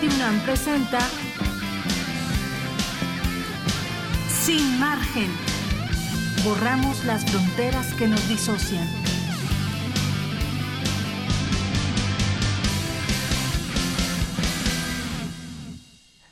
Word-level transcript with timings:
Radio 0.00 0.10
presenta 0.44 1.00
Sin 4.28 4.78
margen. 4.78 5.28
Borramos 6.44 7.04
las 7.04 7.24
fronteras 7.24 7.94
que 7.94 8.06
nos 8.06 8.28
disocian. 8.28 9.07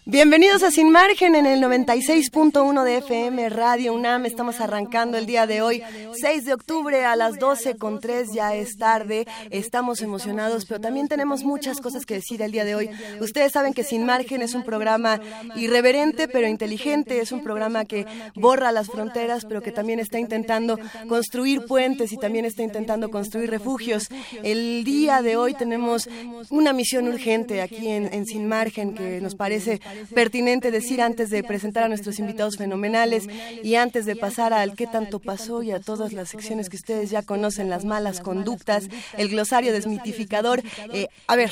Bienvenidos 0.08 0.62
a 0.62 0.70
Sin 0.70 0.92
Margen 0.92 1.34
en 1.34 1.46
el 1.46 1.60
96.1 1.60 2.84
de 2.84 2.98
FM 2.98 3.48
Radio 3.48 3.92
UNAM. 3.92 4.24
Estamos 4.24 4.60
arrancando 4.60 5.18
el 5.18 5.26
día 5.26 5.48
de 5.48 5.62
hoy, 5.62 5.82
6 6.12 6.44
de 6.44 6.54
octubre 6.54 7.04
a 7.04 7.16
las 7.16 7.40
12 7.40 7.76
con 7.76 7.98
3, 7.98 8.32
ya 8.32 8.54
es 8.54 8.76
tarde. 8.76 9.26
Estamos 9.50 10.02
emocionados, 10.02 10.64
pero 10.64 10.80
también 10.80 11.08
tenemos 11.08 11.42
muchas 11.42 11.80
cosas 11.80 12.06
que 12.06 12.14
decir 12.14 12.40
el 12.40 12.52
día 12.52 12.64
de 12.64 12.76
hoy. 12.76 12.90
Ustedes 13.20 13.50
saben 13.50 13.74
que 13.74 13.82
Sin 13.82 14.06
Margen 14.06 14.42
es 14.42 14.54
un 14.54 14.62
programa 14.62 15.20
irreverente 15.56 16.28
pero 16.28 16.46
inteligente, 16.46 17.18
es 17.18 17.32
un 17.32 17.42
programa 17.42 17.84
que 17.84 18.06
borra 18.36 18.70
las 18.70 18.86
fronteras, 18.86 19.44
pero 19.44 19.60
que 19.60 19.72
también 19.72 19.98
está 19.98 20.20
intentando 20.20 20.78
construir 21.08 21.64
puentes 21.64 22.12
y 22.12 22.16
también 22.16 22.44
está 22.44 22.62
intentando 22.62 23.10
construir 23.10 23.50
refugios. 23.50 24.06
El 24.44 24.84
día 24.84 25.20
de 25.20 25.36
hoy 25.36 25.54
tenemos 25.54 26.08
una 26.50 26.72
misión 26.72 27.08
urgente 27.08 27.60
aquí 27.60 27.88
en, 27.88 28.14
en 28.14 28.24
Sin 28.24 28.46
Margen 28.46 28.94
que 28.94 29.20
nos 29.20 29.34
parece 29.34 29.80
pertinente 30.14 30.70
decir 30.70 31.00
antes 31.00 31.30
de 31.30 31.42
presentar 31.42 31.84
a 31.84 31.88
nuestros 31.88 32.18
invitados 32.18 32.56
fenomenales 32.56 33.28
y 33.62 33.74
antes 33.76 34.06
de 34.06 34.16
pasar 34.16 34.52
al 34.52 34.74
qué 34.74 34.86
tanto 34.86 35.18
pasó 35.18 35.62
y 35.62 35.70
a 35.70 35.80
todas 35.80 36.12
las 36.12 36.30
secciones 36.30 36.68
que 36.68 36.76
ustedes 36.76 37.10
ya 37.10 37.22
conocen, 37.22 37.70
las 37.70 37.84
malas 37.84 38.20
conductas, 38.20 38.88
el 39.16 39.28
glosario 39.28 39.72
desmitificador. 39.72 40.62
Eh, 40.92 41.08
a 41.26 41.36
ver, 41.36 41.50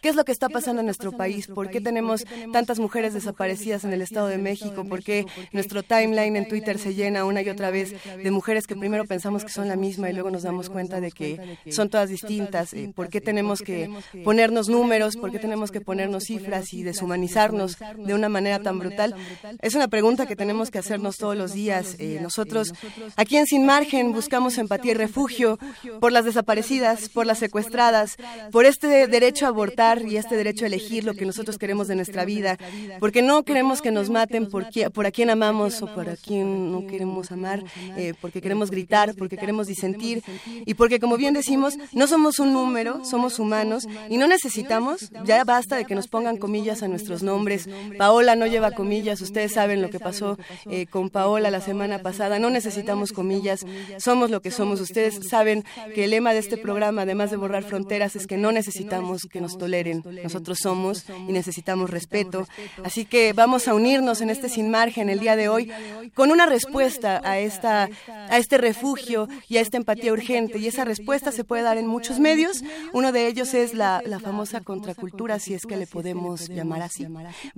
¿qué 0.00 0.08
es 0.08 0.16
lo 0.16 0.24
que 0.24 0.32
está 0.32 0.48
pasando 0.48 0.80
en 0.80 0.86
nuestro 0.86 1.12
país? 1.12 1.46
¿Por 1.46 1.70
qué 1.70 1.80
tenemos 1.80 2.24
tantas 2.52 2.78
mujeres 2.78 3.14
desaparecidas 3.14 3.84
en 3.84 3.92
el 3.92 4.02
Estado 4.02 4.28
de 4.28 4.38
México? 4.38 4.84
¿Por 4.84 5.02
qué 5.02 5.26
nuestro 5.52 5.82
timeline 5.82 6.36
en 6.36 6.48
Twitter 6.48 6.78
se 6.78 6.94
llena 6.94 7.24
una 7.24 7.42
y 7.42 7.48
otra 7.48 7.70
vez 7.70 7.94
de 8.22 8.30
mujeres 8.30 8.66
que 8.66 8.76
primero 8.76 9.04
pensamos 9.04 9.44
que 9.44 9.50
son 9.50 9.68
la 9.68 9.76
misma 9.76 10.10
y 10.10 10.12
luego 10.12 10.30
nos 10.30 10.42
damos 10.42 10.70
cuenta 10.70 11.00
de 11.00 11.10
que 11.10 11.58
son 11.70 11.88
todas 11.88 12.08
distintas? 12.08 12.72
Eh, 12.74 12.92
¿Por 12.94 13.08
qué 13.08 13.20
tenemos 13.20 13.60
que 13.60 13.90
ponernos 14.24 14.68
números? 14.68 15.16
¿Por 15.16 15.30
qué 15.30 15.38
tenemos 15.38 15.70
que 15.70 15.80
ponernos 15.80 16.24
cifras 16.24 16.72
y 16.72 16.82
deshumanizarnos 16.82 17.76
de 17.96 18.14
una 18.14 18.28
manera 18.28 18.58
tan 18.60 18.78
brutal? 18.78 19.14
Es 19.60 19.74
una 19.74 19.88
pregunta 19.88 20.26
que 20.26 20.36
tenemos 20.36 20.70
que 20.70 20.78
hacernos 20.78 21.16
todos 21.16 21.36
los 21.36 21.52
días. 21.52 21.96
Eh, 21.98 22.18
nosotros, 22.20 22.72
aquí 23.16 23.36
en 23.36 23.46
Sin 23.46 23.66
Margen, 23.66 24.12
buscamos 24.12 24.58
empatía 24.58 24.92
y 24.92 24.94
refugio 24.94 25.58
por 26.00 26.12
las 26.12 26.24
desaparecidas, 26.24 27.08
por 27.08 27.26
las 27.26 27.38
secuestradas, 27.38 28.16
por 28.52 28.66
este 28.66 29.06
derecho 29.06 29.46
a 29.46 29.48
abortar 29.48 30.02
y 30.02 30.16
este 30.16 30.36
derecho 30.36 30.64
a 30.64 30.68
elegir 30.68 31.04
lo 31.04 31.14
que 31.14 31.26
nosotros 31.26 31.58
queremos 31.58 31.88
de 31.88 31.96
nuestra 31.96 32.24
vida, 32.24 32.58
porque 32.98 33.22
no 33.22 33.42
queremos 33.42 33.82
que 33.82 33.90
nos 33.90 34.10
maten 34.10 34.48
por, 34.48 34.66
por 34.92 35.06
a 35.06 35.10
quien 35.10 35.30
amamos 35.30 35.82
o 35.82 35.86
por 35.94 36.08
a 36.08 36.16
quien 36.16 36.72
no 36.72 36.86
queremos 36.86 37.32
amar, 37.32 37.64
eh, 37.96 38.14
porque 38.20 38.40
queremos 38.40 38.70
gritar, 38.70 39.14
porque 39.16 39.36
queremos 39.36 39.66
disentir 39.66 40.22
y 40.66 40.74
porque, 40.74 41.00
como 41.00 41.16
bien 41.16 41.34
decimos, 41.34 41.76
no 41.92 42.06
somos 42.06 42.38
un 42.38 42.52
número, 42.52 43.04
somos 43.04 43.38
humanos 43.38 43.86
y 44.08 44.18
no 44.18 44.26
necesitamos, 44.26 45.10
ya 45.24 45.44
basta 45.44 45.76
de 45.76 45.84
que 45.84 45.94
nos 45.94 46.08
pongan 46.08 46.36
comillas 46.36 46.82
a 46.82 46.88
nuestros 46.88 47.22
nombres 47.22 47.68
Paola 47.98 48.36
no 48.36 48.46
lleva 48.46 48.72
comillas, 48.72 49.20
ustedes 49.20 49.52
saben 49.52 49.82
lo 49.82 49.90
que 49.90 50.00
pasó 50.00 50.38
eh, 50.66 50.86
con 50.86 51.10
Paola 51.10 51.50
la 51.50 51.60
semana 51.60 52.00
pasada, 52.00 52.38
no 52.38 52.50
necesitamos 52.50 53.12
comillas, 53.12 53.64
somos 53.98 54.30
lo 54.30 54.40
que 54.42 54.50
somos. 54.50 54.80
Ustedes 54.80 55.28
saben 55.28 55.64
que 55.94 56.04
el 56.04 56.10
lema 56.10 56.32
de 56.32 56.38
este 56.38 56.56
programa, 56.56 57.02
además 57.02 57.30
de 57.30 57.36
borrar 57.36 57.64
fronteras, 57.64 58.16
es 58.16 58.26
que 58.26 58.36
no 58.36 58.52
necesitamos 58.52 59.22
que 59.30 59.40
nos 59.40 59.58
toleren, 59.58 60.02
nosotros 60.22 60.58
somos 60.60 61.04
y 61.28 61.32
necesitamos 61.32 61.90
respeto. 61.90 62.46
Así 62.84 63.04
que 63.04 63.32
vamos 63.32 63.68
a 63.68 63.74
unirnos 63.74 64.20
en 64.20 64.30
este 64.30 64.48
sin 64.48 64.70
margen 64.70 65.08
el 65.08 65.20
día 65.20 65.36
de 65.36 65.48
hoy 65.48 65.70
con 66.14 66.30
una 66.30 66.46
respuesta 66.46 67.20
a, 67.24 67.38
esta, 67.38 67.88
a 68.28 68.38
este 68.38 68.58
refugio 68.58 69.28
y 69.48 69.56
a 69.58 69.60
esta 69.60 69.76
empatía 69.76 70.12
urgente. 70.12 70.58
Y 70.58 70.66
esa 70.66 70.84
respuesta 70.84 71.32
se 71.32 71.44
puede 71.44 71.62
dar 71.62 71.78
en 71.78 71.86
muchos 71.86 72.18
medios. 72.18 72.62
Uno 72.92 73.12
de 73.12 73.26
ellos 73.26 73.54
es 73.54 73.74
la, 73.74 74.02
la 74.04 74.20
famosa 74.20 74.60
contracultura, 74.60 75.38
si 75.38 75.54
es 75.54 75.66
que 75.66 75.76
le 75.76 75.86
podemos 75.86 76.48
llamar 76.48 76.82
así. 76.82 77.06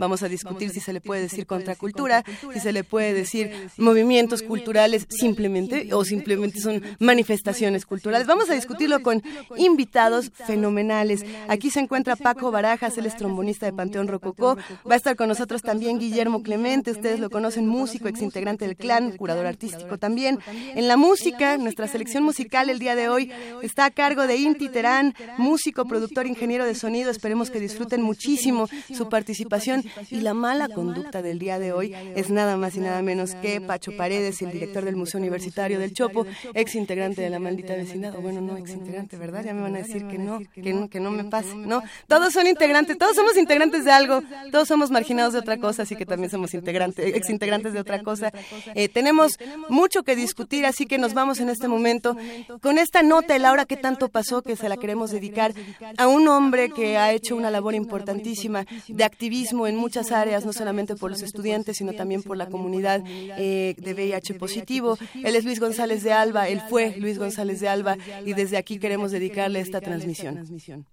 Vamos 0.02 0.24
a 0.24 0.28
discutir 0.28 0.70
si 0.70 0.80
se 0.80 0.92
le 0.92 1.00
puede 1.00 1.22
decir 1.22 1.46
contracultura, 1.46 2.24
si 2.52 2.58
se 2.58 2.72
le 2.72 2.82
puede 2.82 3.14
decir 3.14 3.52
movimientos 3.76 4.42
culturales 4.42 5.06
simplemente 5.08 5.94
o 5.94 6.04
simplemente 6.04 6.58
son 6.58 6.82
manifestaciones 6.98 7.86
culturales. 7.86 8.26
Vamos 8.26 8.50
a 8.50 8.54
discutirlo 8.54 9.00
con 9.00 9.22
invitados 9.56 10.32
fenomenales. 10.44 11.24
Aquí 11.46 11.70
se 11.70 11.78
encuentra 11.78 12.16
Paco 12.16 12.50
Barajas, 12.50 12.98
él 12.98 13.06
es 13.06 13.16
trombonista 13.16 13.64
de 13.66 13.74
Panteón 13.74 14.08
Rococó. 14.08 14.56
Va 14.90 14.94
a 14.94 14.96
estar 14.96 15.14
con 15.14 15.28
nosotros 15.28 15.62
también 15.62 16.00
Guillermo 16.00 16.42
Clemente, 16.42 16.90
ustedes 16.90 17.20
lo 17.20 17.30
conocen, 17.30 17.68
músico, 17.68 18.08
exintegrante 18.08 18.66
del 18.66 18.76
clan, 18.76 19.16
curador 19.16 19.46
artístico 19.46 19.98
también. 19.98 20.40
En 20.48 20.88
la 20.88 20.96
música, 20.96 21.58
nuestra 21.58 21.86
selección 21.86 22.24
musical 22.24 22.70
el 22.70 22.80
día 22.80 22.96
de 22.96 23.08
hoy 23.08 23.30
está 23.62 23.84
a 23.84 23.90
cargo 23.92 24.26
de 24.26 24.34
Inti 24.34 24.68
Terán, 24.68 25.14
músico, 25.38 25.84
productor, 25.84 26.26
ingeniero 26.26 26.64
de 26.64 26.74
sonido. 26.74 27.08
Esperemos 27.08 27.52
que 27.52 27.60
disfruten 27.60 28.02
muchísimo 28.02 28.68
su 28.92 29.08
participación 29.08 29.84
y 30.10 30.20
la 30.20 30.34
mala 30.34 30.68
conducta 30.68 31.22
del 31.22 31.38
día 31.38 31.58
de 31.58 31.72
hoy 31.72 31.94
es 32.16 32.30
nada 32.30 32.56
más 32.56 32.76
y 32.76 32.80
nada 32.80 33.02
menos 33.02 33.34
que 33.34 33.60
Pacho 33.60 33.96
Paredes, 33.96 34.42
el 34.42 34.52
director 34.52 34.84
del 34.84 34.96
Museo 34.96 35.18
Universitario 35.18 35.78
del 35.78 35.92
Chopo, 35.92 36.26
ex 36.54 36.74
integrante 36.74 37.22
de 37.22 37.30
la 37.30 37.38
maldita 37.38 37.74
vecindad, 37.74 38.14
o 38.16 38.20
bueno, 38.20 38.40
no 38.40 38.56
ex 38.56 38.70
integrante, 38.70 39.16
¿verdad? 39.16 39.44
Ya 39.44 39.54
me 39.54 39.62
van 39.62 39.74
a 39.76 39.78
decir 39.78 40.06
que 40.06 40.18
no, 40.18 40.40
que 40.54 40.72
no, 40.72 40.88
que 40.88 41.00
no 41.00 41.10
me 41.10 41.24
pase, 41.24 41.54
no. 41.54 41.82
Todos 42.06 42.32
son 42.32 42.46
integrantes, 42.46 42.98
todos 42.98 43.16
somos 43.16 43.36
integrantes 43.36 43.84
de 43.84 43.92
algo, 43.92 44.22
todos 44.50 44.68
somos 44.68 44.90
marginados 44.90 45.32
de 45.32 45.38
otra 45.40 45.58
cosa, 45.58 45.82
así 45.82 45.96
que 45.96 46.06
también 46.06 46.30
somos 46.30 46.54
integrantes, 46.54 47.14
ex 47.14 47.30
integrantes 47.30 47.72
de 47.72 47.80
otra 47.80 48.02
cosa. 48.02 48.32
Eh, 48.74 48.88
tenemos 48.88 49.38
mucho 49.68 50.02
que 50.02 50.16
discutir, 50.16 50.66
así 50.66 50.86
que 50.86 50.98
nos 50.98 51.14
vamos 51.14 51.40
en 51.40 51.48
este 51.48 51.68
momento 51.68 52.16
con 52.60 52.78
esta 52.78 53.02
nota, 53.02 53.38
Laura, 53.38 53.64
¿qué 53.64 53.76
tanto 53.76 54.08
pasó? 54.08 54.42
Que 54.42 54.56
se 54.56 54.68
la 54.68 54.76
queremos 54.76 55.10
dedicar 55.10 55.52
a 55.96 56.06
un 56.06 56.28
hombre 56.28 56.70
que 56.70 56.96
ha 56.96 57.12
hecho 57.12 57.36
una 57.36 57.50
labor 57.50 57.74
importantísima 57.74 58.66
de 58.88 59.04
activismo 59.04 59.66
en 59.66 59.76
muchas 59.82 60.12
áreas, 60.12 60.46
no 60.46 60.52
solamente 60.52 60.96
por 60.96 61.10
los 61.10 61.22
estudiantes, 61.22 61.76
sino 61.76 61.92
también 61.92 62.22
por 62.22 62.36
la 62.36 62.46
comunidad 62.48 63.02
eh, 63.06 63.74
de 63.76 63.94
VIH 63.94 64.34
positivo. 64.34 64.96
Él 65.14 65.36
es 65.36 65.44
Luis 65.44 65.60
González 65.60 66.02
de 66.02 66.12
Alba, 66.12 66.48
él 66.48 66.62
fue 66.70 66.94
Luis 66.98 67.18
González 67.18 67.60
de 67.60 67.68
Alba 67.68 67.96
y 68.24 68.32
desde 68.32 68.56
aquí 68.56 68.78
queremos 68.78 69.10
dedicarle 69.10 69.60
esta 69.60 69.80
transmisión. 69.80 70.86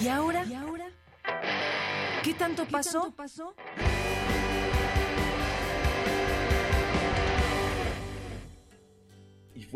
¿Y 0.00 0.08
ahora? 0.08 0.44
¿Qué 2.22 2.34
tanto 2.34 2.64
pasó? 2.66 3.12
y 3.16 3.95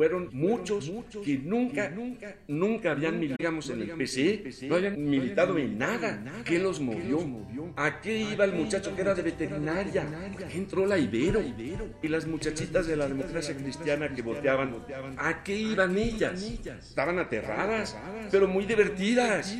fueron 0.00 0.30
muchos 0.32 0.90
que 1.22 1.36
nunca, 1.36 1.90
nunca, 1.90 2.34
nunca 2.48 2.92
habían 2.92 3.20
militado 3.20 3.60
en 3.70 3.82
el 3.82 3.90
PCE, 3.98 4.50
no 4.66 4.76
habían 4.76 5.10
militado 5.10 5.58
en 5.58 5.76
nada. 5.76 6.24
¿Qué 6.42 6.58
los 6.58 6.80
movió? 6.80 7.20
¿A 7.76 8.00
qué 8.00 8.16
iba 8.16 8.46
el 8.46 8.54
muchacho 8.54 8.96
que 8.96 9.02
era 9.02 9.14
de 9.14 9.20
veterinaria? 9.20 10.04
¿A 10.04 10.48
qué 10.48 10.56
entró 10.56 10.86
la 10.86 10.96
Ibero? 10.96 11.42
Y 12.02 12.08
las 12.08 12.26
muchachitas 12.26 12.86
de 12.86 12.96
la 12.96 13.08
democracia 13.08 13.54
cristiana 13.54 14.14
que 14.14 14.22
voteaban, 14.22 14.74
¿a 15.18 15.42
qué 15.42 15.58
iban 15.58 15.98
ellas? 15.98 16.50
Estaban 16.80 17.18
aterradas, 17.18 17.94
pero 18.30 18.48
muy 18.48 18.64
divertidas. 18.64 19.54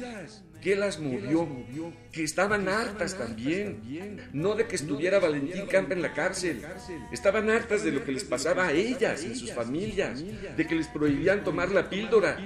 ¿Qué 0.61 0.77
las 0.77 0.99
movió? 0.99 1.49
Que 2.13 2.25
estaban 2.25 2.69
hartas 2.69 3.17
también. 3.17 4.31
No 4.33 4.55
de 4.55 4.67
que 4.67 4.77
estuviera 4.77 5.19
Valentín 5.19 5.67
Campa 5.67 5.95
en 5.95 6.03
la 6.03 6.13
cárcel. 6.13 6.63
Estaban 7.13 7.51
hartas 7.51 7.83
de 7.83 7.93
lo 7.93 8.05
que 8.05 8.13
les 8.13 8.25
pasaba 8.25 8.67
a 8.67 8.73
ellas 8.73 9.25
y 9.25 9.33
a 9.33 9.35
sus 9.35 9.53
familias. 9.53 10.23
De 10.57 10.67
que 10.67 10.75
les 10.75 10.89
prohibían 10.89 11.45
tomar 11.45 11.71
la 11.71 11.89
píldora. 11.89 12.39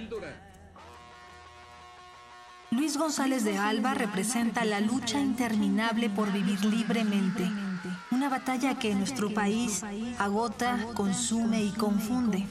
Luis 2.71 2.97
González 2.97 3.45
de 3.45 3.57
Alba 3.57 3.95
representa 3.95 4.65
la 4.65 4.81
lucha 4.81 5.21
interminable 5.21 6.11
por 6.11 6.33
vivir 6.33 6.65
libremente. 6.65 7.45
Una 8.11 8.29
batalla 8.29 8.79
que 8.79 8.91
en 8.91 8.99
nuestro 8.99 9.33
país 9.33 9.83
agota, 10.19 10.85
consume 10.95 11.63
y 11.63 11.71
confunde. 11.71 12.45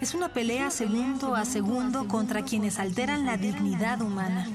Es 0.00 0.14
una 0.14 0.28
pelea 0.28 0.70
segundo 0.70 1.34
a 1.34 1.44
segundo 1.44 2.06
contra 2.06 2.42
quienes 2.42 2.78
alteran 2.78 3.26
la 3.26 3.36
dignidad 3.36 4.00
humana. 4.00 4.46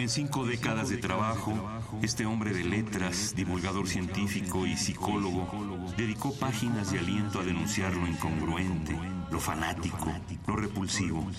En 0.00 0.08
cinco 0.08 0.46
décadas 0.46 0.88
de 0.88 0.96
trabajo, 0.96 1.52
este 2.00 2.24
hombre 2.24 2.54
de 2.54 2.64
letras, 2.64 3.34
divulgador 3.36 3.86
científico 3.86 4.66
y 4.66 4.74
psicólogo 4.74 5.46
dedicó 5.94 6.34
páginas 6.34 6.90
de 6.90 7.00
aliento 7.00 7.38
a 7.38 7.44
denunciar 7.44 7.94
lo 7.94 8.06
incongruente, 8.06 8.98
lo 9.30 9.38
fanático, 9.38 10.10
lo 10.46 10.56
repulsivo. 10.56 11.30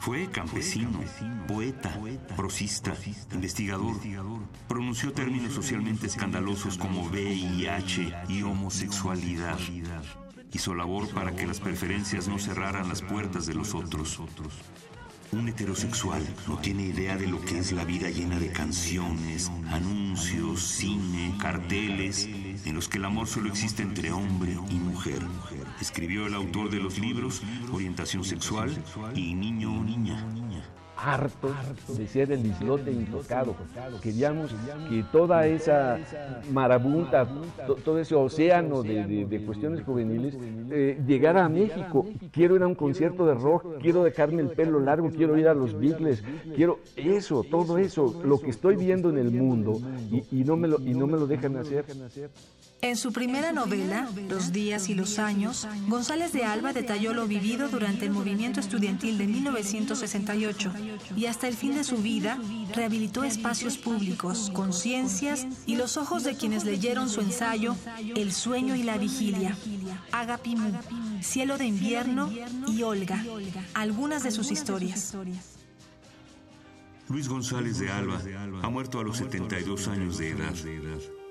Fue 0.00 0.28
campesino, 0.32 0.98
poeta, 1.46 1.96
prosista, 2.34 2.92
investigador. 3.32 3.94
Pronunció 4.66 5.12
términos 5.12 5.52
socialmente 5.52 6.08
escandalosos 6.08 6.78
como 6.78 7.04
VIH 7.04 8.12
y 8.28 8.42
homosexualidad. 8.42 9.60
Hizo 10.52 10.74
labor 10.74 11.08
para 11.10 11.36
que 11.36 11.46
las 11.46 11.60
preferencias 11.60 12.26
no 12.26 12.40
cerraran 12.40 12.88
las 12.88 13.02
puertas 13.02 13.46
de 13.46 13.54
los 13.54 13.76
otros. 13.76 14.18
Un 15.32 15.48
heterosexual 15.48 16.22
no 16.46 16.58
tiene 16.58 16.84
idea 16.84 17.16
de 17.16 17.26
lo 17.26 17.40
que 17.40 17.58
es 17.58 17.72
la 17.72 17.84
vida 17.84 18.08
llena 18.10 18.38
de 18.38 18.52
canciones, 18.52 19.50
anuncios, 19.70 20.62
cine, 20.62 21.34
carteles, 21.40 22.26
en 22.26 22.74
los 22.74 22.88
que 22.88 22.98
el 22.98 23.04
amor 23.04 23.26
solo 23.26 23.48
existe 23.48 23.82
entre 23.82 24.12
hombre 24.12 24.56
y 24.70 24.74
mujer. 24.74 25.20
Escribió 25.80 26.26
el 26.26 26.34
autor 26.34 26.70
de 26.70 26.78
los 26.78 26.98
libros 26.98 27.42
Orientación 27.72 28.24
Sexual 28.24 28.82
y 29.14 29.34
Niño 29.34 29.72
o 29.72 29.84
Niña 29.84 30.24
hartos 30.96 31.52
de 31.96 32.06
ser 32.06 32.32
el 32.32 32.46
islote 32.46 32.90
intocado. 32.90 33.54
Queríamos 34.02 34.54
que 34.88 35.04
toda 35.12 35.46
esa 35.46 35.98
marabunta, 36.50 37.28
todo 37.84 37.98
ese 37.98 38.14
océano 38.14 38.82
de, 38.82 39.42
cuestiones 39.44 39.84
juveniles 39.84 40.36
eh, 40.70 41.00
llegara 41.06 41.44
a 41.44 41.48
México. 41.48 42.06
Quiero 42.32 42.56
ir 42.56 42.62
a 42.62 42.66
un 42.66 42.74
concierto 42.74 43.26
de 43.26 43.34
rock, 43.34 43.78
quiero 43.80 44.02
dejarme 44.02 44.42
el 44.42 44.48
pelo 44.48 44.80
largo, 44.80 45.10
quiero 45.10 45.36
ir 45.36 45.48
a 45.48 45.54
los 45.54 45.78
Beatles, 45.78 46.22
quiero 46.54 46.80
eso, 46.96 47.44
todo 47.44 47.78
eso, 47.78 48.22
lo 48.24 48.40
que 48.40 48.50
estoy 48.50 48.76
viendo 48.76 49.10
en 49.10 49.18
el 49.18 49.30
mundo 49.30 49.80
y, 50.10 50.44
no, 50.44 50.56
me 50.56 50.68
lo, 50.68 50.80
y 50.80 50.94
no 50.94 51.06
me 51.06 51.18
lo 51.18 51.26
dejan 51.26 51.56
hacer. 51.56 51.84
En 52.82 52.96
su 52.96 53.12
primera 53.12 53.52
novela, 53.52 54.08
Los 54.28 54.52
días 54.52 54.88
y 54.88 54.94
los 54.94 55.18
años, 55.18 55.66
González 55.88 56.32
de 56.32 56.44
Alba 56.44 56.72
detalló 56.72 57.14
lo 57.14 57.26
vivido 57.26 57.68
durante 57.68 58.04
el 58.04 58.10
movimiento 58.10 58.60
estudiantil 58.60 59.16
de 59.18 59.26
1968 59.26 60.72
y 61.16 61.26
hasta 61.26 61.48
el 61.48 61.54
fin 61.54 61.74
de 61.74 61.84
su 61.84 61.96
vida 61.98 62.38
rehabilitó 62.74 63.24
espacios 63.24 63.78
públicos, 63.78 64.50
conciencias 64.52 65.46
y 65.64 65.76
los 65.76 65.96
ojos 65.96 66.22
de 66.22 66.36
quienes 66.36 66.64
leyeron 66.64 67.08
su 67.08 67.20
ensayo 67.22 67.76
El 68.14 68.32
sueño 68.32 68.76
y 68.76 68.82
la 68.82 68.98
vigilia, 68.98 69.56
Agapimú, 70.12 70.72
Cielo 71.22 71.56
de 71.58 71.66
invierno 71.66 72.30
y 72.68 72.82
Olga, 72.82 73.24
algunas 73.74 74.22
de 74.22 74.30
sus 74.30 74.50
historias. 74.50 75.16
Luis 77.08 77.28
González 77.28 77.78
de 77.78 77.90
Alba 77.90 78.20
ha 78.62 78.68
muerto 78.68 79.00
a 79.00 79.04
los 79.04 79.16
72 79.16 79.88
años 79.88 80.18
de 80.18 80.30
edad. 80.30 80.54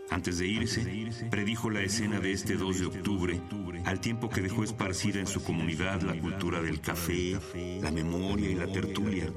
Antes 0.09 0.37
de 0.37 0.47
irse, 0.47 0.85
predijo 1.29 1.69
la 1.69 1.81
escena 1.81 2.19
de 2.19 2.31
este 2.31 2.55
2 2.55 2.79
de 2.79 2.85
octubre, 2.85 3.41
al 3.85 3.99
tiempo 3.99 4.29
que 4.29 4.41
dejó 4.41 4.63
esparcida 4.63 5.19
en 5.19 5.27
su 5.27 5.43
comunidad 5.43 6.01
la 6.01 6.19
cultura 6.19 6.61
del 6.61 6.79
café, 6.79 7.37
la 7.81 7.91
memoria 7.91 8.49
y 8.49 8.55
la 8.55 8.67
tertulia. 8.67 9.31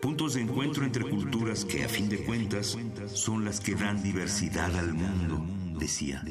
Puntos 0.00 0.34
de 0.34 0.40
encuentro 0.40 0.84
entre 0.84 1.04
culturas 1.08 1.64
que, 1.64 1.84
a 1.84 1.88
fin 1.88 2.08
de 2.08 2.24
cuentas, 2.24 2.76
son 3.06 3.44
las 3.44 3.60
que 3.60 3.74
dan 3.74 4.02
diversidad 4.02 4.76
al 4.76 4.92
mundo, 4.92 5.46
decía. 5.78 6.22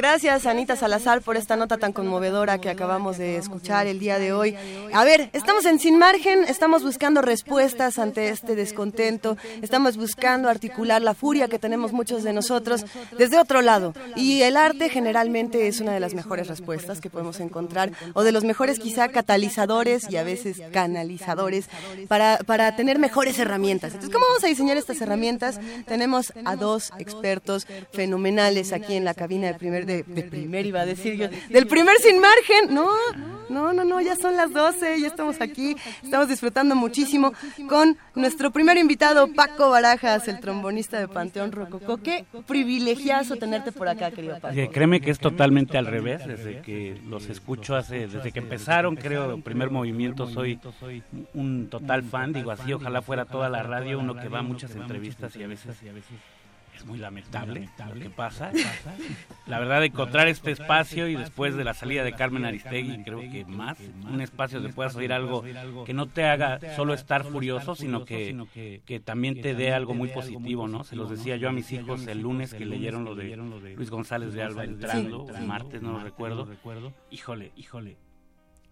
Gracias, 0.00 0.46
Anita 0.46 0.76
Salazar, 0.76 1.20
por 1.20 1.36
esta 1.36 1.56
nota 1.56 1.76
tan 1.76 1.92
conmovedora 1.92 2.58
que 2.58 2.70
acabamos 2.70 3.18
de 3.18 3.36
escuchar 3.36 3.86
el 3.86 3.98
día 3.98 4.18
de 4.18 4.32
hoy. 4.32 4.56
A 4.94 5.04
ver, 5.04 5.28
estamos 5.34 5.66
en 5.66 5.78
Sin 5.78 5.98
Margen, 5.98 6.44
estamos 6.48 6.82
buscando 6.82 7.20
respuestas 7.20 7.98
ante 7.98 8.30
este 8.30 8.54
descontento, 8.54 9.36
estamos 9.60 9.98
buscando 9.98 10.48
articular 10.48 11.02
la 11.02 11.12
furia 11.12 11.48
que 11.48 11.58
tenemos 11.58 11.92
muchos 11.92 12.22
de 12.22 12.32
nosotros 12.32 12.86
desde 13.18 13.38
otro 13.38 13.60
lado. 13.60 13.92
Y 14.16 14.40
el 14.40 14.56
arte 14.56 14.88
generalmente 14.88 15.68
es 15.68 15.82
una 15.82 15.92
de 15.92 16.00
las 16.00 16.14
mejores 16.14 16.48
respuestas 16.48 17.02
que 17.02 17.10
podemos 17.10 17.38
encontrar, 17.38 17.92
o 18.14 18.22
de 18.22 18.32
los 18.32 18.42
mejores 18.42 18.78
quizá 18.78 19.08
catalizadores 19.08 20.10
y 20.10 20.16
a 20.16 20.22
veces 20.22 20.62
canalizadores 20.72 21.68
para, 22.08 22.38
para 22.38 22.74
tener 22.74 22.98
mejores 22.98 23.38
herramientas. 23.38 23.92
Entonces, 23.92 24.14
¿cómo 24.14 24.24
vamos 24.30 24.44
a 24.44 24.46
diseñar 24.46 24.78
estas 24.78 24.98
herramientas? 25.02 25.60
Tenemos 25.86 26.32
a 26.46 26.56
dos 26.56 26.90
expertos 26.98 27.66
fenomenales 27.92 28.72
aquí 28.72 28.94
en 28.94 29.04
la 29.04 29.12
cabina 29.12 29.48
del 29.48 29.56
primer 29.56 29.89
de, 29.90 30.22
primer, 30.22 30.66
iba 30.66 30.80
a 30.80 30.86
decir 30.86 31.14
yo, 31.14 31.28
del 31.48 31.66
primer 31.66 31.96
sin 31.98 32.20
margen. 32.20 32.74
No, 32.74 32.88
no, 33.48 33.72
no, 33.72 33.84
no, 33.84 34.00
ya 34.00 34.14
son 34.16 34.36
las 34.36 34.52
12, 34.52 35.00
ya 35.00 35.08
estamos 35.08 35.40
aquí, 35.40 35.76
estamos 36.02 36.28
disfrutando 36.28 36.76
muchísimo 36.76 37.32
con 37.68 37.96
nuestro 38.14 38.50
primer 38.52 38.78
invitado, 38.78 39.28
Paco 39.34 39.70
Barajas, 39.70 40.28
el 40.28 40.40
trombonista 40.40 41.00
de 41.00 41.08
Panteón 41.08 41.50
Rococó. 41.52 41.98
Qué 41.98 42.24
privilegiazo 42.46 43.36
tenerte 43.36 43.72
por 43.72 43.88
acá, 43.88 44.10
querido 44.12 44.38
Paco. 44.38 44.54
créeme 44.72 45.00
que 45.00 45.10
es 45.10 45.18
totalmente 45.18 45.76
al 45.76 45.86
revés, 45.86 46.26
desde 46.26 46.60
que 46.62 47.00
los 47.06 47.28
escucho 47.28 47.74
hace, 47.74 48.06
desde 48.06 48.30
que 48.32 48.38
empezaron, 48.38 48.96
creo, 48.96 49.34
el 49.34 49.42
primer 49.42 49.70
movimiento, 49.70 50.28
soy 50.28 50.60
un 51.34 51.68
total 51.68 52.04
fan, 52.04 52.32
digo 52.32 52.52
así, 52.52 52.72
ojalá 52.72 53.02
fuera 53.02 53.24
toda 53.24 53.48
la 53.48 53.62
radio, 53.62 53.98
uno 53.98 54.14
que 54.14 54.28
va 54.28 54.38
a 54.38 54.42
muchas 54.42 54.74
entrevistas 54.76 55.34
y 55.36 55.42
a 55.42 55.48
veces, 55.48 55.82
y 55.82 55.88
a 55.88 55.92
veces 55.92 56.16
es 56.80 56.86
muy 56.86 56.98
lamentable, 56.98 57.68
lo 57.88 57.94
que 57.94 58.10
pasa. 58.16 58.50
La 59.46 59.58
verdad, 59.58 59.84
encontrar 59.84 60.28
este 60.28 60.50
espacio 60.50 61.08
y 61.08 61.14
después 61.14 61.54
de 61.54 61.64
la 61.64 61.74
salida 61.74 62.04
de 62.04 62.12
Carmen 62.12 62.44
Aristegui, 62.44 63.02
creo 63.04 63.20
que 63.20 63.44
más, 63.44 63.78
un 64.10 64.20
espacio 64.20 64.60
donde 64.60 64.74
puedas 64.74 64.96
oír 64.96 65.12
algo 65.12 65.44
que 65.84 65.94
no 65.94 66.06
te 66.06 66.24
haga 66.24 66.58
solo 66.74 66.94
estar 66.94 67.24
furioso, 67.24 67.74
sino 67.74 68.04
que, 68.04 68.80
que 68.84 69.00
también 69.00 69.40
te 69.40 69.54
dé 69.54 69.72
algo 69.72 69.94
muy 69.94 70.08
positivo, 70.08 70.68
¿no? 70.68 70.84
Se 70.84 70.96
los 70.96 71.10
decía 71.10 71.36
yo 71.36 71.48
a 71.48 71.52
mis 71.52 71.70
hijos 71.72 72.06
el 72.06 72.20
lunes 72.20 72.54
que 72.54 72.64
leyeron 72.64 73.04
lo 73.04 73.14
de 73.14 73.36
Luis 73.76 73.90
González 73.90 74.32
de 74.32 74.42
Alba 74.42 74.64
entrando, 74.64 75.24
o 75.24 75.40
martes, 75.40 75.82
no 75.82 75.92
lo 75.92 76.00
recuerdo. 76.00 76.48
Híjole, 77.10 77.52
híjole 77.56 78.09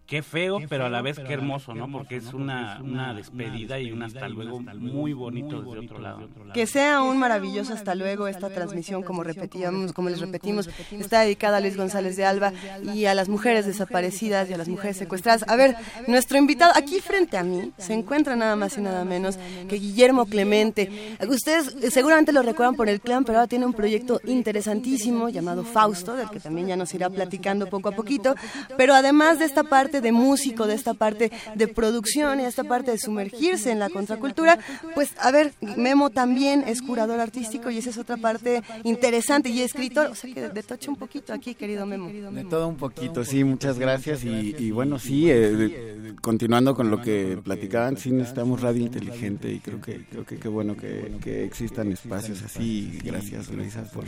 qué 0.09 0.23
feo, 0.23 0.57
pero 0.67 0.85
a 0.85 0.89
la 0.89 1.01
vez 1.01 1.19
qué 1.19 1.33
hermoso, 1.33 1.75
¿no? 1.75 1.89
Porque 1.91 2.15
es 2.15 2.33
una, 2.33 2.79
una 2.83 3.13
despedida 3.13 3.79
y 3.79 3.91
un 3.91 4.01
hasta 4.01 4.27
luego 4.27 4.59
muy 4.59 5.13
bonito 5.13 5.61
desde 5.61 5.79
otro 5.79 5.99
lado. 5.99 6.27
Que 6.53 6.65
sea 6.65 7.03
un 7.03 7.17
maravilloso 7.17 7.73
hasta 7.73 7.93
luego 7.95 8.27
esta 8.27 8.49
transmisión, 8.49 9.03
como 9.03 9.23
repetíamos, 9.23 9.93
como 9.93 10.09
les 10.09 10.19
repetimos, 10.19 10.69
está 10.91 11.21
dedicada 11.21 11.57
a 11.57 11.59
Luis 11.59 11.77
González 11.77 12.15
de 12.15 12.25
Alba 12.25 12.51
y 12.93 13.05
a 13.05 13.13
las 13.13 13.29
mujeres 13.29 13.65
desaparecidas 13.67 14.49
y 14.49 14.53
a 14.53 14.57
las 14.57 14.67
mujeres 14.67 14.97
secuestradas. 14.97 15.45
A 15.47 15.55
ver, 15.55 15.75
nuestro 16.07 16.37
invitado 16.37 16.71
aquí 16.75 16.99
frente 16.99 17.37
a 17.37 17.43
mí 17.43 17.71
se 17.77 17.93
encuentra 17.93 18.35
nada 18.35 18.55
más 18.55 18.77
y 18.77 18.81
nada 18.81 19.05
menos 19.05 19.37
que 19.67 19.75
Guillermo 19.75 20.25
Clemente. 20.25 21.17
Ustedes 21.27 21.75
seguramente 21.93 22.31
lo 22.31 22.41
recuerdan 22.41 22.75
por 22.75 22.89
el 22.89 22.99
clan, 22.99 23.23
pero 23.25 23.37
ahora 23.37 23.47
tiene 23.47 23.67
un 23.67 23.73
proyecto 23.73 24.19
interesantísimo 24.25 25.29
llamado 25.29 25.63
Fausto, 25.63 26.15
del 26.15 26.29
que 26.31 26.39
también 26.39 26.67
ya 26.67 26.75
nos 26.75 26.93
irá 26.95 27.09
platicando 27.11 27.67
poco 27.67 27.89
a 27.89 27.91
poquito. 27.91 28.33
Pero 28.75 28.95
además 28.95 29.37
de 29.37 29.45
esta 29.45 29.63
parte 29.63 29.98
de 30.01 30.11
músico, 30.11 30.67
de 30.67 30.75
esta 30.75 30.93
parte 30.93 31.31
de 31.55 31.67
producción 31.67 32.39
y 32.39 32.45
esta 32.45 32.63
parte 32.63 32.91
de 32.91 32.97
sumergirse 32.97 33.71
en 33.71 33.79
la 33.79 33.89
contracultura, 33.89 34.59
pues 34.95 35.11
a 35.19 35.31
ver, 35.31 35.53
Memo 35.61 36.09
también 36.09 36.63
es 36.67 36.81
curador 36.81 37.19
artístico 37.19 37.69
y 37.69 37.77
esa 37.77 37.89
es 37.89 37.97
otra 37.97 38.17
parte 38.17 38.61
interesante 38.83 39.49
y 39.49 39.61
escritor, 39.61 40.07
o 40.07 40.15
sea 40.15 40.33
que 40.33 40.41
de 40.41 40.63
un 40.87 40.95
poquito 40.95 41.33
aquí, 41.33 41.55
querido 41.55 41.85
Memo. 41.85 42.09
De 42.09 42.45
todo 42.45 42.67
un 42.67 42.77
poquito, 42.77 43.23
sí, 43.23 43.43
muchas 43.43 43.79
gracias 43.79 44.23
y, 44.23 44.71
bueno, 44.71 44.99
sí, 44.99 45.29
eh, 45.29 46.13
continuando 46.21 46.75
con 46.75 46.89
lo 46.89 47.01
que 47.01 47.39
platicaban, 47.43 47.97
sí 47.97 48.11
necesitamos 48.11 48.61
radio 48.61 48.81
inteligente 48.81 49.51
y 49.51 49.59
creo 49.59 49.81
que 49.81 50.05
creo 50.05 50.25
que 50.25 50.37
qué 50.37 50.47
bueno 50.47 50.75
que, 50.75 51.09
existan 51.43 51.91
espacios 51.91 52.41
así, 52.43 52.99
gracias 53.03 53.49
Luisa 53.49 53.83
por, 53.93 54.05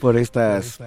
por 0.00 0.16
estas, 0.16 0.78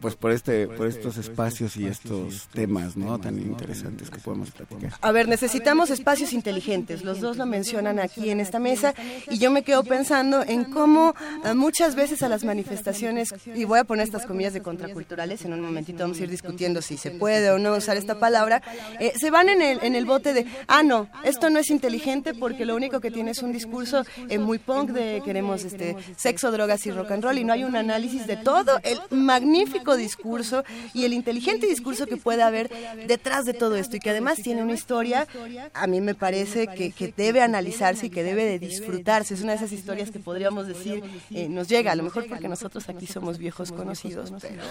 pues 0.00 0.16
por 0.16 0.32
este, 0.32 0.68
por 0.68 0.86
estos 0.86 1.16
espacios 1.16 1.76
y 1.76 1.86
estos 1.86 2.48
temas, 2.48 2.96
¿no? 2.96 3.18
Tan 3.18 3.38
interesantes 3.38 3.91
que 3.96 4.18
podemos 4.18 4.50
platicar. 4.50 4.92
A 5.00 5.12
ver, 5.12 5.28
necesitamos 5.28 5.90
espacios 5.90 6.32
inteligentes. 6.32 7.02
Los 7.02 7.20
dos 7.20 7.36
lo 7.36 7.46
mencionan 7.46 7.98
aquí 7.98 8.30
en 8.30 8.40
esta 8.40 8.58
mesa 8.58 8.94
y 9.30 9.38
yo 9.38 9.50
me 9.50 9.62
quedo 9.62 9.84
pensando 9.84 10.42
en 10.42 10.64
cómo 10.64 11.14
eh, 11.44 11.54
muchas 11.54 11.94
veces 11.94 12.22
a 12.22 12.28
las 12.28 12.44
manifestaciones, 12.44 13.34
y 13.54 13.64
voy 13.64 13.78
a 13.78 13.84
poner 13.84 14.04
estas 14.04 14.26
comillas 14.26 14.52
de 14.52 14.62
contraculturales, 14.62 15.44
en 15.44 15.52
un 15.52 15.60
momentito 15.60 16.04
vamos 16.04 16.18
a 16.20 16.22
ir 16.24 16.30
discutiendo 16.30 16.82
si 16.82 16.96
se 16.96 17.10
puede 17.10 17.50
o 17.50 17.58
no 17.58 17.74
usar 17.76 17.96
esta 17.96 18.18
palabra, 18.18 18.62
eh, 19.00 19.12
se 19.18 19.30
van 19.30 19.48
en 19.48 19.62
el, 19.62 19.78
en 19.82 19.94
el 19.94 20.06
bote 20.06 20.32
de, 20.32 20.46
ah, 20.68 20.82
no, 20.82 21.08
esto 21.24 21.50
no 21.50 21.58
es 21.58 21.70
inteligente 21.70 22.34
porque 22.34 22.64
lo 22.64 22.74
único 22.74 23.00
que 23.00 23.10
tiene 23.10 23.32
es 23.32 23.42
un 23.42 23.52
discurso 23.52 24.04
eh, 24.28 24.38
muy 24.38 24.58
punk 24.58 24.90
de 24.90 25.22
queremos 25.24 25.64
este 25.64 25.96
sexo, 26.16 26.50
drogas 26.50 26.86
y 26.86 26.90
rock 26.90 27.12
and 27.12 27.24
roll 27.24 27.38
y 27.38 27.44
no 27.44 27.52
hay 27.52 27.64
un 27.64 27.76
análisis 27.76 28.26
de 28.26 28.36
todo 28.36 28.78
el 28.82 29.00
magnífico 29.10 29.96
discurso 29.96 30.64
y 30.94 31.04
el 31.04 31.12
inteligente 31.12 31.66
discurso 31.66 32.06
que 32.06 32.16
puede 32.16 32.42
haber 32.42 32.70
detrás 33.06 33.44
de 33.44 33.54
todo 33.54 33.76
esto 33.82 33.96
y 33.96 34.00
que 34.00 34.10
además 34.10 34.40
tiene 34.42 34.62
una 34.62 34.72
historia, 34.72 35.26
a 35.74 35.86
mí 35.86 36.00
me 36.00 36.14
parece 36.14 36.68
que, 36.68 36.92
que 36.92 37.12
debe 37.14 37.42
analizarse 37.42 38.06
y 38.06 38.10
que 38.10 38.22
debe 38.22 38.44
de 38.44 38.58
disfrutarse. 38.58 39.34
Es 39.34 39.42
una 39.42 39.52
de 39.52 39.56
esas 39.56 39.72
historias 39.72 40.10
que 40.10 40.18
podríamos 40.18 40.66
decir 40.66 41.02
eh, 41.30 41.48
nos 41.48 41.68
llega, 41.68 41.92
a 41.92 41.94
lo 41.94 42.02
mejor 42.02 42.26
porque 42.28 42.48
nosotros 42.48 42.88
aquí 42.88 43.06
somos 43.06 43.38
viejos 43.38 43.72
conocidos, 43.72 44.32
pero 44.40 44.62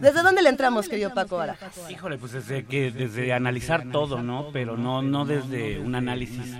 ¿desde 0.00 0.22
dónde 0.22 0.42
le 0.42 0.48
entramos, 0.48 0.88
querido 0.88 1.14
Paco 1.14 1.36
Barajas? 1.36 1.72
Híjole, 1.90 2.18
pues 2.18 2.32
desde 2.32 2.64
que 2.64 2.90
desde 2.90 3.32
analizar 3.32 3.90
todo, 3.90 4.22
¿no? 4.22 4.50
Pero 4.52 4.76
no 4.76 5.02
no 5.02 5.24
desde 5.24 5.78
un 5.78 5.94
análisis 5.94 6.54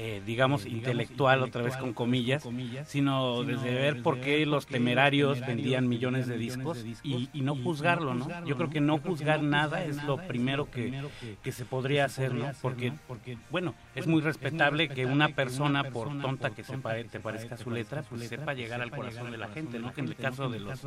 eh, 0.00 0.22
digamos, 0.24 0.64
intelectual, 0.64 1.42
otra 1.42 1.62
vez 1.62 1.76
con 1.76 1.92
comillas, 1.92 2.48
sino 2.86 3.42
desde 3.42 3.74
ver 3.74 4.00
por 4.00 4.20
qué 4.20 4.46
los 4.46 4.64
temerarios 4.64 5.40
vendían 5.40 5.88
millones 5.88 6.28
de 6.28 6.38
discos 6.38 6.86
y, 7.02 7.28
no 7.42 7.56
juzgarlo, 7.56 8.14
¿no? 8.14 8.28
Yo 8.44 8.56
creo 8.56 8.70
que 8.70 8.80
no 8.80 8.98
juzgar 8.98 9.42
nada 9.42 9.84
es 9.84 10.04
lo 10.04 10.18
primero 10.28 10.70
que, 10.70 11.02
que 11.42 11.50
se 11.50 11.64
podría 11.64 12.04
hacer, 12.04 12.32
¿no? 12.32 12.48
Porque, 12.62 12.92
porque, 13.08 13.38
bueno, 13.50 13.74
es 13.96 14.06
muy 14.06 14.20
respetable 14.20 14.88
que 14.88 15.04
una 15.04 15.30
persona, 15.30 15.82
por 15.90 16.16
tonta 16.20 16.50
que 16.50 16.62
sepa, 16.62 16.94
te 17.10 17.18
parezca 17.18 17.56
su 17.56 17.72
letra, 17.72 18.02
pues 18.02 18.28
sepa 18.28 18.54
llegar 18.54 18.80
al 18.80 18.92
corazón 18.92 19.32
de 19.32 19.38
la 19.38 19.48
gente, 19.48 19.80
¿no? 19.80 19.92
Que 19.92 20.02
en 20.02 20.08
el 20.08 20.16
caso 20.16 20.48
de 20.48 20.60
los 20.60 20.80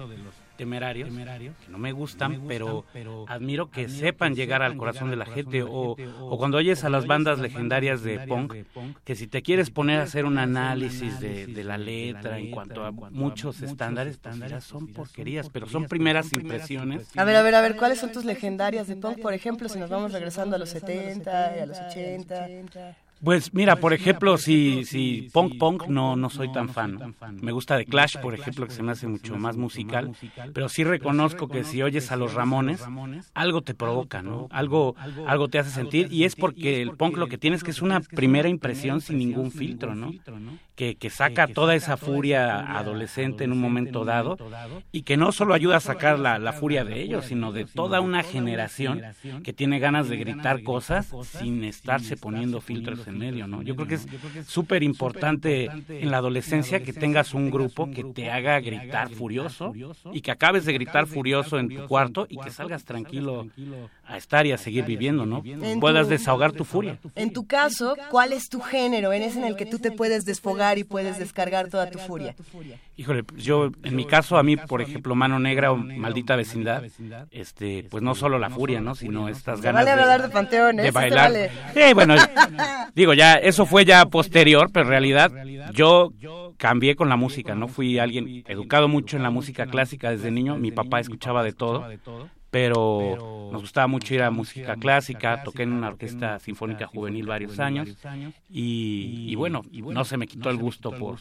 temerarios, 0.56 1.10
que 1.10 1.70
no 1.70 1.78
me 1.78 1.92
gustan, 1.92 2.44
pero 2.48 2.86
admiro 3.28 3.70
que 3.70 3.90
sepan 3.90 4.36
llegar 4.36 4.62
al 4.62 4.78
corazón 4.78 5.10
de 5.10 5.18
la 5.18 5.26
gente, 5.26 5.64
o 5.64 5.98
cuando 6.38 6.60
oyes 6.60 6.86
a 6.86 6.90
las 6.90 7.08
bandas 7.08 7.40
legendarias 7.40 8.04
de 8.04 8.20
punk, 8.20 8.56
que 9.04 9.16
si 9.16 9.28
te 9.28 9.42
quieres 9.42 9.72
poner 9.72 10.00
a 10.00 10.04
hacer 10.04 10.26
un 10.26 10.38
análisis 10.38 11.20
de, 11.20 11.48
de 11.48 11.64
la 11.64 11.78
letra 11.78 12.38
en 12.38 12.52
cuanto 12.52 12.86
a 12.86 12.92
muchos 12.92 13.62
estándares, 13.62 14.18
pues 14.18 14.38
ya 14.40 14.62
son 14.62 14.88
porquerías, 14.88 15.50
pero 15.50 15.68
son 15.68 15.86
primeras 15.86 16.32
impresiones. 16.34 17.10
A 17.18 17.24
ver, 17.24 17.36
a 17.36 17.42
ver, 17.42 17.56
a 17.56 17.62
ver, 17.62 17.76
¿cuáles 17.76 18.00
son 18.00 18.12
tus 18.12 18.26
legendarias 18.26 18.88
de 18.88 18.96
punk? 18.96 19.20
Por 19.20 19.34
ejemplo, 19.34 19.70
si 19.70 19.80
nos 19.80 19.90
vamos 19.90 20.12
regresando 20.12 20.56
a 20.56 20.60
los 20.60 20.70
70 20.70 21.58
y 21.58 21.60
a 21.60 21.66
los 21.66 21.80
80. 21.80 22.48
Pues 23.24 23.54
mira, 23.54 23.76
por 23.76 23.94
ejemplo, 23.94 24.38
si, 24.38 24.84
si 24.86 25.30
punk 25.32 25.58
punk 25.60 25.88
no, 25.88 26.16
no 26.16 26.30
soy 26.30 26.52
tan 26.52 26.70
fan. 26.70 27.16
Me 27.42 27.52
gusta 27.52 27.78
de 27.78 27.86
Clash, 27.86 28.18
por 28.18 28.34
ejemplo, 28.34 28.66
que 28.66 28.74
se 28.74 28.84
me 28.84 28.92
hace 28.92 29.08
mucho 29.08 29.36
más 29.38 29.58
musical, 29.58 30.12
pero 30.54 30.70
sí 30.70 30.84
reconozco 30.84 31.48
que 31.48 31.64
si 31.64 31.84
oyes 31.84 32.12
a 32.12 32.16
los 32.16 32.34
Ramones, 32.34 32.84
algo 33.34 33.62
te 33.62 33.74
provoca, 33.74 34.22
¿no? 34.22 34.48
Algo, 34.50 34.96
algo 35.28 35.48
te 35.50 35.60
hace 35.60 35.70
sentir 35.70 36.08
y 36.12 36.24
es 36.24 36.36
porque 36.36 36.82
el 36.82 36.96
punk 36.96 37.18
lo 37.18 37.28
que 37.28 37.38
tienes 37.38 37.64
que 37.64 37.72
es 37.72 37.82
una 37.82 38.00
primera 38.00 38.50
impresión 38.50 39.02
sin 39.02 39.20
ningún 39.20 39.52
filtro, 39.52 39.94
¿no? 39.94 40.12
Que, 40.82 40.96
que 40.96 41.12
saca 41.12 41.46
toda 41.46 41.76
esa 41.76 41.96
furia 41.96 42.76
adolescente 42.76 43.44
en 43.44 43.52
un 43.52 43.62
momento 43.62 44.04
dado 44.04 44.36
y 44.92 45.04
que 45.04 45.16
no 45.16 45.32
solo 45.32 45.54
ayuda 45.54 45.78
a 45.78 45.80
sacar 45.80 46.18
la, 46.18 46.40
la 46.40 46.54
furia 46.54 46.84
de 46.84 47.04
ellos, 47.04 47.26
sino 47.26 47.52
de 47.52 47.66
toda 47.66 48.02
una 48.02 48.24
generación 48.24 49.04
que 49.44 49.54
tiene 49.54 49.78
ganas 49.78 50.10
de 50.10 50.18
gritar 50.18 50.64
cosas 50.64 51.14
sin 51.24 51.64
estarse 51.66 52.18
poniendo 52.18 52.62
filtros 52.62 53.06
medio, 53.12 53.46
¿no? 53.46 53.62
Yo 53.62 53.76
creo 53.76 53.88
que 53.88 53.94
es 53.94 54.08
súper 54.48 54.82
importante 54.82 55.66
en 55.66 56.10
la 56.10 56.18
adolescencia 56.18 56.82
que 56.82 56.94
tengas 56.94 57.36
un 57.36 57.52
grupo 57.52 57.92
que 57.92 58.04
te 58.04 58.32
haga 58.32 58.60
gritar 58.60 59.10
furioso 59.10 59.74
y 60.12 60.22
que 60.22 60.32
acabes 60.32 60.66
de 60.66 60.74
gritar 60.74 61.06
furioso 61.06 61.60
en 61.60 61.70
tu 61.70 61.86
cuarto 61.88 62.26
y 62.28 62.38
que 62.38 62.50
salgas 62.50 62.86
tranquilo 62.86 63.48
a 64.06 64.18
estar 64.18 64.48
y 64.48 64.52
a 64.52 64.58
seguir 64.58 64.86
viviendo, 64.86 65.28
¿no? 65.28 65.44
Puedas 65.80 66.10
desahogar 66.10 66.54
tu 66.54 66.66
furia. 66.66 66.98
En 67.14 67.34
tu 67.34 67.46
caso, 67.46 67.96
¿cuál 68.10 68.34
es 68.34 68.50
tu 68.50 68.62
género? 68.62 69.14
En 69.14 69.22
ese 69.22 69.38
en 69.38 69.46
el 69.46 69.56
que 69.56 69.68
tú 69.68 69.78
te 69.78 69.92
puedes 69.92 70.26
desfogar 70.26 70.71
y 70.78 70.84
puedes 70.84 71.18
descargar 71.18 71.70
toda 71.70 71.90
tu 71.90 72.00
furia. 72.00 72.36
Híjole, 72.98 73.24
yo 73.36 73.72
en 73.84 73.96
mi 73.96 74.06
caso 74.06 74.38
a 74.38 74.44
mí, 74.44 74.58
por 74.58 74.82
ejemplo, 74.82 75.16
Mano 75.16 75.40
Negra 75.40 75.72
o 75.72 75.78
Maldita 75.78 76.36
Vecindad, 76.36 76.84
este, 77.32 77.86
pues 77.90 78.04
no 78.04 78.16
solo 78.16 78.40
la 78.40 78.50
furia, 78.50 78.82
¿no? 78.82 78.96
Sino 78.96 79.30
estas 79.30 79.62
ganas 79.62 79.86
de, 79.86 79.92
hablar 79.92 80.22
de 80.22 80.30
panteón, 80.30 80.78
de 80.78 80.92
bailar. 80.92 81.32
Sí, 81.74 81.94
bueno, 81.94 82.16
digo 82.96 83.14
ya, 83.14 83.36
eso 83.36 83.66
fue 83.66 83.86
ya 83.86 84.06
posterior, 84.06 84.70
pero 84.72 84.86
en 84.86 84.90
realidad 84.90 85.32
yo 85.74 86.12
cambié 86.58 86.96
con 86.96 87.10
la 87.10 87.16
música, 87.16 87.56
no 87.56 87.68
fui 87.68 87.98
alguien 87.98 88.44
educado 88.48 88.88
mucho 88.88 89.18
en 89.18 89.24
la 89.24 89.30
música 89.30 89.66
clásica 89.66 90.12
desde 90.12 90.32
niño, 90.32 90.58
mi 90.58 90.72
papá 90.72 91.00
escuchaba 91.00 91.44
de 91.44 91.54
todo, 91.54 91.86
pero 92.52 93.50
nos 93.52 93.62
gustaba 93.62 93.88
mucho 93.88 94.14
ir 94.14 94.22
a 94.22 94.30
música 94.30 94.76
clásica, 94.76 95.42
toqué 95.44 95.64
en 95.64 95.72
una 95.74 95.88
orquesta 95.88 96.38
sinfónica 96.40 96.86
juvenil 96.86 97.26
varios 97.26 97.60
años 97.60 97.90
y, 98.50 99.26
y 99.30 99.36
bueno, 99.36 99.64
no 99.72 100.06
se 100.06 100.18
me 100.18 100.28
quitó 100.28 100.50
el 100.50 100.58
gusto 100.58 100.92
por, 100.92 101.20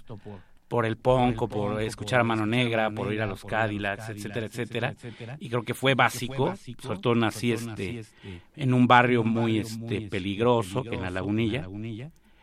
por 0.68 0.86
el 0.86 0.96
punk, 0.96 1.48
por 1.48 1.80
escuchar 1.82 2.20
a 2.20 2.24
Mano 2.24 2.46
Negra, 2.46 2.90
por 2.90 3.08
oír 3.08 3.22
a 3.22 3.26
los 3.26 3.44
Cadillacs, 3.44 4.10
etcétera, 4.10 4.46
etcétera. 4.46 4.94
Y 5.38 5.48
creo 5.48 5.62
que 5.62 5.74
fue 5.74 5.94
básico, 5.94 6.54
sobre 6.78 6.98
todo 6.98 7.14
nací 7.14 7.52
este, 7.52 8.02
en 8.56 8.74
un 8.74 8.86
barrio 8.86 9.24
muy 9.24 9.58
este, 9.58 10.02
peligroso, 10.02 10.84
en 10.90 11.02
la 11.02 11.10
Lagunilla. 11.10 11.66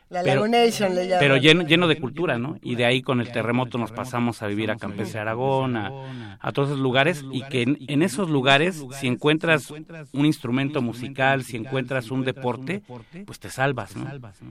La 0.10 0.24
pero, 0.24 0.42
Lagunation 0.42 0.96
le 0.96 1.18
Pero 1.20 1.36
lleno, 1.36 1.64
lleno 1.64 1.88
de 1.88 2.00
cultura, 2.00 2.38
¿no? 2.38 2.58
Y 2.62 2.76
de 2.76 2.86
ahí 2.86 3.02
con 3.02 3.20
el 3.20 3.30
terremoto 3.32 3.78
nos 3.78 3.92
pasamos 3.92 4.42
a 4.42 4.48
vivir 4.48 4.72
a 4.72 4.78
Campeche 4.78 5.20
Aragón, 5.20 5.76
a, 5.76 6.52
todos 6.54 6.70
esos 6.70 6.80
lugares, 6.80 7.26
y 7.32 7.44
que 7.44 7.64
en, 7.64 8.02
esos 8.02 8.30
lugares, 8.30 8.86
si 8.92 9.08
encuentras 9.08 9.72
un 10.14 10.26
instrumento 10.26 10.82
musical, 10.82 11.44
si 11.44 11.58
encuentras 11.58 12.10
un 12.10 12.24
deporte, 12.24 12.82
pues 13.26 13.40
te 13.40 13.50
salvas, 13.50 13.98
¿no? 13.98 14.08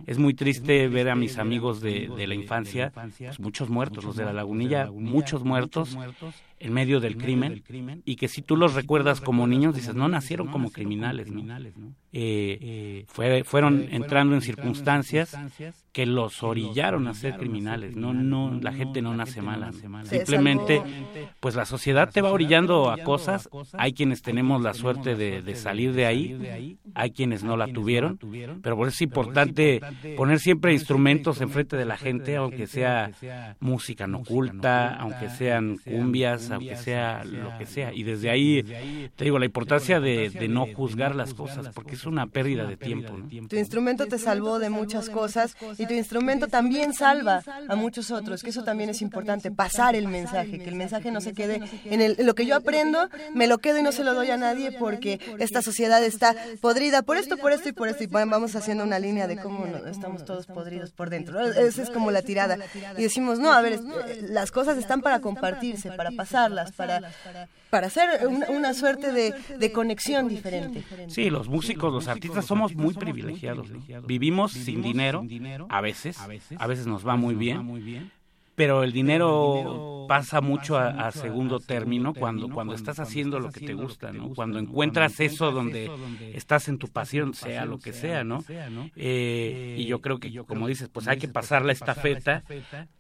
Es 0.07 0.19
muy 0.19 0.35
triste 0.35 0.89
ver 0.89 1.09
a 1.09 1.17
mis 1.17 1.39
amigos 1.39 1.81
de, 1.81 2.11
de 2.15 2.27
la 2.27 2.35
infancia, 2.35 2.93
pues 2.95 3.41
muchos 3.41 3.71
muertos, 3.71 4.05
los 4.05 4.17
de 4.17 4.27
la 4.27 4.35
Lagunilla, 4.35 4.91
muchos 4.93 5.43
muertos, 5.43 5.97
en 6.59 6.73
medio 6.73 7.01
del 7.01 7.17
crimen, 7.17 7.63
y 8.05 8.17
que 8.17 8.29
si 8.29 8.43
tú 8.43 8.57
los 8.57 8.75
recuerdas 8.75 9.21
como 9.21 9.47
niños, 9.47 9.75
dices, 9.75 9.95
no 9.95 10.09
nacieron 10.09 10.49
como 10.49 10.71
criminales, 10.71 11.31
¿no? 11.31 11.43
Eh, 12.13 12.59
eh, 12.61 13.05
fue, 13.09 13.45
fueron 13.45 13.89
entrando 13.91 14.35
en 14.35 14.41
circunstancias 14.41 15.37
que 15.97 16.05
los 16.05 16.43
orillaron 16.43 17.09
a 17.09 17.15
ser 17.15 17.39
criminales. 17.39 17.97
No, 17.97 18.13
no, 18.13 18.61
la 18.61 18.75
gente 18.75 19.01
no 19.01 19.17
nace 19.17 19.41
mala. 19.41 19.71
Simplemente, 20.05 20.83
pues 21.41 21.55
la 21.55 21.65
sociedad 21.65 22.11
te 22.13 22.21
va 22.21 22.33
orillando 22.33 22.91
a 22.91 22.99
cosas. 22.99 23.49
Hay 23.73 23.95
quienes 23.95 24.21
tenemos 24.21 24.61
la 24.61 24.75
suerte 24.75 25.15
de, 25.15 25.55
salir 25.55 25.95
de 25.95 26.05
ahí, 26.05 26.77
hay 26.95 27.13
quienes 27.13 27.45
no 27.45 27.57
la 27.57 27.69
tuvieron, 27.69 28.19
pero 28.63 28.77
por 28.77 28.89
eso 28.89 28.97
es 28.97 29.01
importante 29.01 29.81
poner 30.19 30.39
siempre 30.39 30.75
instrumentos 30.75 31.41
enfrente 31.41 31.79
de 31.79 31.87
la 31.87 31.97
gente, 31.97 32.37
aunque 32.37 32.67
sea 32.67 33.13
música 33.61 34.07
no 34.07 34.19
oculta, 34.19 34.97
aunque 34.97 35.31
sean 35.31 35.79
cumbias, 35.79 36.51
aunque 36.51 36.77
sea 36.77 37.25
lo 37.25 37.57
que 37.57 37.65
sea. 37.65 37.95
Y 37.95 38.03
desde 38.03 38.29
ahí, 38.29 38.63
te 39.17 39.25
digo, 39.25 39.39
la 39.39 39.47
importancia 39.47 39.99
de, 39.99 40.47
no 40.47 40.67
juzgar 40.75 41.15
las 41.15 41.33
cosas, 41.33 41.71
porque 41.75 41.95
es 41.95 42.05
una 42.05 42.27
pérdida 42.27 42.67
de 42.67 42.77
tiempo. 42.77 43.15
Tu 43.49 43.57
instrumento 43.57 44.05
te 44.05 44.19
salvó 44.19 44.59
de 44.59 44.69
muchas 44.69 45.09
cosas 45.09 45.57
y 45.79 45.86
tu 45.87 45.95
instrumento 45.95 46.49
también 46.49 46.93
salva 46.93 47.43
a 47.69 47.77
muchos 47.77 48.11
otros, 48.11 48.43
que 48.43 48.51
eso 48.51 48.65
también 48.65 48.91
es 48.91 49.03
importante, 49.03 49.51
pasar 49.51 49.95
el 49.97 50.09
mensaje, 50.09 50.59
que 50.59 50.69
el 50.69 50.75
mensaje 50.75 51.11
no 51.11 51.21
se 51.21 51.33
quede 51.33 51.61
en, 51.85 52.01
el, 52.01 52.17
lo 52.21 52.35
que 52.35 52.47
yo 52.47 52.57
aprendo, 52.57 53.09
me 53.35 53.47
lo 53.47 53.59
quedo 53.59 53.79
y 53.79 53.83
no 53.83 53.93
se 53.93 54.05
lo 54.05 54.15
doy 54.15 54.31
a 54.31 54.37
nadie 54.37 54.73
porque 54.73 55.21
esta 55.39 55.63
sociedad 55.63 56.03
está 56.05 56.35
podrida 56.61 57.03
por 57.03 57.17
esto, 57.17 57.37
por 57.37 57.53
esto 57.53 57.69
y 57.69 57.73
por 57.73 57.89
esto. 57.89 58.05
Y 58.05 58.07
vamos 58.07 58.55
haciendo 58.57 58.85
una 58.85 58.99
línea 58.99 59.27
de 59.27 59.37
cómo 59.37 59.67
estamos 59.87 60.25
todos 60.25 60.47
podridos 60.47 60.91
por 60.91 61.11
dentro. 61.11 61.41
Esa 61.41 61.83
es 61.83 61.91
como 61.91 62.11
la 62.11 62.23
tirada. 62.23 62.59
Y 62.97 63.03
decimos, 63.03 63.39
no, 63.39 63.53
a 63.53 63.61
ver, 63.63 63.81
las 64.23 64.51
cosas 64.51 64.79
están 64.79 65.01
para 65.01 65.21
compartirse, 65.21 65.91
para 65.93 66.11
pasarlas, 66.11 66.73
para, 66.73 67.03
para 67.71 67.87
hacer 67.89 68.27
una, 68.49 68.75
suerte 68.75 69.13
de, 69.13 69.35
de 69.59 69.73
conexión 69.73 70.29
diferente. 70.29 70.85
Sí, 71.09 71.31
los 71.31 71.49
músicos, 71.49 71.93
los 71.93 72.09
artistas 72.09 72.45
somos 72.45 72.75
muy 72.75 72.95
privilegiados. 72.95 73.69
Vivimos 74.07 74.53
sin 74.53 74.83
dinero, 74.83 75.25
a 75.77 75.81
veces, 75.81 76.19
a 76.59 76.67
veces. 76.67 76.87
nos 76.87 77.07
va 77.07 77.17
muy 77.17 77.35
bien, 77.35 78.11
pero 78.55 78.83
el 78.83 78.93
dinero 78.93 80.07
pasa 80.09 80.41
mucho 80.41 80.79
a, 80.79 81.11
segundo 81.13 81.61
término 81.61 82.15
cuando, 82.15 82.49
cuando 82.49 82.75
estás 82.75 82.99
haciendo 83.01 83.41
lo 83.41 83.51
que 83.51 83.61
te 83.61 83.75
gusta, 83.75 84.13
¿no? 84.13 84.31
Cuando 84.35 84.59
encuentras 84.59 85.21
eso 85.21 85.53
donde 85.53 85.91
estás 86.35 86.69
en 86.69 86.79
tu 86.79 86.89
pasión, 86.89 87.35
sea 87.35 87.65
lo 87.65 87.79
que 87.79 87.93
sea, 87.93 88.25
¿no? 88.25 88.45
Eh, 88.97 89.77
y 89.79 89.87
yo 89.87 90.01
creo 90.01 90.19
que, 90.19 90.35
como 90.45 90.67
dices, 90.69 90.89
pues 90.89 91.09
hay 91.09 91.19
que 91.19 91.29
pasar 91.29 91.65
la 91.65 91.73
estafeta 91.73 92.43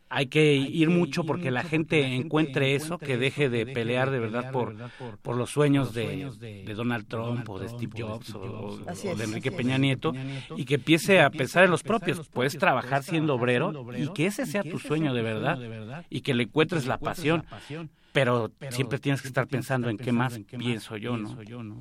hay 0.08 0.26
que 0.26 0.54
ir 0.54 0.90
mucho 0.90 1.24
porque 1.24 1.50
la 1.50 1.62
gente 1.62 2.14
encuentre 2.14 2.74
eso, 2.74 2.98
que 2.98 3.18
deje 3.18 3.48
de 3.48 3.66
pelear 3.66 4.10
de 4.10 4.20
verdad 4.20 4.52
por, 4.52 4.76
por 5.22 5.36
los 5.36 5.50
sueños 5.50 5.92
de, 5.94 6.30
de 6.38 6.74
Donald 6.74 7.06
Trump 7.08 7.48
o 7.48 7.58
de 7.58 7.68
Steve 7.68 7.92
Jobs 8.02 8.34
o, 8.34 8.78
de 9.16 9.24
Enrique 9.24 9.50
Peña 9.50 9.78
Nieto 9.78 10.12
y 10.56 10.64
que 10.64 10.76
empiece 10.76 11.20
a 11.20 11.30
pensar 11.30 11.64
en 11.64 11.70
los 11.70 11.82
propios. 11.82 12.28
Puedes 12.28 12.56
trabajar 12.56 13.02
siendo 13.02 13.34
obrero 13.34 13.86
y 13.96 14.08
que 14.12 14.26
ese 14.26 14.46
sea 14.46 14.62
tu 14.62 14.78
sueño 14.78 15.12
de 15.12 15.22
verdad 15.22 15.58
y 16.08 16.20
que 16.20 16.34
le 16.34 16.44
encuentres 16.44 16.86
la 16.86 16.98
pasión 16.98 17.44
pero, 18.16 18.50
siempre 18.70 18.98
tienes 18.98 19.20
que 19.20 19.28
estar 19.28 19.46
pensando 19.46 19.90
en 19.90 19.98
qué 19.98 20.10
más 20.10 20.38
pienso 20.56 20.96
yo, 20.96 21.18
¿no? 21.18 21.36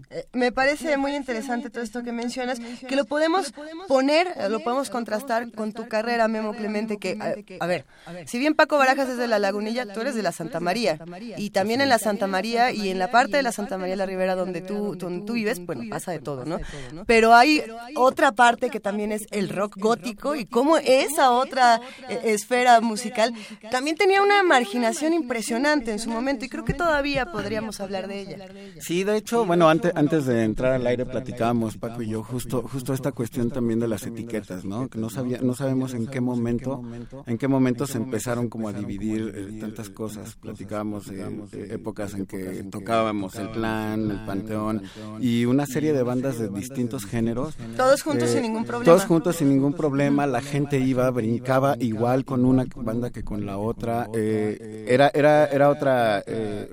Eh, 0.10 0.28
me 0.34 0.52
parece 0.52 0.98
muy 0.98 1.16
interesante 1.16 1.70
todo 1.70 1.82
esto 1.82 2.04
que 2.04 2.12
mencionas, 2.12 2.60
que 2.60 2.94
lo 2.98 3.06
podemos 3.06 3.54
poner, 3.88 4.28
lo 4.50 4.60
podemos 4.60 4.90
contrastar 4.90 5.50
con 5.54 5.72
tu 5.72 5.88
carrera, 5.88 6.28
Memo 6.28 6.54
Clemente, 6.54 6.98
que, 6.98 7.18
a, 7.58 7.66
ver, 7.66 7.86
si 8.26 8.38
bien 8.38 8.54
Paco 8.54 8.78
Barajas 8.78 9.08
es 9.08 9.18
de 9.18 9.30
la 9.30 9.40
Lagunilla, 9.40 9.86
tú 9.86 10.02
eres 10.02 10.14
de 10.14 10.24
la 10.24 10.34
Santa 10.34 10.60
María, 10.60 11.00
y 11.38 11.52
también 11.52 11.80
en 11.80 11.88
la 11.88 12.00
Santa 12.00 12.28
María 12.28 12.74
y 12.74 12.90
en 12.90 13.00
la 13.00 13.10
parte 13.10 13.38
de 13.38 13.44
la 13.44 13.54
Santa 13.54 13.78
María 13.78 13.94
de 13.94 13.98
la 13.98 14.06
Ribera 14.06 14.36
donde 14.36 14.60
tú, 14.60 14.98
donde 14.98 15.26
tú 15.26 15.34
vives, 15.34 15.66
bueno, 15.66 15.84
pasa 15.90 16.12
de 16.12 16.20
todo, 16.20 16.44
¿no? 16.44 16.60
Pero 17.08 17.34
hay 17.34 17.64
otra 17.96 18.34
parte 18.34 18.70
que 18.70 18.82
también 18.82 19.14
es 19.14 19.26
el 19.32 19.48
rock 19.48 19.78
gótico 19.78 20.36
y 20.36 20.46
cómo 20.46 20.76
esa 20.80 21.32
otra 21.32 21.80
eh, 22.10 22.20
esfera 22.26 22.82
musical 22.82 23.34
también 23.72 23.96
tenía 23.96 24.22
una 24.22 24.44
marginación 24.44 25.14
impresionante 25.14 25.94
en 25.94 26.00
su 26.00 26.10
momento 26.10 26.25
momento 26.26 26.46
y 26.46 26.50
creo 26.50 26.66
que 26.66 26.74
todavía 26.74 27.28
podríamos 27.28 27.80
hablar 27.80 28.08
de 28.08 28.22
ella. 28.22 28.38
Sí, 28.80 29.04
de 29.04 29.18
hecho, 29.18 29.46
bueno, 29.46 29.70
antes, 29.70 29.92
antes 29.96 30.26
de 30.26 30.44
entrar 30.44 30.74
al 30.74 30.88
aire 30.88 31.06
platicábamos, 31.06 31.78
Paco 31.78 32.02
y 32.02 32.10
yo, 32.10 32.24
justo, 32.24 32.64
justo 32.64 32.94
esta 32.94 33.12
cuestión 33.12 33.52
también 33.52 33.80
de 33.80 33.88
las 33.88 34.08
etiquetas, 34.08 34.66
¿no? 34.66 34.88
Que 34.88 34.98
no, 34.98 35.12
sabía, 35.12 35.40
no 35.42 35.54
sabemos 35.54 35.94
en 35.94 36.08
qué 36.08 36.22
momento, 36.22 36.82
en 37.28 37.38
qué 37.38 37.48
momento 37.48 37.86
se 37.86 38.00
empezaron 38.00 38.50
como 38.50 38.70
a 38.70 38.74
dividir 38.74 39.34
eh, 39.36 39.60
tantas 39.60 39.90
cosas. 39.92 40.36
Platicábamos 40.36 41.08
de 41.08 41.76
épocas 41.76 42.16
en 42.16 42.26
que 42.26 42.64
tocábamos 42.72 43.36
el 43.36 43.50
plan, 43.50 44.10
el 44.10 44.26
panteón 44.26 44.82
y 45.22 45.46
una 45.46 45.68
serie 45.68 45.94
de 45.94 46.02
bandas 46.02 46.40
de 46.40 46.50
distintos 46.50 47.06
géneros. 47.06 47.56
Todos 47.78 48.02
juntos 48.02 48.30
sin 48.30 48.42
ningún 48.42 48.66
problema. 48.66 48.86
Todos 48.86 49.06
juntos 49.06 49.36
sin 49.36 49.50
ningún 49.50 49.74
problema, 49.74 50.26
la 50.26 50.42
gente 50.42 50.80
iba, 50.80 51.08
brincaba 51.12 51.76
igual 51.80 52.26
con 52.26 52.46
una 52.46 52.66
banda 52.76 53.12
que 53.12 53.24
con 53.24 53.46
la 53.46 53.60
otra. 53.60 54.10
Eh, 54.16 54.86
era, 54.88 55.12
era, 55.14 55.46
era 55.46 55.70
otra, 55.70 56.15
eh, 56.26 56.70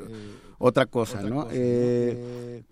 otra 0.59 0.87
cosa, 0.87 1.23
¿no? 1.23 1.49
Eh, 1.51 2.63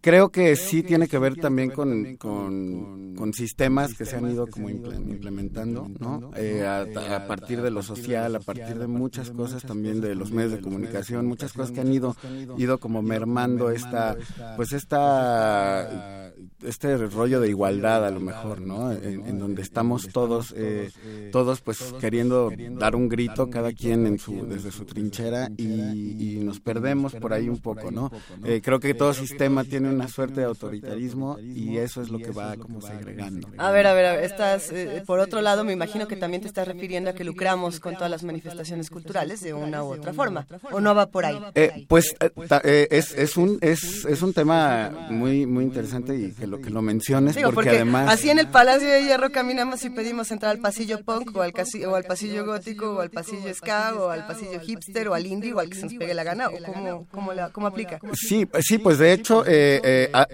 creo 0.00 0.30
que 0.30 0.56
sí 0.56 0.82
tiene 0.82 1.08
que 1.08 1.18
ver 1.18 1.36
también 1.36 1.70
con, 1.70 2.16
con, 2.16 3.32
sistemas 3.32 3.94
que 3.94 4.04
se 4.04 4.16
han 4.16 4.30
ido 4.30 4.46
como 4.46 4.68
implementando, 4.70 5.88
¿no? 5.98 6.30
Eh, 6.36 6.64
a, 6.64 7.26
partir 7.26 7.62
de 7.62 7.70
lo 7.70 7.82
social, 7.82 8.36
a 8.36 8.40
partir 8.40 8.78
de 8.78 8.86
muchas 8.86 9.30
cosas 9.30 9.62
también 9.62 10.00
de 10.00 10.14
los 10.14 10.30
medios 10.30 10.52
de 10.52 10.60
comunicación, 10.60 11.26
muchas 11.26 11.52
cosas 11.52 11.72
que 11.72 11.80
han 11.80 11.92
ido, 11.92 12.14
ido 12.58 12.78
como 12.78 13.02
mermando 13.02 13.70
esta, 13.70 14.16
pues 14.56 14.72
esta, 14.72 16.32
este 16.62 16.96
rollo 16.96 17.40
de 17.40 17.48
igualdad 17.48 18.06
a 18.06 18.10
lo 18.10 18.20
mejor, 18.20 18.60
¿no? 18.60 18.92
En, 18.92 19.38
donde 19.38 19.62
estamos 19.62 20.08
todos, 20.12 20.54
eh, 20.56 20.90
todos 21.32 21.60
pues 21.60 21.94
queriendo 22.00 22.52
dar 22.78 22.94
un 22.94 23.08
grito, 23.08 23.50
cada 23.50 23.72
quien 23.72 24.06
en 24.06 24.18
su, 24.18 24.46
desde 24.46 24.70
su 24.70 24.84
trinchera 24.84 25.50
y, 25.56 26.40
nos 26.44 26.60
perdemos 26.60 27.14
por 27.14 27.32
ahí 27.32 27.48
un 27.48 27.58
poco, 27.58 27.90
¿no? 27.90 28.10
Eh, 28.44 28.60
creo 28.62 28.80
que 28.80 28.92
todo 28.92 29.14
sistema 29.14 29.64
tiene 29.64 29.83
una 29.88 30.08
suerte 30.08 30.40
de 30.40 30.46
autoritarismo 30.46 31.38
y 31.40 31.78
eso 31.78 32.02
es 32.02 32.10
lo 32.10 32.18
que 32.18 32.30
va 32.30 32.56
como 32.56 32.80
segregando. 32.80 33.48
A 33.58 33.70
ver, 33.70 33.86
a 33.86 33.94
ver, 33.94 34.06
a 34.06 34.12
ver 34.16 34.24
estás, 34.24 34.70
eh, 34.70 35.02
por 35.06 35.20
otro 35.20 35.40
lado, 35.40 35.64
me 35.64 35.72
imagino 35.72 36.08
que 36.08 36.16
también 36.16 36.42
te 36.42 36.48
estás 36.48 36.66
refiriendo 36.66 37.10
a 37.10 37.12
que 37.14 37.24
lucramos 37.24 37.80
con 37.80 37.94
todas 37.94 38.10
las 38.10 38.24
manifestaciones 38.24 38.90
culturales 38.90 39.40
de 39.40 39.54
una 39.54 39.82
u 39.82 39.92
otra 39.92 40.12
forma, 40.12 40.46
¿o 40.70 40.80
no 40.80 40.94
va 40.94 41.06
por 41.06 41.24
ahí? 41.24 41.40
Eh, 41.54 41.86
pues 41.88 42.14
eh, 42.20 42.88
es, 42.90 43.12
es, 43.12 43.36
un, 43.36 43.58
es, 43.60 44.04
es 44.04 44.22
un 44.22 44.32
tema 44.32 44.90
muy, 45.10 45.46
muy 45.46 45.64
interesante 45.64 46.16
y 46.16 46.32
que 46.32 46.46
lo 46.46 46.60
que 46.60 46.70
lo 46.70 46.82
menciones 46.82 47.36
porque, 47.52 47.70
además... 47.70 48.12
Así 48.12 48.30
en 48.30 48.38
el 48.38 48.48
Palacio 48.48 48.88
de 48.88 49.04
Hierro 49.04 49.30
caminamos 49.30 49.84
y 49.84 49.90
pedimos 49.90 50.30
entrar 50.30 50.52
al 50.52 50.60
pasillo 50.60 51.02
punk 51.04 51.36
o 51.36 51.42
al, 51.42 51.52
o 51.86 51.94
al 51.94 52.04
pasillo 52.04 52.44
gótico 52.44 52.94
o 52.94 53.00
al 53.00 53.10
pasillo 53.10 53.52
ska 53.54 53.94
o 53.94 54.10
al 54.10 54.26
pasillo 54.26 54.60
hipster 54.60 55.08
o 55.08 55.14
al 55.14 55.26
indie 55.26 55.52
o 55.52 55.60
al 55.60 55.68
que 55.68 55.76
se 55.76 55.82
nos 55.82 55.94
pegue 55.94 56.14
la 56.14 56.24
gana 56.24 56.48
o 56.48 56.52
cómo, 56.72 57.06
cómo, 57.10 57.32
la, 57.32 57.50
cómo 57.50 57.66
aplica. 57.66 58.00
Sí, 58.14 58.46
sí, 58.60 58.78
pues 58.78 58.98
de 58.98 59.12
hecho... 59.12 59.44
Eh, 59.46 59.73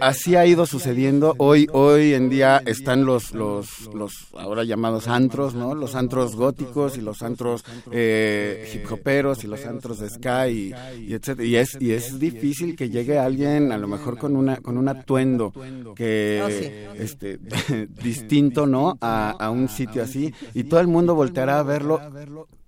así 0.00 0.36
ha 0.36 0.46
ido 0.46 0.66
sucediendo. 0.66 1.34
Hoy, 1.38 1.68
hoy 1.72 2.14
en 2.14 2.28
día 2.28 2.62
están 2.66 3.04
los, 3.04 3.32
los, 3.32 3.88
los 3.94 4.28
ahora 4.36 4.64
llamados 4.64 5.08
antros, 5.08 5.54
¿no? 5.54 5.74
Los 5.74 5.94
antros 5.94 6.36
góticos 6.36 6.96
y 6.96 7.00
los 7.00 7.22
antros 7.22 7.64
eh, 7.90 8.70
hip 8.74 8.90
hoperos 8.90 9.44
y 9.44 9.46
los 9.46 9.64
antros 9.64 10.00
de 10.00 10.10
sky 10.10 10.74
y, 10.98 11.14
etcétera. 11.14 11.44
Y 11.44 11.56
es, 11.56 11.76
y 11.80 11.92
es 11.92 12.18
difícil 12.18 12.76
que 12.76 12.90
llegue 12.90 13.18
alguien 13.18 13.72
a 13.72 13.78
lo 13.78 13.88
mejor 13.88 14.18
con 14.18 14.36
una, 14.36 14.56
con 14.56 14.76
un 14.76 14.88
atuendo 14.88 15.52
que, 15.94 16.42
oh, 16.42 16.94
este, 16.94 17.38
distinto, 18.02 18.66
¿no? 18.66 18.96
A, 19.00 19.30
a 19.30 19.50
un 19.50 19.68
sitio 19.68 20.02
así 20.02 20.32
y 20.54 20.64
todo 20.64 20.80
el 20.80 20.86
mundo 20.86 21.14
volteará 21.14 21.58
a 21.58 21.62
verlo 21.62 22.00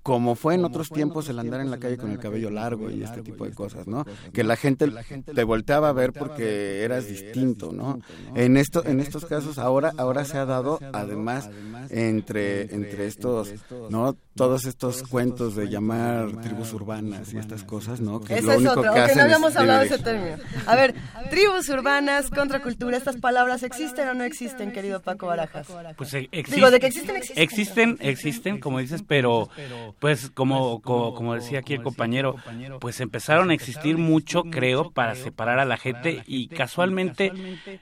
como 0.02 0.35
fue 0.35 0.54
en 0.54 0.64
otros 0.64 0.90
tiempos 0.90 1.28
el 1.28 1.38
andar 1.38 1.61
en 1.61 1.71
la 1.71 1.78
calle 1.78 1.97
con 1.97 2.11
el 2.11 2.18
cabello 2.18 2.50
largo 2.50 2.90
y 2.90 3.02
este 3.02 3.23
tipo 3.23 3.44
de 3.44 3.52
cosas, 3.52 3.87
¿no? 3.87 4.04
Que 4.32 4.42
la 4.42 4.56
gente 4.56 4.90
te 5.35 5.44
volteaba 5.44 5.90
a 5.90 5.92
ver 5.92 6.12
porque 6.12 6.82
eras 6.82 7.09
distinto, 7.09 7.73
¿no? 7.73 8.00
En 8.35 8.56
esto, 8.56 8.85
en 8.85 9.00
estos 9.00 9.26
casos 9.26 9.59
ahora, 9.59 9.92
ahora 9.97 10.25
se 10.25 10.38
ha 10.38 10.44
dado 10.44 10.80
además 10.92 11.50
entre, 11.90 12.75
entre 12.75 13.06
estos, 13.06 13.54
¿no? 13.90 14.16
Todos 14.35 14.64
estos 14.64 15.02
cuentos 15.02 15.54
de 15.54 15.68
llamar 15.68 16.40
tribus 16.40 16.73
urbanas 16.73 17.32
y 17.32 17.38
estas 17.38 17.62
cosas, 17.64 18.00
¿no? 18.00 18.21
Que 18.21 18.38
Eso 18.38 18.52
es 18.52 18.66
otro, 18.66 18.82
que, 18.82 19.14
no 19.14 19.23
habíamos 19.23 19.54
hablado 19.56 19.80
de 19.80 19.87
ese 19.87 19.99
término. 19.99 20.37
A 20.66 20.75
ver, 20.75 20.94
tribus 21.30 21.68
urbanas, 21.68 22.30
contracultura, 22.30 22.97
¿estas 22.97 23.16
palabras 23.16 23.62
existen 23.62 24.09
o 24.09 24.14
no 24.14 24.25
existen, 24.25 24.73
querido 24.73 25.00
Paco 25.00 25.26
Barajas? 25.26 25.68
Pues 25.97 26.14
eh, 26.14 26.28
Digo, 26.49 26.71
de 26.71 26.80
que 26.80 26.87
existen, 26.87 27.16
existen. 27.16 27.42
Existen, 27.42 27.99
existen, 28.00 28.61
como 28.61 28.78
dices, 28.78 29.05
pero 29.07 29.50
pues 29.98 30.31
como, 30.31 30.81
como, 30.81 31.35
decía 31.35 31.61
aquí 31.61 31.74
el 31.74 31.83
compañero, 31.83 32.37
pues 32.81 33.00
empezaron 33.00 33.50
a 33.50 33.55
existir 33.55 33.98
mucho, 33.98 34.44
creo, 34.44 34.90
para 34.90 35.14
separar 35.14 35.59
a 35.59 35.64
la 35.64 35.76
gente 35.76 36.22
y 36.26 36.48
casualmente 36.48 37.33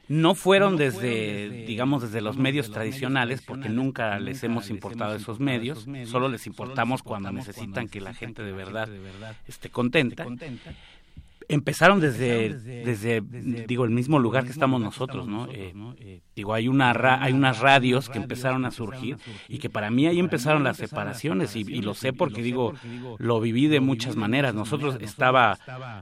no 0.08 0.34
fueron 0.34 0.76
desde, 0.76 1.48
digamos, 1.66 2.02
desde 2.02 2.20
los 2.20 2.36
medios 2.36 2.70
tradicionales, 2.70 3.42
porque 3.42 3.68
nunca 3.68 4.18
les 4.18 4.42
hemos 4.44 4.70
importado 4.70 5.14
esos 5.14 5.40
medios, 5.40 5.86
solo 6.06 6.28
les 6.28 6.46
importamos 6.46 7.02
cuando 7.02 7.32
necesitan 7.32 7.88
que 7.88 8.00
la 8.00 8.14
gente 8.14 8.42
de 8.42 8.52
verdad 8.52 8.88
esté 9.46 9.70
contenta 9.70 10.26
empezaron 11.50 12.00
desde, 12.00 12.54
desde, 12.54 13.20
digo, 13.20 13.84
el 13.84 13.90
mismo 13.90 14.18
lugar 14.18 14.44
que 14.44 14.52
estamos 14.52 14.80
nosotros, 14.80 15.26
¿no? 15.26 15.46
Eh, 15.50 15.74
eh, 15.98 16.20
digo, 16.36 16.54
hay, 16.54 16.68
una 16.68 16.92
hay 17.20 17.32
unas 17.32 17.58
radios 17.58 18.08
que 18.08 18.18
empezaron 18.18 18.64
a 18.64 18.70
surgir 18.70 19.16
y 19.48 19.58
que 19.58 19.68
para 19.68 19.90
mí 19.90 20.06
ahí 20.06 20.20
empezaron 20.20 20.62
las 20.62 20.76
separaciones 20.76 21.56
y, 21.56 21.64
lo 21.82 21.94
sé 21.94 22.12
porque, 22.12 22.42
digo, 22.42 22.74
lo 23.18 23.40
viví 23.40 23.66
de 23.66 23.80
muchas 23.80 24.16
maneras. 24.16 24.54
Nosotros 24.54 24.96
estaba 25.00 25.58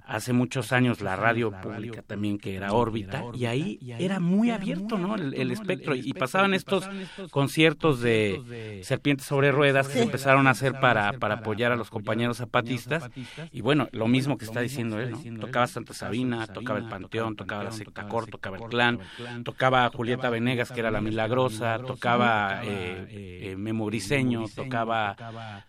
hace 0.06 0.32
muchos 0.32 0.72
años 0.72 1.00
la 1.00 1.16
radio 1.16 1.50
pública 1.62 2.02
también, 2.02 2.38
que 2.38 2.54
era 2.54 2.72
órbita, 2.72 3.24
y 3.34 3.46
ahí 3.46 3.78
era 3.98 4.20
muy 4.20 4.50
abierto, 4.50 4.98
¿no? 4.98 5.14
El, 5.16 5.50
espectro 5.50 5.94
y 5.94 6.12
pasaban 6.12 6.52
estos 6.52 6.88
conciertos 7.30 8.00
de 8.00 8.80
serpientes 8.84 9.26
sobre 9.26 9.50
ruedas 9.50 9.88
que 9.88 10.02
empezaron 10.02 10.46
a 10.46 10.50
hacer 10.50 10.78
para, 10.78 11.14
para 11.14 11.36
apoyar 11.36 11.72
a 11.72 11.76
los 11.76 11.88
compañeros 11.88 12.36
zapatistas 12.36 13.10
y 13.50 13.62
bueno, 13.62 13.88
lo 13.92 14.08
mismo 14.08 14.36
que 14.36 14.44
está 14.44 14.60
diciendo 14.60 15.00
él, 15.00 15.12
¿no? 15.12 15.37
Tocaba 15.38 15.66
Santa 15.66 15.94
Sabina, 15.94 16.46
tocaba 16.46 16.78
el 16.78 16.88
Panteón, 16.88 17.36
tocaba 17.36 17.64
la 17.64 17.72
Secta 17.72 18.08
Cor, 18.08 18.26
tocaba 18.26 18.58
el 18.58 18.64
Clan, 18.64 18.98
tocaba 19.44 19.90
Julieta 19.90 20.30
Venegas, 20.30 20.70
que 20.70 20.80
era 20.80 20.90
la 20.90 21.00
Milagrosa, 21.00 21.78
tocaba 21.78 22.60
eh, 22.64 23.50
eh, 23.50 23.56
Memo 23.56 23.86
Briseño, 23.86 24.44
tocaba 24.54 25.16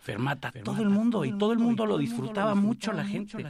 Fermata, 0.00 0.52
todo 0.64 0.82
el 0.82 0.90
mundo, 0.90 1.24
y 1.24 1.32
todo 1.36 1.52
el 1.52 1.58
mundo 1.58 1.86
lo 1.86 1.98
disfrutaba 1.98 2.54
mucho 2.54 2.92
la 2.92 3.04
gente. 3.04 3.46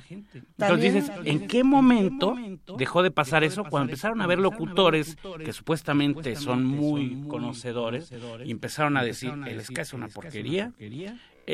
Entonces 0.59 0.95
dices, 0.95 1.13
¿en 1.25 1.47
qué 1.47 1.65
momento 1.65 2.37
dejó 2.77 3.03
de 3.03 3.11
pasar 3.11 3.45
eso? 3.45 3.65
Cuando 3.65 3.91
empezaron 3.91 4.21
a 4.21 4.27
ver 4.27 4.39
locutores 4.39 5.17
que 5.45 5.53
supuestamente 5.53 6.37
son 6.37 6.65
muy 6.65 7.25
conocedores 7.29 8.13
y 8.45 8.51
empezaron 8.51 8.97
a 8.97 9.03
decir, 9.03 9.33
el 9.47 9.63
ska 9.65 9.83
es 9.83 9.93
una 9.93 10.09
porquería, 10.09 10.73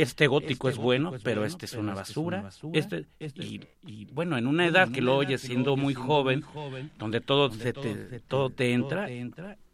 este 0.02 0.26
gótico 0.26 0.68
es 0.68 0.76
bueno, 0.76 1.12
pero 1.22 1.44
este 1.44 1.66
es 1.66 1.74
una 1.74 1.94
basura. 1.94 2.48
Este, 2.72 3.06
y, 3.84 4.06
bueno, 4.12 4.36
en 4.36 4.46
una 4.46 4.66
edad 4.66 4.90
que 4.90 5.00
lo 5.00 5.16
oyes 5.16 5.40
siendo 5.40 5.76
muy 5.76 5.94
joven, 5.94 6.44
donde 6.98 7.20
todo, 7.20 7.50
te, 7.50 7.72
todo 8.26 8.50
te 8.50 8.72
entra, 8.72 9.08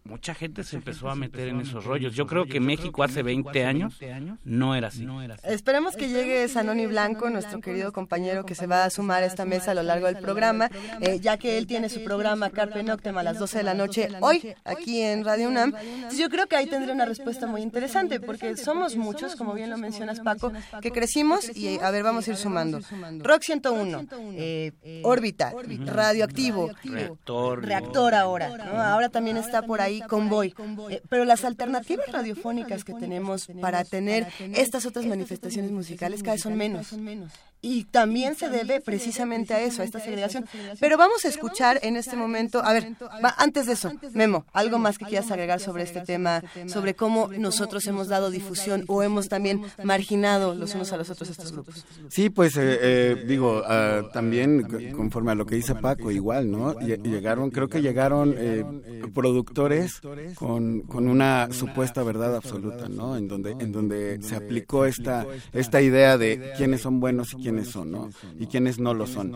mucha 0.04 0.34
gente 0.34 0.64
se 0.64 0.76
empezó 0.76 1.08
a 1.08 1.14
meter 1.14 1.48
en 1.48 1.60
esos 1.60 1.84
rollos. 1.84 2.14
Yo 2.14 2.26
creo 2.26 2.46
que 2.46 2.60
México 2.60 3.02
hace 3.02 3.22
20 3.22 3.64
años 3.64 3.98
no 4.44 4.74
era 4.74 4.88
así. 4.88 5.06
Esperemos 5.44 5.96
que 5.96 6.08
llegue 6.08 6.48
Sanoni 6.48 6.86
Blanco, 6.86 7.30
nuestro 7.30 7.60
querido 7.60 7.92
compañero 7.92 8.44
que 8.44 8.54
se 8.54 8.66
va 8.66 8.84
a 8.84 8.90
sumar 8.90 9.22
a 9.22 9.26
esta 9.26 9.44
mesa 9.44 9.70
a 9.70 9.74
lo 9.74 9.82
largo 9.82 10.06
del 10.06 10.18
programa, 10.18 10.70
eh, 11.00 11.20
ya 11.20 11.36
que 11.36 11.58
él 11.58 11.66
tiene 11.66 11.88
su 11.88 12.02
programa 12.02 12.50
Carpe 12.50 12.82
Noctem 12.82 13.16
a 13.16 13.22
las 13.22 13.38
12 13.38 13.58
de 13.58 13.64
la 13.64 13.74
noche 13.74 14.08
hoy 14.20 14.54
aquí 14.64 15.00
en 15.00 15.24
Radio 15.24 15.48
UNAM. 15.48 15.74
yo 16.16 16.28
creo 16.28 16.46
que 16.46 16.56
ahí 16.56 16.66
tendré 16.66 16.92
una 16.92 17.04
respuesta 17.04 17.46
muy 17.46 17.62
interesante, 17.62 18.20
porque 18.20 18.56
somos 18.56 18.96
muchos, 18.96 19.36
como 19.36 19.54
bien 19.54 19.70
lo 19.70 19.78
mencionas 19.78 20.20
Paco, 20.20 20.52
que 20.80 20.90
crecimos 20.90 21.56
y 21.56 21.78
a 21.78 21.90
ver, 21.90 22.02
vamos 22.02 22.26
a 22.26 22.30
ir 22.32 22.36
sumando. 22.36 22.80
Rock 23.20 23.42
101, 23.42 24.06
eh, 24.34 25.00
órbita, 25.04 25.52
radioactivo, 25.86 26.70
reactor, 26.84 27.64
reactor 27.64 28.14
ahora. 28.14 28.92
Ahora 28.92 29.08
también 29.08 29.36
está 29.36 29.62
por 29.62 29.80
ahí 29.80 29.91
convoy. 30.00 30.54
Eh, 30.90 31.02
pero 31.08 31.24
las 31.24 31.44
alternativas 31.44 32.10
radiofónicas 32.10 32.84
que 32.84 32.94
tenemos 32.94 33.48
para 33.60 33.84
tener 33.84 34.26
estas 34.54 34.86
otras 34.86 35.06
manifestaciones 35.06 35.70
musicales 35.70 36.22
cada 36.22 36.34
vez 36.34 36.42
son 36.42 36.56
menos. 36.56 36.92
Y 37.64 37.84
también 37.84 38.34
se 38.34 38.48
debe 38.48 38.80
precisamente 38.80 39.54
a 39.54 39.60
eso, 39.60 39.82
a 39.82 39.84
esta 39.84 40.00
segregación. 40.00 40.46
Pero 40.80 40.98
vamos 40.98 41.24
a 41.24 41.28
escuchar 41.28 41.78
en 41.82 41.96
este 41.96 42.16
momento, 42.16 42.60
a 42.64 42.72
ver, 42.72 42.96
antes 43.36 43.66
de 43.66 43.74
eso, 43.74 43.92
Memo, 44.14 44.44
algo 44.52 44.80
más 44.80 44.98
que 44.98 45.04
quieras 45.04 45.30
agregar 45.30 45.60
sobre 45.60 45.84
este 45.84 46.00
tema, 46.00 46.42
sobre 46.66 46.94
cómo 46.94 47.28
nosotros 47.38 47.86
hemos 47.86 48.08
dado 48.08 48.32
difusión 48.32 48.84
o 48.88 49.04
hemos 49.04 49.28
también 49.28 49.62
marginado 49.84 50.56
los 50.56 50.74
unos 50.74 50.92
a 50.92 50.96
los 50.96 51.08
otros 51.08 51.30
estos 51.30 51.52
grupos. 51.52 51.86
Sí, 52.08 52.30
pues 52.30 52.56
eh, 52.56 52.78
eh, 52.80 53.24
digo, 53.28 53.62
ah, 53.64 54.08
también 54.12 54.92
conforme 54.92 55.30
a 55.30 55.36
lo 55.36 55.46
que 55.46 55.54
dice 55.54 55.76
Paco, 55.76 56.10
igual, 56.10 56.50
¿no? 56.50 56.76
Llegaron, 56.80 57.52
creo 57.52 57.68
que 57.68 57.80
llegaron 57.80 58.34
productores 59.14 60.00
con, 60.34 60.80
con 60.80 61.06
una 61.06 61.46
supuesta 61.52 62.02
verdad 62.02 62.34
absoluta, 62.34 62.88
¿no? 62.88 63.16
En 63.16 63.28
donde, 63.28 63.52
en 63.52 63.70
donde 63.70 64.20
se 64.20 64.34
aplicó 64.34 64.84
esta, 64.84 65.24
esta 65.52 65.80
idea 65.80 66.18
de 66.18 66.54
quiénes 66.56 66.80
son 66.80 66.98
buenos 66.98 67.34
y 67.34 67.36
quiénes 67.36 67.51
quiénes 67.52 67.68
son, 67.68 67.90
¿no? 67.90 68.10
Y 68.38 68.46
quiénes 68.46 68.78
no 68.78 68.94
lo 68.94 69.06
son. 69.06 69.32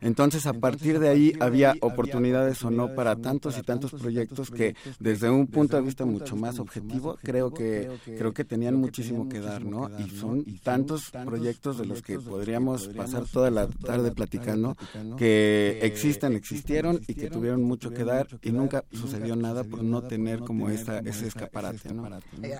Entonces, 0.00 0.46
a 0.46 0.52
partir 0.52 0.98
de 0.98 1.08
ahí 1.08 1.32
había 1.40 1.74
oportunidades 1.80 2.64
o 2.64 2.70
no 2.70 2.94
para 2.94 3.16
tantos 3.16 3.58
y 3.58 3.62
tantos 3.62 3.92
proyectos 3.92 4.50
que 4.50 4.74
desde 4.98 5.30
un 5.30 5.46
punto 5.46 5.76
de 5.76 5.82
vista 5.82 6.04
mucho 6.04 6.36
más 6.36 6.58
objetivo, 6.58 7.18
creo 7.22 7.52
que 7.52 7.90
creo 8.04 8.32
que 8.32 8.44
tenían 8.44 8.76
muchísimo 8.76 9.28
que 9.28 9.40
dar, 9.40 9.64
¿no? 9.64 9.90
Y 9.98 10.10
son 10.10 10.44
tantos 10.62 11.10
proyectos 11.10 11.78
de 11.78 11.86
los 11.86 12.02
que 12.02 12.18
podríamos 12.18 12.88
pasar 12.88 13.24
toda 13.26 13.50
la 13.50 13.66
tarde 13.66 14.12
platicando 14.12 14.76
que 15.16 15.78
existen, 15.82 16.34
existieron 16.34 17.00
y 17.06 17.14
que 17.14 17.30
tuvieron 17.30 17.62
mucho 17.62 17.90
que 17.90 18.04
dar 18.04 18.26
y 18.42 18.50
nunca 18.50 18.84
sucedió 18.92 19.36
nada 19.36 19.64
por 19.64 19.82
no 19.82 20.02
tener 20.02 20.40
como 20.40 20.70
esa, 20.70 20.98
ese 21.00 21.28
escaparate, 21.28 21.92
¿no? 21.92 22.08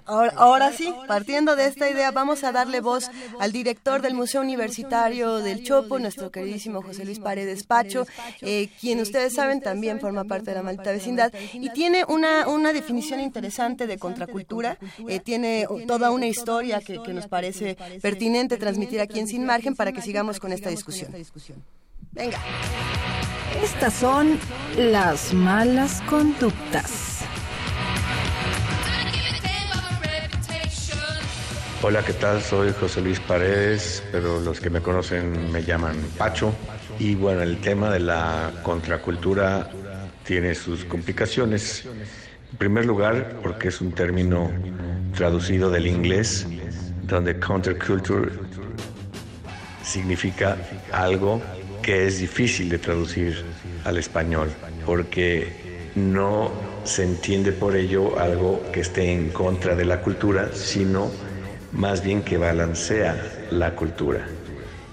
Ahora, 0.04 0.32
ahora 0.36 0.72
sí, 0.72 0.92
partiendo 1.08 1.56
de 1.56 1.66
esta 1.66 1.90
idea, 1.90 2.10
vamos 2.10 2.44
a 2.44 2.52
darle 2.52 2.80
voz 2.80 3.10
al 3.38 3.52
director 3.52 4.02
del 4.02 4.14
Museo 4.14 4.40
Universitario 4.40 4.99
del 5.08 5.64
Chopo, 5.64 5.98
nuestro 5.98 6.30
queridísimo 6.30 6.82
José 6.82 7.04
Luis 7.04 7.18
Paredes 7.20 7.64
Pacho, 7.64 8.06
eh, 8.42 8.68
quien 8.80 9.00
ustedes 9.00 9.32
saben 9.32 9.60
también 9.60 9.98
forma 9.98 10.24
parte 10.24 10.50
de 10.50 10.56
la 10.56 10.62
maldita 10.62 10.92
vecindad 10.92 11.32
y 11.54 11.70
tiene 11.70 12.04
una, 12.06 12.46
una 12.48 12.72
definición 12.72 13.20
interesante 13.20 13.86
de 13.86 13.98
contracultura, 13.98 14.78
eh, 15.08 15.18
tiene 15.20 15.66
toda 15.86 16.10
una 16.10 16.26
historia 16.26 16.80
que, 16.80 17.02
que 17.02 17.14
nos 17.14 17.28
parece 17.28 17.78
pertinente 18.02 18.58
transmitir 18.58 19.00
aquí 19.00 19.20
en 19.20 19.26
Sin 19.26 19.46
Margen 19.46 19.74
para 19.74 19.92
que 19.92 20.02
sigamos 20.02 20.38
con 20.38 20.52
esta 20.52 20.68
discusión. 20.68 21.14
Venga. 22.12 22.38
Estas 23.62 23.94
son 23.94 24.38
las 24.76 25.32
malas 25.32 26.02
conductas. 26.02 27.09
Hola, 31.82 32.04
¿qué 32.04 32.12
tal? 32.12 32.42
Soy 32.42 32.74
José 32.78 33.00
Luis 33.00 33.20
Paredes, 33.20 34.02
pero 34.12 34.38
los 34.38 34.60
que 34.60 34.68
me 34.68 34.82
conocen 34.82 35.50
me 35.50 35.64
llaman 35.64 35.96
Pacho. 36.18 36.54
Y 36.98 37.14
bueno, 37.14 37.40
el 37.40 37.58
tema 37.62 37.90
de 37.90 38.00
la 38.00 38.52
contracultura 38.62 39.70
tiene 40.22 40.54
sus 40.54 40.84
complicaciones. 40.84 41.86
En 42.52 42.58
primer 42.58 42.84
lugar, 42.84 43.38
porque 43.42 43.68
es 43.68 43.80
un 43.80 43.92
término 43.92 44.50
traducido 45.16 45.70
del 45.70 45.86
inglés, 45.86 46.46
donde 47.04 47.40
counterculture 47.40 48.30
significa 49.82 50.58
algo 50.92 51.40
que 51.80 52.06
es 52.06 52.18
difícil 52.18 52.68
de 52.68 52.78
traducir 52.78 53.42
al 53.86 53.96
español, 53.96 54.50
porque 54.84 55.90
no 55.94 56.52
se 56.84 57.04
entiende 57.04 57.52
por 57.52 57.74
ello 57.74 58.18
algo 58.18 58.62
que 58.70 58.80
esté 58.80 59.10
en 59.10 59.30
contra 59.30 59.74
de 59.74 59.86
la 59.86 60.02
cultura, 60.02 60.50
sino 60.52 61.10
más 61.72 62.02
bien 62.02 62.22
que 62.22 62.36
balancea 62.36 63.16
la 63.50 63.74
cultura. 63.74 64.26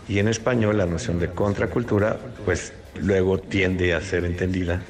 Y 0.07 0.19
en 0.19 0.27
español 0.27 0.77
la 0.77 0.85
noción 0.85 1.19
de 1.19 1.29
contracultura, 1.29 2.17
pues 2.45 2.73
luego 2.95 3.39
tiende 3.39 3.93
a 3.93 4.01
ser 4.01 4.25
entendida 4.25 4.81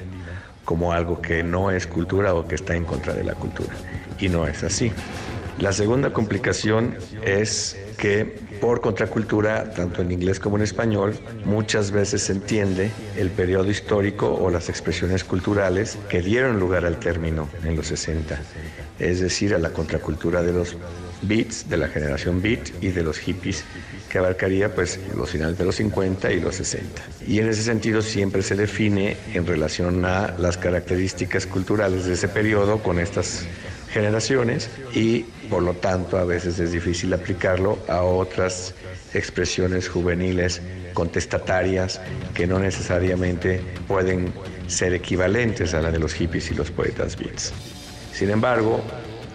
como 0.64 0.92
algo 0.92 1.20
que 1.20 1.42
no 1.42 1.70
es 1.70 1.86
cultura 1.86 2.34
o 2.34 2.46
que 2.46 2.54
está 2.54 2.76
en 2.76 2.84
contra 2.84 3.14
de 3.14 3.24
la 3.24 3.34
cultura. 3.34 3.74
Y 4.20 4.28
no 4.28 4.46
es 4.46 4.62
así. 4.62 4.92
La 5.58 5.72
segunda 5.72 6.12
complicación 6.12 6.96
es 7.24 7.76
que 7.96 8.24
por 8.60 8.80
contracultura, 8.80 9.70
tanto 9.70 10.02
en 10.02 10.12
inglés 10.12 10.38
como 10.38 10.56
en 10.56 10.62
español, 10.62 11.14
muchas 11.44 11.90
veces 11.90 12.22
se 12.22 12.32
entiende 12.32 12.92
el 13.16 13.30
periodo 13.30 13.68
histórico 13.70 14.32
o 14.32 14.50
las 14.50 14.68
expresiones 14.68 15.24
culturales 15.24 15.98
que 16.08 16.22
dieron 16.22 16.60
lugar 16.60 16.84
al 16.84 16.98
término 16.98 17.48
en 17.64 17.76
los 17.76 17.88
60, 17.88 18.38
es 19.00 19.20
decir, 19.20 19.54
a 19.54 19.58
la 19.58 19.70
contracultura 19.70 20.42
de 20.42 20.52
los 20.52 20.76
beats, 21.22 21.68
de 21.68 21.76
la 21.76 21.88
generación 21.88 22.40
beat 22.40 22.70
y 22.80 22.88
de 22.88 23.02
los 23.02 23.18
hippies, 23.18 23.64
que 24.08 24.18
abarcaría 24.18 24.74
pues 24.74 24.98
los 25.16 25.30
finales 25.30 25.58
de 25.58 25.64
los 25.64 25.76
50 25.76 26.32
y 26.32 26.40
los 26.40 26.56
60. 26.56 27.02
Y 27.26 27.38
en 27.40 27.48
ese 27.48 27.62
sentido 27.62 28.02
siempre 28.02 28.42
se 28.42 28.54
define 28.54 29.16
en 29.34 29.46
relación 29.46 30.04
a 30.04 30.34
las 30.38 30.56
características 30.56 31.46
culturales 31.46 32.06
de 32.06 32.14
ese 32.14 32.28
periodo 32.28 32.82
con 32.82 32.98
estas 32.98 33.46
generaciones 33.90 34.68
y 34.94 35.20
por 35.48 35.62
lo 35.62 35.74
tanto 35.74 36.18
a 36.18 36.24
veces 36.24 36.58
es 36.58 36.72
difícil 36.72 37.12
aplicarlo 37.14 37.78
a 37.88 38.02
otras 38.02 38.74
expresiones 39.14 39.88
juveniles 39.88 40.60
contestatarias 40.92 42.00
que 42.34 42.46
no 42.46 42.58
necesariamente 42.58 43.62
pueden 43.86 44.32
ser 44.66 44.92
equivalentes 44.92 45.72
a 45.74 45.80
la 45.80 45.90
de 45.90 45.98
los 45.98 46.12
hippies 46.12 46.50
y 46.50 46.54
los 46.54 46.70
poetas 46.70 47.16
beats. 47.16 47.52
Sin 48.12 48.30
embargo, 48.30 48.82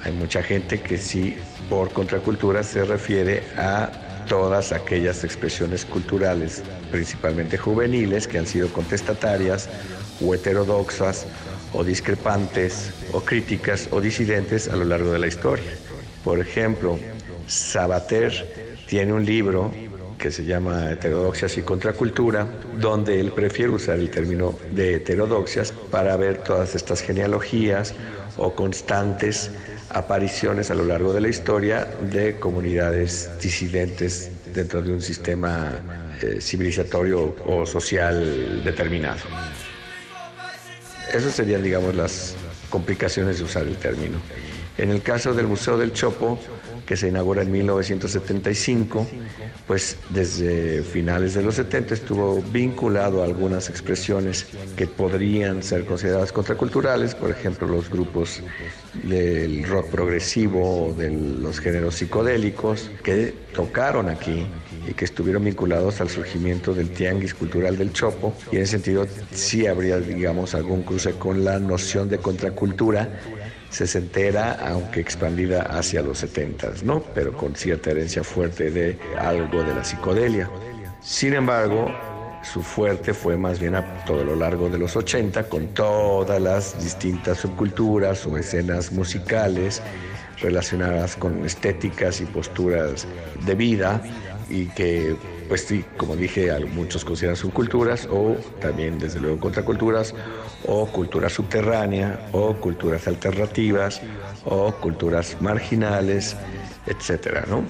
hay 0.04 0.12
mucha 0.12 0.44
gente 0.44 0.82
que 0.82 0.98
sí 0.98 1.36
por 1.74 1.92
contracultura 1.92 2.62
se 2.62 2.86
refiere 2.86 3.42
a 3.58 3.90
todas 4.30 4.72
aquellas 4.72 5.24
expresiones 5.24 5.86
culturales, 5.86 6.62
principalmente 6.92 7.58
juveniles, 7.58 8.28
que 8.28 8.38
han 8.38 8.46
sido 8.46 8.72
contestatarias 8.72 9.68
o 10.24 10.36
heterodoxas 10.36 11.26
o 11.74 11.84
discrepantes 11.84 12.94
o 13.12 13.22
críticas 13.22 13.88
o 13.90 14.00
disidentes 14.00 14.68
a 14.68 14.76
lo 14.76 14.86
largo 14.86 15.14
de 15.14 15.18
la 15.18 15.26
historia. 15.26 15.72
Por 16.24 16.40
ejemplo, 16.40 17.00
Sabater 17.48 18.32
tiene 18.86 19.12
un 19.12 19.26
libro 19.26 19.72
que 20.20 20.30
se 20.30 20.46
llama 20.46 20.92
Heterodoxias 20.92 21.58
y 21.58 21.64
Contracultura, 21.64 22.48
donde 22.80 23.20
él 23.20 23.32
prefiere 23.32 23.72
usar 23.72 23.98
el 23.98 24.12
término 24.12 24.54
de 24.72 24.94
heterodoxias 24.98 25.72
para 25.90 26.16
ver 26.18 26.38
todas 26.38 26.76
estas 26.76 27.02
genealogías 27.02 27.96
o 28.38 28.54
constantes 28.54 29.50
apariciones 29.90 30.72
a 30.72 30.76
lo 30.76 30.86
largo 30.86 31.14
de 31.14 31.22
la 31.22 31.30
historia 31.30 31.88
de 32.12 32.40
comunidades 32.40 33.30
disidentes 33.42 34.32
dentro 34.54 34.82
de 34.82 34.94
un 34.94 35.02
sistema 35.02 35.72
eh, 36.22 36.40
civilizatorio 36.42 37.36
o 37.46 37.66
social 37.66 38.64
determinado. 38.64 39.22
Esas 41.14 41.34
serían, 41.34 41.62
digamos, 41.62 41.96
las 41.96 42.36
complicaciones 42.70 43.38
de 43.38 43.44
usar 43.44 43.64
el 43.64 43.78
término. 43.78 44.18
En 44.78 44.90
el 44.90 45.02
caso 45.04 45.34
del 45.34 45.48
Museo 45.48 45.78
del 45.78 45.94
Chopo, 45.94 46.40
que 46.86 46.98
se 46.98 47.08
inaugura 47.08 47.42
en 47.44 47.52
1975, 47.52 49.08
pues 49.68 49.98
desde 50.10 50.84
finales 50.84 51.34
de 51.34 51.44
los 51.44 51.56
70 51.56 51.94
estuvo 51.94 52.42
vinculado 52.42 53.22
a 53.22 53.26
algunas 53.26 53.70
expresiones 53.70 54.48
que 54.76 54.88
podrían 54.88 55.64
ser 55.64 55.86
consideradas 55.86 56.32
contraculturales, 56.32 57.16
por 57.16 57.32
ejemplo, 57.32 57.68
los 57.68 57.90
grupos 57.90 58.42
del 59.04 59.64
rock 59.66 59.90
progresivo 59.90 60.88
o 60.88 60.94
de 60.94 61.10
los 61.10 61.60
géneros 61.60 61.96
psicodélicos 61.96 62.92
que 63.04 63.34
tocaron 63.54 64.10
aquí 64.10 64.46
y 64.88 64.94
que 64.94 65.06
estuvieron 65.06 65.44
vinculados 65.44 66.02
al 66.02 66.10
surgimiento 66.10 66.74
del 66.74 66.90
tianguis 66.90 67.34
cultural 67.34 67.78
del 67.78 67.94
Chopo. 67.94 68.34
Y 68.52 68.58
en 68.58 68.64
ese 68.64 68.74
sentido 68.74 69.08
sí 69.32 69.68
habría 69.68 70.00
digamos 70.00 70.54
algún 70.56 70.84
cruce 70.84 71.14
con 71.14 71.44
la 71.44 71.60
noción 71.60 72.10
de 72.10 72.18
contracultura 72.18 73.10
sesentera, 73.74 74.54
aunque 74.68 75.00
expandida 75.00 75.64
hacia 75.64 76.02
los 76.04 76.20
setentas, 76.20 76.84
¿no? 76.84 77.02
Pero 77.16 77.34
con 77.34 77.56
cierta 77.56 77.90
herencia 77.90 78.24
fuerte 78.24 78.70
de 78.70 79.00
algo 79.18 79.64
de 79.64 79.74
la 79.74 79.84
psicodelia. 79.84 80.48
Sin 81.02 81.34
embargo, 81.34 81.92
su 82.44 82.62
fuerte 82.62 83.14
fue 83.14 83.36
más 83.36 83.60
bien 83.60 83.74
a 83.74 84.06
todo 84.06 84.24
lo 84.24 84.36
largo 84.36 84.70
de 84.70 84.78
los 84.78 84.96
80, 84.96 85.50
con 85.50 85.70
todas 85.70 86.40
las 86.40 86.82
distintas 86.84 87.40
subculturas 87.40 88.26
o 88.28 88.38
escenas 88.38 88.92
musicales 88.92 89.82
relacionadas 90.40 91.16
con 91.16 91.44
estéticas 91.44 92.22
y 92.22 92.26
posturas 92.26 93.08
de 93.46 93.56
vida 93.56 94.02
y 94.50 94.68
que, 94.68 95.16
pues 95.48 95.62
sí, 95.62 95.84
como 95.98 96.16
dije, 96.16 96.52
muchos 96.66 97.04
consideran 97.04 97.38
subculturas 97.38 98.08
o 98.12 98.36
también, 98.62 99.00
desde 99.00 99.20
luego, 99.20 99.40
contraculturas 99.40 100.14
o 100.66 100.86
cultura 100.88 101.30
subterránea 101.30 102.28
o 102.32 102.54
culturas 102.56 103.08
alternativas 103.08 104.02
o 104.46 104.72
culturas 104.74 105.38
marginales, 105.42 106.36
etcétera, 106.86 107.46
¿no? 107.48 107.64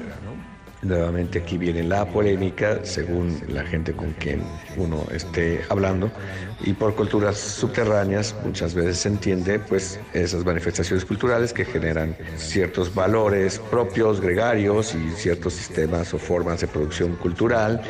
Nuevamente 0.83 1.39
aquí 1.39 1.57
viene 1.57 1.81
la 1.81 2.05
polémica 2.05 2.83
según 2.83 3.41
la 3.47 3.63
gente 3.63 3.93
con 3.93 4.11
quien 4.11 4.43
uno 4.75 5.05
esté 5.13 5.61
hablando 5.69 6.11
y 6.59 6.73
por 6.73 6.93
culturas 6.93 7.37
subterráneas 7.37 8.35
muchas 8.43 8.73
veces 8.73 8.97
se 8.97 9.07
entiende 9.07 9.59
pues 9.59 9.97
esas 10.13 10.43
manifestaciones 10.43 11.05
culturales 11.05 11.53
que 11.53 11.63
generan 11.63 12.17
ciertos 12.35 12.93
valores 12.93 13.59
propios, 13.59 14.19
gregarios 14.19 14.93
y 14.93 15.11
ciertos 15.11 15.53
sistemas 15.53 16.13
o 16.13 16.17
formas 16.17 16.59
de 16.59 16.67
producción 16.67 17.15
cultural 17.15 17.81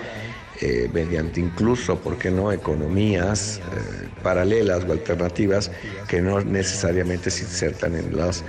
eh, 0.65 0.89
mediante 0.93 1.41
incluso, 1.41 1.99
¿por 1.99 2.17
qué 2.17 2.31
no?, 2.31 2.49
economías 2.49 3.59
eh, 3.59 4.07
paralelas 4.23 4.85
o 4.85 4.93
alternativas 4.93 5.69
que 6.07 6.21
no 6.21 6.39
necesariamente 6.39 7.29
se 7.31 7.43
insertan 7.43 7.95
en 7.95 8.15
las 8.15 8.45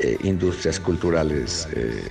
eh, 0.00 0.16
industrias 0.24 0.80
culturales 0.80 1.68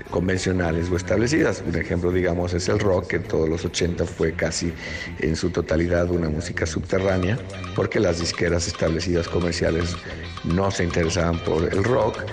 convencionales 0.10 0.90
o 0.90 0.96
establecidas. 0.96 1.62
Un 1.68 1.76
ejemplo, 1.76 2.14
digamos, 2.14 2.54
es 2.54 2.70
el 2.70 2.80
rock, 2.80 3.08
que 3.08 3.16
en 3.18 3.24
todos 3.24 3.50
los 3.50 3.66
80 3.66 4.06
fue 4.06 4.32
casi 4.32 4.72
en 5.20 5.36
su 5.36 5.50
totalidad 5.50 6.10
una 6.12 6.30
música 6.30 6.66
subterránea, 6.66 7.38
porque 7.76 8.00
las 8.00 8.22
disqueras 8.22 8.68
establecidas 8.68 9.28
comerciales 9.28 9.98
no 10.46 10.72
se 10.72 10.86
interesaban 10.86 11.38
por 11.40 11.64
el 11.74 11.84
rock 11.84 12.24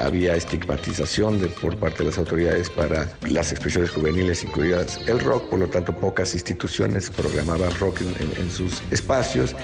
había 0.00 0.34
estigmatización 0.34 1.40
por 1.60 1.76
parte 1.76 1.98
de 1.98 2.10
las 2.10 2.18
autoridades 2.18 2.70
para 2.70 3.08
las 3.28 3.52
expresiones 3.52 3.90
juveniles, 3.90 4.44
incluidas 4.44 5.00
el 5.06 5.20
rock, 5.20 5.48
por 5.48 5.60
lo 5.60 5.68
tanto 5.68 5.94
pocas 5.94 6.34
instituciones 6.34 7.10
programaban 7.10 7.70
rock 7.78 8.00
en, 8.00 8.50
sus 8.50 8.82
espacios. 8.90 9.54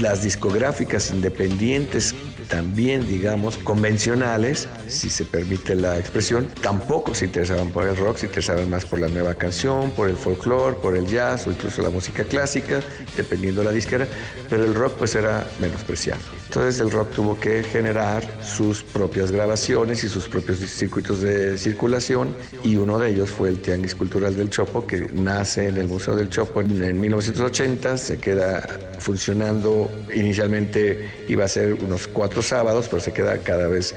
Las 0.00 0.22
discográficas 0.22 1.10
independientes 1.10 2.14
también, 2.48 3.06
digamos, 3.06 3.56
convencionales, 3.58 4.68
si 4.88 5.08
se 5.08 5.24
permite 5.24 5.74
la 5.74 5.98
expresión, 5.98 6.48
tampoco 6.62 7.14
se 7.14 7.26
interesaban 7.26 7.70
por 7.70 7.86
el 7.86 7.96
rock, 7.96 8.16
se 8.18 8.26
interesaban 8.26 8.68
más 8.68 8.84
por 8.84 9.00
la 9.00 9.08
nueva 9.08 9.34
canción, 9.34 9.90
por 9.92 10.08
el 10.08 10.16
folclore, 10.16 10.76
por 10.76 10.96
el 10.96 11.06
jazz 11.06 11.46
o 11.46 11.50
incluso 11.50 11.80
la 11.82 11.90
música 11.90 12.24
clásica, 12.24 12.80
dependiendo 13.16 13.60
de 13.60 13.66
la 13.66 13.72
disquera, 13.72 14.06
pero 14.48 14.64
el 14.64 14.74
rock 14.74 14.94
pues 14.94 15.14
era 15.14 15.46
menospreciado. 15.60 16.39
Entonces 16.50 16.80
el 16.80 16.90
rock 16.90 17.12
tuvo 17.12 17.38
que 17.38 17.62
generar 17.62 18.24
sus 18.42 18.82
propias 18.82 19.30
grabaciones 19.30 20.02
y 20.02 20.08
sus 20.08 20.28
propios 20.28 20.58
circuitos 20.58 21.20
de 21.20 21.56
circulación 21.56 22.34
y 22.64 22.74
uno 22.74 22.98
de 22.98 23.10
ellos 23.10 23.30
fue 23.30 23.50
el 23.50 23.60
Tianguis 23.60 23.94
Cultural 23.94 24.34
del 24.34 24.50
Chopo 24.50 24.84
que 24.84 25.08
nace 25.12 25.68
en 25.68 25.76
el 25.76 25.86
Museo 25.86 26.16
del 26.16 26.28
Chopo 26.28 26.60
en, 26.60 27.00
1980, 27.00 27.96
se 27.98 28.18
queda 28.18 28.66
funcionando, 28.98 29.88
inicialmente 30.12 31.08
iba 31.28 31.44
a 31.44 31.48
ser 31.48 31.74
unos 31.74 32.08
cuatro 32.08 32.42
sábados, 32.42 32.88
pero 32.88 33.00
se 33.00 33.12
queda 33.12 33.38
cada 33.38 33.68
vez 33.68 33.94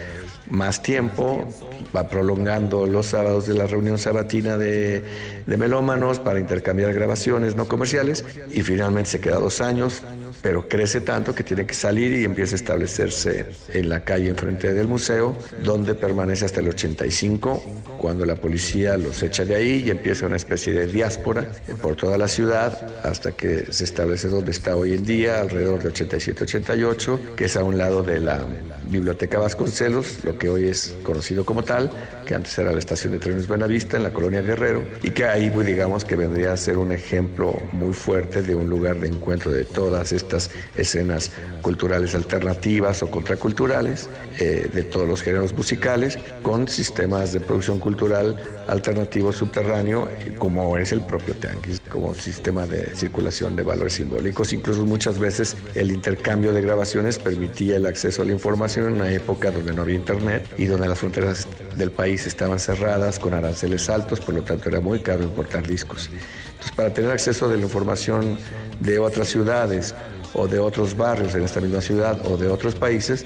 más 0.48 0.84
tiempo, 0.84 1.52
va 1.96 2.08
prolongando 2.08 2.86
los 2.86 3.08
sábados 3.08 3.48
de 3.48 3.56
la 3.56 3.66
reunión 3.66 3.98
sabatina 3.98 4.60
de, 4.60 5.04
de 5.48 5.58
melómanos 5.58 6.20
para 6.20 6.39
intercambiar 6.39 6.94
grabaciones 6.94 7.56
no 7.56 7.68
comerciales 7.68 8.24
y 8.52 8.62
finalmente 8.62 9.10
se 9.10 9.20
queda 9.20 9.39
dos 9.39 9.60
años 9.60 10.04
pero 10.43 10.67
crece 10.67 10.99
tanto 11.01 11.34
que 11.34 11.43
tiene 11.43 11.65
que 11.65 11.73
salir 11.73 12.12
y 12.12 12.25
empieza 12.25 12.56
a 12.56 12.58
establecerse 12.58 13.45
en 13.69 13.88
la 13.88 14.03
calle 14.03 14.27
enfrente 14.27 14.73
del 14.73 14.89
museo, 14.89 15.36
donde 15.63 15.95
permanece 15.95 16.43
hasta 16.43 16.60
el 16.60 16.67
85, 16.67 17.63
cuando 17.97 18.25
la 18.25 18.36
policía 18.36 18.97
los 18.97 19.23
echa 19.23 19.45
de 19.45 19.56
ahí 19.56 19.84
y 19.86 19.89
empieza 19.89 20.25
una 20.25 20.36
especie 20.36 20.73
de 20.73 20.86
diáspora 20.88 21.49
por 21.82 21.95
toda 21.95 22.17
la 22.17 22.27
ciudad, 22.27 22.77
hasta 23.06 23.32
que 23.32 23.71
se 23.71 23.86
establece 23.86 24.27
donde 24.27 24.51
está 24.51 24.75
hoy 24.75 24.93
en 24.93 25.06
día, 25.06 25.39
alrededor 25.39 25.82
de 25.82 25.93
87-88, 25.93 27.36
que 27.36 27.45
es 27.45 27.56
a 27.56 27.63
un 27.63 27.77
lado 27.77 28.03
de 28.03 28.19
la 28.19 28.45
Biblioteca 28.89 29.39
Vasconcelos, 29.39 30.25
lo 30.25 30.38
que 30.38 30.49
hoy 30.49 30.67
es 30.67 30.93
conocido 31.03 31.45
como 31.45 31.63
tal, 31.63 31.89
que 32.25 32.36
antes 32.36 32.58
era 32.58 32.73
la 32.73 32.79
estación 32.79 33.13
de 33.13 33.19
trenes 33.19 33.47
Buenavista 33.47 33.95
en 33.95 34.03
la 34.03 34.12
colonia 34.12 34.41
Guerrero, 34.41 34.84
y 35.01 35.12
que 35.12 35.23
ahí, 35.23 35.49
pues, 35.49 35.65
digamos, 35.65 36.03
que 36.03 36.17
vendría 36.17 36.51
a 36.51 36.58
ser 36.58 36.77
un 36.77 36.91
ejemplo 36.91 37.58
muy 37.71 37.93
fuerte 37.93 38.41
de 38.41 38.56
un 38.56 38.69
lugar 38.69 38.99
de 38.99 39.08
encuentro 39.08 39.49
de 39.49 39.63
todas 39.63 40.12
estas 40.12 40.33
escenas 40.76 41.32
culturales 41.62 42.15
alternativas 42.15 43.04
o 43.04 43.12
contraculturales 43.12 44.10
eh, 44.39 44.69
de 44.74 44.84
todos 44.84 45.08
los 45.08 45.22
géneros 45.22 45.54
musicales 45.54 46.17
con 46.41 46.67
sistemas 46.67 47.34
de 47.34 47.39
producción 47.39 47.80
cultural 47.80 48.36
alternativo 48.67 49.32
subterráneo 49.32 50.10
como 50.38 50.78
es 50.78 50.91
el 50.91 51.02
propio 51.02 51.36
Tanquis, 51.36 51.82
como 51.89 52.13
sistema 52.13 52.65
de 52.65 52.96
circulación 52.96 53.56
de 53.56 53.63
valores 53.63 53.93
simbólicos. 53.93 54.54
Incluso 54.54 54.86
muchas 54.86 55.19
veces 55.19 55.56
el 55.76 55.91
intercambio 55.91 56.54
de 56.54 56.62
grabaciones 56.62 57.19
permitía 57.19 57.78
el 57.78 57.86
acceso 57.86 58.22
a 58.22 58.26
la 58.26 58.32
información 58.32 58.88
en 58.88 58.93
una 58.93 59.12
época 59.12 59.52
donde 59.52 59.74
no 59.74 59.84
había 59.84 59.96
internet 59.96 60.48
y 60.58 60.65
donde 60.65 60.88
las 60.88 61.00
fronteras 61.00 61.48
del 61.76 61.91
país 61.91 62.26
estaban 62.28 62.60
cerradas 62.60 63.19
con 63.19 63.34
aranceles 63.34 63.89
altos, 63.89 64.19
por 64.19 64.36
lo 64.36 64.43
tanto 64.43 64.69
era 64.69 64.80
muy 64.80 65.00
caro 65.00 65.24
importar 65.24 65.67
discos. 65.67 66.10
Entonces, 66.54 66.72
para 66.76 66.93
tener 66.93 67.12
acceso 67.12 67.50
de 67.50 67.58
la 67.58 67.63
información 67.63 68.38
de 68.80 69.00
otras 69.00 69.28
ciudades 69.28 69.93
o 70.34 70.48
de 70.48 70.60
otros 70.60 70.96
barrios 70.96 71.36
en 71.36 71.43
esta 71.43 71.62
misma 71.62 71.82
ciudad 71.82 72.19
o 72.26 72.38
de 72.38 72.48
otros 72.48 72.76
países, 72.76 73.26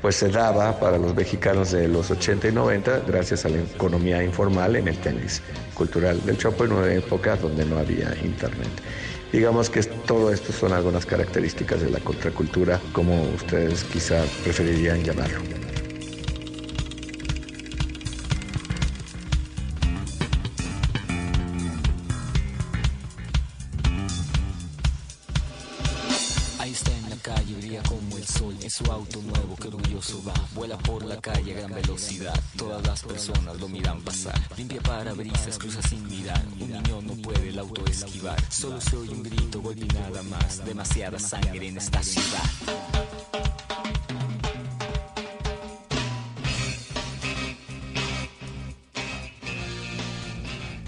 pues 0.00 0.16
se 0.16 0.28
daba 0.28 0.78
para 0.78 0.98
los 0.98 1.14
mexicanos 1.14 1.72
de 1.72 1.88
los 1.88 2.10
80 2.10 2.48
y 2.48 2.52
90 2.52 3.00
gracias 3.06 3.44
a 3.44 3.48
la 3.48 3.58
economía 3.58 4.22
informal 4.22 4.76
en 4.76 4.88
el 4.88 4.96
tenis 4.98 5.42
cultural 5.74 6.24
del 6.24 6.36
Chopo 6.36 6.64
en 6.64 6.72
una 6.72 6.92
época 6.92 7.36
donde 7.36 7.64
no 7.64 7.78
había 7.78 8.14
internet. 8.22 8.68
Digamos 9.32 9.70
que 9.70 9.82
todo 9.82 10.30
esto 10.30 10.52
son 10.52 10.72
algunas 10.72 11.06
características 11.06 11.80
de 11.80 11.90
la 11.90 12.00
contracultura, 12.00 12.80
como 12.92 13.22
ustedes 13.34 13.84
quizá 13.84 14.22
preferirían 14.44 15.02
llamarlo. 15.02 15.71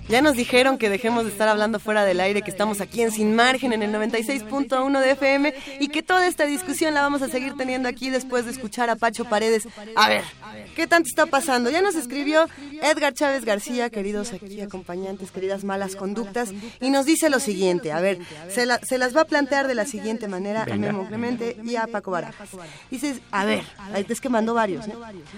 Ya 0.08 0.20
nos 0.20 0.36
dijeron 0.36 0.76
que 0.76 0.90
dejemos 0.90 1.24
de 1.24 1.30
estar 1.30 1.48
hablando 1.48 1.80
fuera 1.80 2.04
del 2.04 2.20
aire, 2.20 2.42
que 2.42 2.50
estamos 2.50 2.82
aquí 2.82 3.00
en 3.00 3.10
Sin 3.10 3.34
Margen, 3.34 3.72
en 3.72 3.82
el 3.82 3.90
96.1 3.90 5.00
de 5.00 5.10
FM, 5.12 5.54
y 5.80 5.88
que 5.88 6.02
toda 6.02 6.26
esta 6.26 6.44
discusión 6.44 6.92
la 6.92 7.00
vamos 7.00 7.22
a 7.22 7.28
seguir 7.28 7.54
teniendo 7.56 7.88
aquí 7.88 8.10
después 8.10 8.44
de 8.44 8.50
escuchar 8.50 8.90
a 8.90 8.96
Pacho 8.96 9.24
Paredes. 9.24 9.66
A 9.96 10.08
ver, 10.08 10.22
¿qué 10.76 10.86
tanto 10.86 11.08
está 11.08 11.24
pasando? 11.24 11.70
Ya 11.70 11.80
nos 11.80 11.94
escribió 11.94 12.46
Edgar 12.82 13.14
Chávez 13.14 13.46
García, 13.46 13.88
queridos 13.88 14.34
aquí 14.34 14.60
acompañantes, 14.60 15.30
queridas 15.30 15.64
malas 15.64 15.96
conductas, 15.96 16.52
y 16.80 16.90
nos 16.90 17.06
dice 17.06 17.30
lo 17.30 17.40
siguiente. 17.40 17.90
A 17.90 18.00
ver, 18.00 18.18
se, 18.50 18.66
las 18.66 19.16
va 19.16 19.22
a 19.22 19.26
plantear 19.26 19.68
de 19.68 19.74
la 19.74 19.86
siguiente 19.86 20.28
manera 20.28 20.66
a 20.70 20.76
Memo 20.76 21.08
Clemente 21.08 21.56
y 21.64 21.76
a 21.76 21.86
Paco 21.86 22.10
Barajas. 22.10 22.50
Dices, 22.90 23.20
a 23.30 23.46
ver, 23.46 23.64
es 24.08 24.20
que 24.20 24.28
mandó 24.28 24.52
varios. 24.52 24.86
¿eh? 24.86 24.92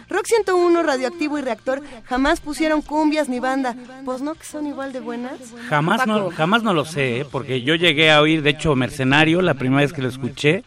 Rock 0.08 0.26
101, 0.26 0.82
Radioactivo 0.82 1.38
y 1.38 1.42
Reactor 1.42 1.82
jamás 2.04 2.40
pusieron 2.40 2.82
cumbias 2.82 3.28
ni 3.28 3.38
banda. 3.38 3.76
Pues 4.04 4.22
no, 4.22 4.34
que 4.34 4.55
son 4.56 4.66
igual 4.66 4.90
de 4.92 5.00
buenas? 5.00 5.38
Jamás 5.68 6.06
no, 6.06 6.30
jamás 6.30 6.62
no 6.62 6.72
lo 6.72 6.86
sé, 6.86 7.20
¿eh? 7.20 7.26
porque 7.30 7.60
yo 7.60 7.74
llegué 7.74 8.10
a 8.10 8.22
oír, 8.22 8.40
de 8.40 8.50
hecho, 8.50 8.74
Mercenario, 8.74 9.42
la 9.42 9.52
primera 9.52 9.82
vez 9.82 9.92
que 9.92 10.00
lo 10.00 10.08
escuché, 10.08 10.64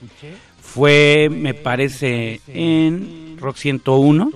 fue, 0.61 1.27
me 1.31 1.55
parece, 1.55 2.39
en 2.47 3.37
Rock 3.39 3.57
101, 3.57 4.31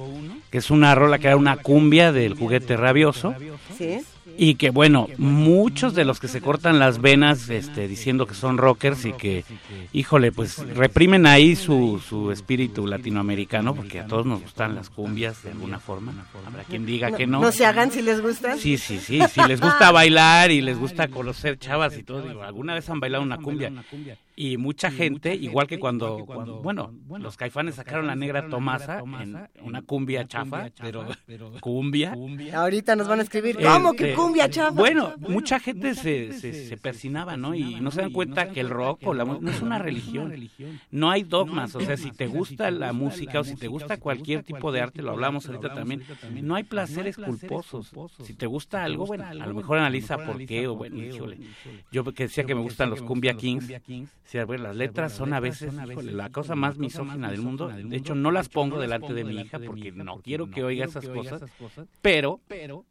que 0.50 0.58
es 0.58 0.72
una 0.72 0.96
rola 0.96 1.20
que 1.20 1.28
era 1.28 1.38
una 1.38 1.58
cumbia 1.58 2.12
del 2.12 2.34
juguete 2.34 2.78
rabioso. 2.78 3.36
¿Sí? 3.78 4.00
Y 4.38 4.56
que 4.56 4.70
bueno, 4.70 5.08
muchos 5.18 5.94
de 5.94 6.06
los 6.06 6.20
que 6.20 6.28
se 6.28 6.42
cortan 6.42 6.80
las 6.80 7.02
venas 7.02 7.50
este, 7.50 7.88
diciendo 7.88 8.26
que 8.26 8.34
son 8.34 8.58
rockers 8.58 9.06
y 9.06 9.14
que, 9.14 9.46
híjole, 9.92 10.32
pues 10.32 10.58
reprimen 10.76 11.26
ahí 11.26 11.56
su, 11.56 12.02
su 12.08 12.32
espíritu 12.32 12.88
latinoamericano, 12.88 13.76
porque 13.76 14.00
a 14.00 14.08
todos 14.08 14.26
nos 14.26 14.42
gustan 14.42 14.76
las 14.76 14.90
cumbias 14.90 15.44
de 15.44 15.52
alguna 15.52 15.80
forma. 15.80 16.14
Habrá 16.46 16.64
quien 16.64 16.86
diga 16.86 17.12
que 17.12 17.28
no. 17.28 17.42
No 17.42 17.52
se 17.52 17.66
hagan 17.66 17.92
si 17.92 18.02
les 18.02 18.22
gustan. 18.22 18.58
Sí, 18.58 18.78
sí, 18.78 19.00
sí, 19.00 19.20
si 19.32 19.42
les 19.48 19.62
gusta 19.62 19.92
bailar 19.92 20.52
y 20.52 20.62
les 20.62 20.78
gusta 20.78 21.08
conocer 21.08 21.58
chavas 21.60 21.98
y 21.98 22.04
todo, 22.04 22.44
alguna 22.44 22.74
vez 22.74 22.90
han 22.90 23.00
bailado 23.00 23.24
una 23.24 23.38
cumbia 23.38 23.72
y 24.36 24.58
mucha 24.58 24.90
gente, 24.90 25.36
igual 25.36 25.68
que 25.68 25.80
cuando, 25.80 26.26
bueno, 26.64 26.94
los 27.20 27.38
caifanes 27.38 27.76
sacaron 27.76 28.08
la 28.08 28.16
negra 28.16 28.50
Tomasa 28.50 29.00
en 29.00 29.38
una 29.62 29.82
cumbia 29.84 30.28
chafa, 30.28 30.70
pero 30.80 31.06
cumbia. 31.62 32.16
Ahorita 32.54 32.96
nos 32.96 33.08
van 33.08 33.20
a 33.20 33.24
escribir, 33.24 33.58
¿cómo 33.62 33.94
que 33.94 34.14
cumbia 34.14 34.50
chafa? 34.50 34.72
Bueno, 34.72 35.14
mucha 35.20 35.60
gente 35.60 35.94
se, 35.94 36.34
se, 36.34 36.78
persinaba, 36.78 37.38
¿no? 37.38 37.54
Y 37.54 37.80
no 37.80 37.92
se 37.92 38.02
dan 38.02 38.12
cuenta 38.12 38.50
que 38.50 38.60
el 38.60 38.70
rock 38.70 39.02
o 39.06 39.14
la 39.14 39.24
no 39.24 39.52
es 39.52 39.62
una 39.62 39.78
religión. 39.80 40.34
No 40.90 41.12
hay 41.12 41.24
dogmas, 41.24 41.76
o 41.76 41.82
sea, 41.82 41.98
si 41.98 42.12
te 42.12 42.28
gusta 42.28 42.72
la 42.72 42.92
música 42.94 43.40
o 43.40 43.44
si 43.44 43.56
te 43.56 43.68
gusta 43.68 43.98
cualquier 43.98 44.44
tipo 44.44 44.72
de 44.72 44.82
arte, 44.82 45.02
lo 45.02 45.12
hablamos 45.12 45.46
ahorita 45.48 45.74
también, 45.74 46.04
no 46.42 46.56
hay 46.56 46.64
placeres 46.64 47.18
culposos. 47.18 47.92
Si 48.24 48.34
te 48.34 48.48
gusta 48.48 48.84
algo, 48.84 49.06
bueno, 49.06 49.26
a 49.26 49.34
lo 49.34 49.54
mejor 49.54 49.78
analiza 49.78 50.18
por 50.18 50.44
qué, 50.46 50.68
o 50.68 50.76
bueno, 50.76 50.98
yo 51.92 52.04
que 52.14 52.24
decía 52.24 52.44
que 52.44 52.56
me 52.56 52.62
gustan 52.62 52.90
los 52.90 53.02
cumbia 53.02 53.36
kings, 53.36 53.72
Sí, 54.26 54.40
bueno, 54.46 54.64
las 54.64 54.76
letras 54.76 55.14
son 55.14 55.34
a 55.34 55.40
veces 55.40 55.74
híjole, 55.74 56.12
la 56.12 56.30
cosa 56.30 56.56
más 56.56 56.78
misógina 56.78 57.30
del 57.30 57.42
mundo. 57.42 57.68
De 57.68 57.98
hecho, 57.98 58.16
no 58.16 58.32
las 58.32 58.50
pongo 58.50 58.80
delante 58.80 59.14
de 59.14 59.24
mi 59.24 59.40
hija 59.40 59.60
porque 59.60 59.92
no 59.92 60.22
quiero 60.22 60.50
que 60.50 60.64
oiga 60.64 60.86
esas 60.86 61.08
cosas, 61.08 61.44
pero 62.02 62.40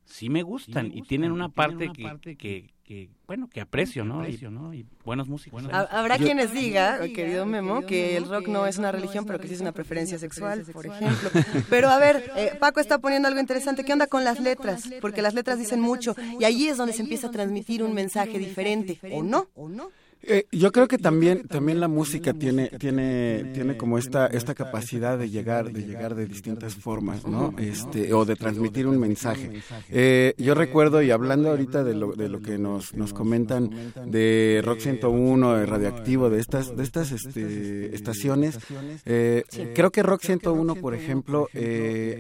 sí 0.04 0.28
me 0.28 0.42
gustan 0.42 0.90
y 0.94 1.02
tienen 1.02 1.32
una 1.32 1.48
parte 1.48 1.90
que, 1.92 2.68
que, 2.84 3.08
bueno, 3.26 3.48
que 3.48 3.60
aprecio, 3.60 4.04
¿no? 4.04 4.28
Y, 4.28 4.86
buenos 5.04 5.26
músicos. 5.28 5.64
Habrá 5.72 6.18
quienes 6.18 6.52
digan, 6.52 7.12
querido 7.12 7.46
Memo, 7.46 7.82
que 7.86 8.16
el 8.16 8.28
rock 8.28 8.48
no 8.48 8.66
es 8.66 8.78
una 8.78 8.92
religión, 8.92 9.24
pero 9.24 9.38
que 9.38 9.48
sí 9.48 9.54
es 9.54 9.60
una 9.60 9.72
preferencia 9.72 10.18
sexual, 10.18 10.64
por 10.72 10.86
ejemplo. 10.86 11.30
Pero 11.70 11.88
a 11.88 11.98
ver, 12.02 12.30
eh, 12.36 12.52
Paco 12.58 12.80
está 12.80 12.98
poniendo 12.98 13.28
algo 13.28 13.40
interesante. 13.40 13.84
¿Qué 13.84 13.92
onda 13.92 14.06
con 14.06 14.24
las 14.24 14.40
letras? 14.40 14.90
Porque 15.00 15.22
las 15.22 15.34
letras 15.34 15.58
dicen 15.58 15.80
mucho 15.80 16.14
y 16.38 16.44
allí 16.44 16.68
es 16.68 16.76
donde 16.76 16.92
se 16.92 17.02
empieza 17.02 17.28
a 17.28 17.30
transmitir 17.30 17.82
un 17.82 17.94
mensaje 17.94 18.38
diferente, 18.38 18.98
¿o 19.10 19.22
no? 19.22 19.48
¿O 19.54 19.68
no? 19.68 19.90
Eh, 20.24 20.46
yo 20.52 20.70
creo 20.70 20.86
que 20.86 20.98
también 20.98 21.48
también 21.48 21.80
la 21.80 21.88
música 21.88 22.32
tiene 22.32 22.68
tiene 22.78 23.50
tiene 23.52 23.76
como 23.76 23.98
esta 23.98 24.26
esta 24.26 24.54
capacidad 24.54 25.18
de 25.18 25.28
llegar 25.28 25.72
de 25.72 25.82
llegar 25.82 26.14
de 26.14 26.26
distintas 26.26 26.76
formas, 26.76 27.26
¿no? 27.26 27.52
Este 27.58 28.12
o 28.12 28.24
de 28.24 28.36
transmitir 28.36 28.86
un 28.86 29.00
mensaje. 29.00 29.62
Eh, 29.90 30.34
yo 30.38 30.54
recuerdo 30.54 31.02
y 31.02 31.10
hablando 31.10 31.50
ahorita 31.50 31.82
de 31.82 31.94
lo 31.94 32.12
de 32.12 32.28
lo 32.28 32.40
que 32.40 32.56
nos 32.56 32.94
nos 32.94 33.12
comentan 33.12 33.70
de 34.06 34.62
Rock 34.64 34.78
101, 34.80 35.56
de 35.56 35.66
Radioactivo, 35.66 36.30
de 36.30 36.38
estas 36.38 36.76
de 36.76 36.84
estas 36.84 37.10
este, 37.10 37.94
estaciones, 37.94 38.58
eh, 39.04 39.42
creo 39.74 39.90
que 39.90 40.04
Rock 40.04 40.22
101, 40.22 40.76
por 40.76 40.94
ejemplo, 40.94 41.48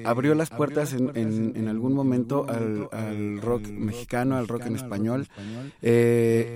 abrió 0.04 0.34
las 0.34 0.50
puertas 0.50 0.92
en, 0.92 1.12
en, 1.14 1.52
en 1.54 1.68
algún 1.68 1.92
momento 1.92 2.46
al, 2.48 2.88
al, 2.90 3.40
rock 3.40 3.68
mexicano, 3.68 4.36
al 4.36 4.48
rock 4.48 4.66
en 4.66 4.76
español. 4.76 5.28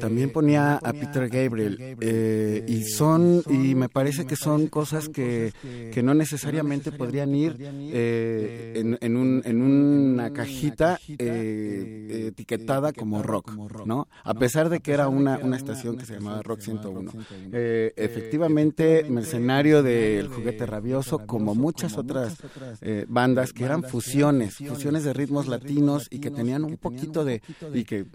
también 0.00 0.30
ponía 0.30 0.76
a 0.76 0.92
Peter 0.92 1.35
Gabriel. 1.42 1.96
Eh, 2.00 2.64
y 2.66 2.84
son, 2.84 3.42
y 3.48 3.74
me 3.74 3.88
parece 3.88 4.26
que 4.26 4.36
son 4.36 4.68
cosas 4.68 5.08
que, 5.08 5.52
que 5.92 6.02
no 6.02 6.14
necesariamente 6.14 6.92
podrían 6.92 7.34
ir 7.34 7.56
eh, 7.60 8.74
en, 8.76 8.98
en, 9.00 9.16
un, 9.16 9.42
en 9.44 9.62
una 9.62 10.32
cajita 10.32 10.98
eh, 11.18 12.28
etiquetada 12.28 12.92
como 12.92 13.22
rock, 13.22 13.52
¿no? 13.84 14.08
A 14.24 14.34
pesar 14.34 14.68
de 14.68 14.80
que 14.80 14.92
era 14.92 15.08
una, 15.08 15.38
una 15.38 15.56
estación 15.56 15.96
que 15.96 16.06
se 16.06 16.14
llamaba 16.14 16.42
Rock 16.42 16.60
101. 16.60 17.12
efectivamente, 17.52 19.04
mercenario 19.08 19.82
del 19.82 20.28
juguete 20.28 20.66
rabioso, 20.66 21.26
como 21.26 21.54
muchas 21.54 21.96
otras 21.96 22.36
bandas 23.08 23.52
que 23.52 23.64
eran 23.64 23.82
fusiones, 23.82 24.56
fusiones 24.56 25.04
de 25.04 25.12
ritmos 25.12 25.48
latinos 25.48 26.08
y 26.10 26.18
que 26.18 26.30
tenían 26.30 26.64
un 26.64 26.76
poquito 26.76 27.24
de, 27.24 27.42
y 27.72 27.84
que 27.84 28.06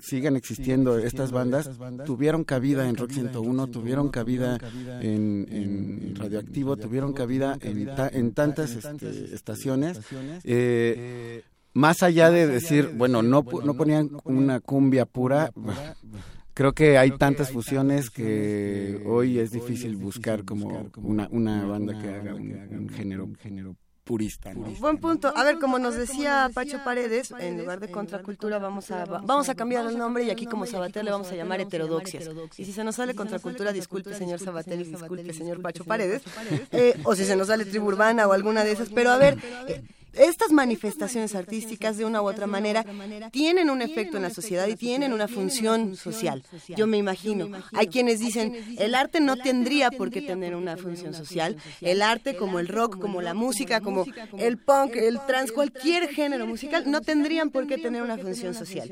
siguen 0.00 0.36
existiendo 0.36 0.98
estas 0.98 1.32
bandas, 1.32 1.70
tuvieron 2.04 2.44
cabida 2.56 2.88
en 2.88 2.96
Rock 2.96 3.12
101, 3.12 3.66
tuvieron 3.66 4.08
cabida 4.08 4.58
en, 5.02 6.14
Radioactivo, 6.16 6.78
tuvieron 6.78 7.12
cabida 7.12 7.58
en, 7.60 7.90
en 8.12 8.32
tantas 8.32 8.70
este, 8.70 9.34
estaciones. 9.34 10.00
Eh, 10.42 11.42
más 11.74 12.02
allá 12.02 12.30
de 12.30 12.46
decir, 12.46 12.92
bueno, 12.96 13.22
no, 13.22 13.44
no 13.62 13.74
ponían 13.74 14.10
una 14.24 14.60
cumbia 14.60 15.04
pura, 15.04 15.52
creo 16.54 16.72
que 16.72 16.96
hay 16.96 17.10
tantas 17.18 17.50
fusiones 17.50 18.08
que 18.08 19.02
hoy 19.04 19.38
es 19.38 19.50
difícil 19.50 19.96
buscar 19.96 20.46
como 20.46 20.90
una, 20.96 21.28
una 21.30 21.66
banda 21.66 21.98
que 22.00 22.08
haga 22.08 22.34
un, 22.34 22.88
género, 22.88 23.28
género 23.38 23.76
purista. 24.06 24.52
Buen 24.78 24.98
punto. 24.98 25.32
A 25.36 25.42
ver, 25.42 25.58
como 25.58 25.78
nos 25.78 25.96
decía 25.96 26.48
Pacho 26.54 26.78
Paredes, 26.84 27.32
en 27.38 27.58
lugar 27.58 27.80
de 27.80 27.90
contracultura 27.90 28.58
vamos 28.58 28.90
a 28.92 29.04
vamos 29.04 29.48
a 29.48 29.54
cambiar 29.54 29.84
el 29.84 29.98
nombre 29.98 30.22
y 30.22 30.30
aquí 30.30 30.46
como 30.46 30.64
Sabater 30.64 31.04
le 31.04 31.10
vamos 31.10 31.30
a 31.32 31.34
llamar 31.34 31.60
heterodoxias. 31.60 32.30
Y 32.56 32.64
si 32.64 32.72
se 32.72 32.84
nos 32.84 32.94
sale 32.94 33.14
contracultura, 33.14 33.72
disculpe 33.72 34.14
señor 34.14 34.38
Sabater 34.38 34.80
y 34.80 34.84
disculpe 34.84 35.34
señor 35.34 35.60
Pacho 35.60 35.84
Paredes. 35.84 36.22
Eh, 36.70 36.98
o 37.04 37.14
si 37.16 37.24
se 37.24 37.36
nos 37.36 37.48
sale 37.48 37.64
tribu 37.64 37.88
urbana 37.88 38.26
o 38.28 38.32
alguna 38.32 38.62
de 38.62 38.72
esas. 38.72 38.90
Pero 38.90 39.10
a 39.10 39.18
ver, 39.18 39.38
estas 40.16 40.52
manifestaciones 40.52 41.34
artísticas 41.34 41.96
de 41.96 42.04
una 42.04 42.22
u 42.22 42.28
otra 42.28 42.46
manera 42.46 42.84
tienen 43.30 43.70
un 43.70 43.82
efecto 43.82 44.16
en 44.16 44.22
la 44.22 44.30
sociedad 44.30 44.66
y 44.66 44.76
tienen 44.76 45.12
una 45.12 45.28
función 45.28 45.96
social. 45.96 46.42
Yo 46.76 46.86
me 46.86 46.96
imagino. 46.96 47.48
Hay 47.72 47.88
quienes 47.88 48.20
dicen, 48.20 48.76
el 48.78 48.94
arte 48.94 49.20
no 49.20 49.36
tendría 49.36 49.90
por 49.90 50.10
qué 50.10 50.22
tener 50.22 50.54
una 50.54 50.76
función 50.76 51.14
social. 51.14 51.56
El 51.80 52.02
arte 52.02 52.36
como 52.36 52.58
el 52.58 52.68
rock, 52.68 52.98
como 52.98 53.22
la 53.22 53.34
música, 53.34 53.80
como 53.80 54.04
el 54.38 54.58
punk, 54.58 54.96
el 54.96 55.20
trans, 55.26 55.52
cualquier 55.52 56.08
género 56.08 56.46
musical, 56.46 56.84
no 56.90 57.00
tendrían 57.00 57.50
por 57.50 57.66
qué 57.66 57.78
tener 57.78 58.02
una 58.02 58.18
función 58.18 58.54
social. 58.54 58.90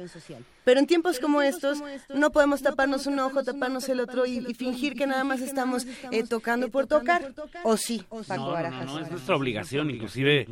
Pero 0.64 0.80
en 0.80 0.86
tiempos 0.86 1.20
como 1.20 1.42
estos 1.42 1.82
no 2.14 2.30
podemos 2.30 2.62
taparnos 2.62 3.06
un 3.06 3.18
ojo, 3.18 3.44
taparnos 3.44 3.88
el 3.88 4.00
otro 4.00 4.26
y, 4.26 4.42
fingir 4.54 4.94
que 4.94 5.06
nada 5.06 5.24
más 5.24 5.40
estamos 5.40 5.86
eh, 6.10 6.22
tocando 6.28 6.70
por 6.70 6.86
tocar. 6.86 7.32
¿O 7.64 7.76
sí, 7.76 8.04
Paco 8.26 8.56
no, 8.60 8.84
no, 8.84 9.00
es 9.00 9.10
nuestra 9.10 9.36
obligación, 9.36 9.90
inclusive 9.90 10.46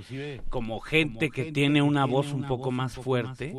como 0.49 0.62
gente 0.81 1.31
que 1.31 1.53
tiene 1.53 1.83
una 1.83 2.05
voz 2.05 2.33
un 2.33 2.47
poco 2.47 2.71
más 2.71 2.95
fuerte, 2.95 3.55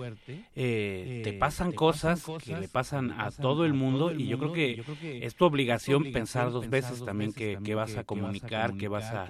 eh, 0.56 1.22
te 1.24 1.34
pasan 1.34 1.72
cosas 1.72 2.26
que 2.44 2.58
le 2.58 2.68
pasan 2.68 3.12
a 3.20 3.32
todo 3.32 3.66
el 3.66 3.74
mundo 3.74 4.12
y 4.12 4.28
yo 4.28 4.38
creo 4.38 4.54
que 4.54 4.84
es 5.26 5.36
tu 5.36 5.46
obligación 5.46 6.12
pensar 6.12 6.52
dos 6.52 6.70
veces 6.70 7.04
también 7.04 7.34
qué 7.34 7.76
vas 7.76 7.98
a 7.98 8.04
comunicar, 8.04 8.76
qué 8.78 8.88
vas 8.88 9.12
a, 9.12 9.28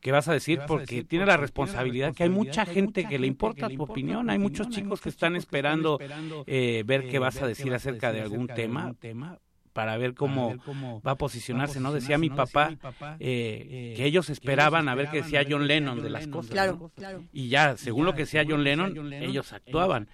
qué 0.00 0.12
vas 0.12 0.28
a 0.28 0.32
decir, 0.32 0.60
porque 0.66 1.04
tiene 1.04 1.26
la 1.26 1.36
responsabilidad 1.36 2.14
que 2.14 2.24
hay 2.24 2.30
mucha 2.30 2.66
gente 2.66 3.06
que 3.06 3.18
le 3.18 3.26
importa 3.26 3.68
tu 3.68 3.82
opinión, 3.82 4.30
hay 4.30 4.38
muchos 4.38 4.68
chicos 4.68 5.00
que 5.00 5.08
están 5.08 5.36
esperando 5.36 5.98
eh, 6.46 6.82
ver 6.86 7.08
qué 7.08 7.18
vas 7.18 7.40
a 7.42 7.46
decir 7.46 7.72
acerca 7.74 8.12
de 8.12 8.22
algún 8.22 8.48
tema 8.48 8.94
para 9.72 9.96
ver 9.96 10.14
cómo, 10.14 10.56
va 11.06 11.12
a 11.12 11.16
posicionarse, 11.16 11.80
¿no? 11.80 11.92
Decía 11.92 12.18
mi 12.18 12.30
papá 12.30 12.76
eh, 13.18 13.94
que 13.96 14.04
ellos 14.04 14.30
esperaban 14.30 14.88
a 14.88 14.94
ver 14.94 15.08
qué 15.10 15.18
decía 15.18 15.44
John 15.48 15.66
Lennon 15.66 16.02
de 16.02 16.10
las 16.10 16.26
cosas. 16.26 16.52
Claro, 16.52 16.90
claro. 16.94 17.24
Y 17.32 17.48
ya, 17.48 17.76
según 17.76 18.04
lo 18.04 18.12
que 18.12 18.22
decía 18.22 18.44
John 18.48 18.64
Lennon, 18.64 19.12
ellos 19.12 19.52
actuaban. 19.52 20.08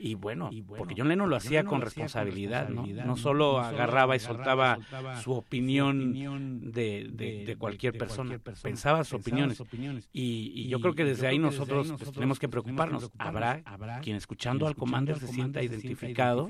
Y 0.00 0.14
bueno, 0.14 0.50
porque 0.76 0.94
John 0.96 1.08
Lennon 1.08 1.28
lo 1.28 1.34
hacía 1.34 1.64
con 1.64 1.80
responsabilidad, 1.80 2.68
¿no? 2.68 2.86
No 2.86 3.16
solo 3.16 3.58
agarraba 3.58 4.14
y 4.14 4.20
soltaba 4.20 4.78
su 5.22 5.32
opinión 5.32 6.70
de, 6.72 7.08
de, 7.44 7.56
cualquier 7.56 7.96
persona, 7.98 8.38
pensaba 8.62 9.04
sus 9.04 9.20
opiniones. 9.20 9.60
Y, 10.12 10.68
yo 10.68 10.80
creo 10.80 10.94
que 10.94 11.04
desde 11.04 11.26
ahí 11.26 11.38
nosotros 11.38 11.92
pues, 11.98 12.12
tenemos 12.12 12.38
que 12.38 12.48
preocuparnos. 12.48 13.10
Habrá 13.18 13.62
quien 14.02 14.16
escuchando 14.16 14.66
al 14.66 14.76
Commander 14.76 15.18
se 15.18 15.28
sienta 15.28 15.62
identificado 15.62 16.48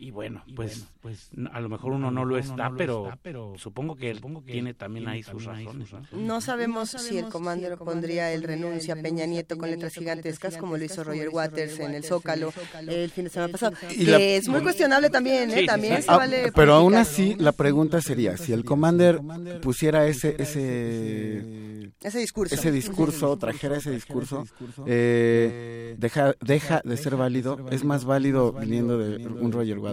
y 0.00 0.10
bueno, 0.10 0.42
pues, 0.56 0.86
pues 1.02 1.30
a 1.52 1.60
lo 1.60 1.68
mejor 1.68 1.92
uno 1.92 2.10
no 2.10 2.24
lo 2.24 2.38
está, 2.38 2.72
pero, 2.76 3.12
supongo 3.56 3.96
que 3.96 4.10
él 4.10 4.22
tiene 4.46 4.72
también 4.72 5.08
ahí 5.08 5.22
sus 5.22 5.44
razones. 5.44 5.90
¿no? 6.12 6.40
sabemos 6.40 6.90
si 6.90 7.18
el 7.18 7.28
comandero 7.28 7.76
pondría 7.76 8.32
el 8.32 8.42
renuncia 8.42 8.94
a 8.94 8.96
Peña 8.96 9.26
Nieto 9.26 9.58
con 9.58 9.70
letras 9.70 9.92
gigantescas 9.92 10.56
como 10.56 10.78
lo 10.78 10.84
hizo 10.84 11.04
Roger 11.04 11.28
Waters 11.28 11.78
en 11.80 11.94
el 11.94 12.02
Zócalo 12.02 12.52
el 12.88 13.10
fin 13.10 13.24
de 13.24 13.30
semana 13.30 13.52
pasado. 13.52 13.76
Que 13.88 14.36
es 14.36 14.48
muy 14.48 14.62
cuestionable 14.62 15.10
también, 15.10 15.50
¿eh? 15.50 15.66
También 15.66 16.02
se 16.02 16.10
vale. 16.10 16.50
Pero 16.54 16.74
aún 16.74 16.94
así, 16.94 17.36
la 17.38 17.52
pregunta 17.52 18.00
sería, 18.00 18.38
si 18.38 18.52
el 18.52 18.64
commander 18.64 19.20
pusiera 19.60 20.06
ese... 20.06 20.36
ese 20.38 21.80
ese 22.02 22.18
discurso. 22.18 22.54
Ese 22.54 22.72
discurso, 22.72 23.36
trajera 23.36 23.76
ese 23.76 23.90
discurso, 23.90 24.44
eh, 24.86 25.94
deja, 25.98 26.34
deja 26.40 26.80
de 26.82 26.96
ser 26.96 27.16
válido. 27.16 27.58
Es 27.70 27.84
más 27.84 28.06
válido 28.06 28.52
viniendo 28.52 28.96
de 28.96 29.26
un 29.26 29.52
Roger 29.52 29.78
Waters, 29.78 29.89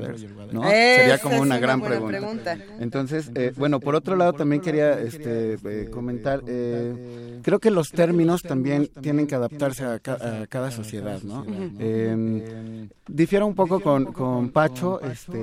¿no? 0.52 0.64
Sería 0.64 1.18
como 1.20 1.42
una 1.42 1.60
gran 1.60 1.82
pregunta. 1.82 2.58
Entonces, 2.80 3.32
eh, 3.36 3.54
bueno, 3.56 3.80
por 3.80 3.96
otro 3.96 4.16
lado 4.16 4.34
también 4.34 4.62
quería 4.62 5.00
este, 5.00 5.58
eh, 5.64 5.90
comentar, 5.92 6.42
eh, 6.48 7.40
creo 7.44 7.60
que 7.60 7.72
los 7.72 7.90
términos 7.92 8.42
también 8.42 8.90
tienen 9.02 9.28
que 9.28 9.36
adaptarse 9.36 9.86
a, 9.86 10.00
cada 10.00 10.72
sociedad, 10.72 11.22
¿no? 11.24 11.46
Eh, 11.80 12.88
difiero 13.08 13.46
un 13.48 13.56
poco 13.56 13.80
con, 13.80 14.12
con 14.14 14.50
Pacho, 14.50 15.02
este, 15.02 15.38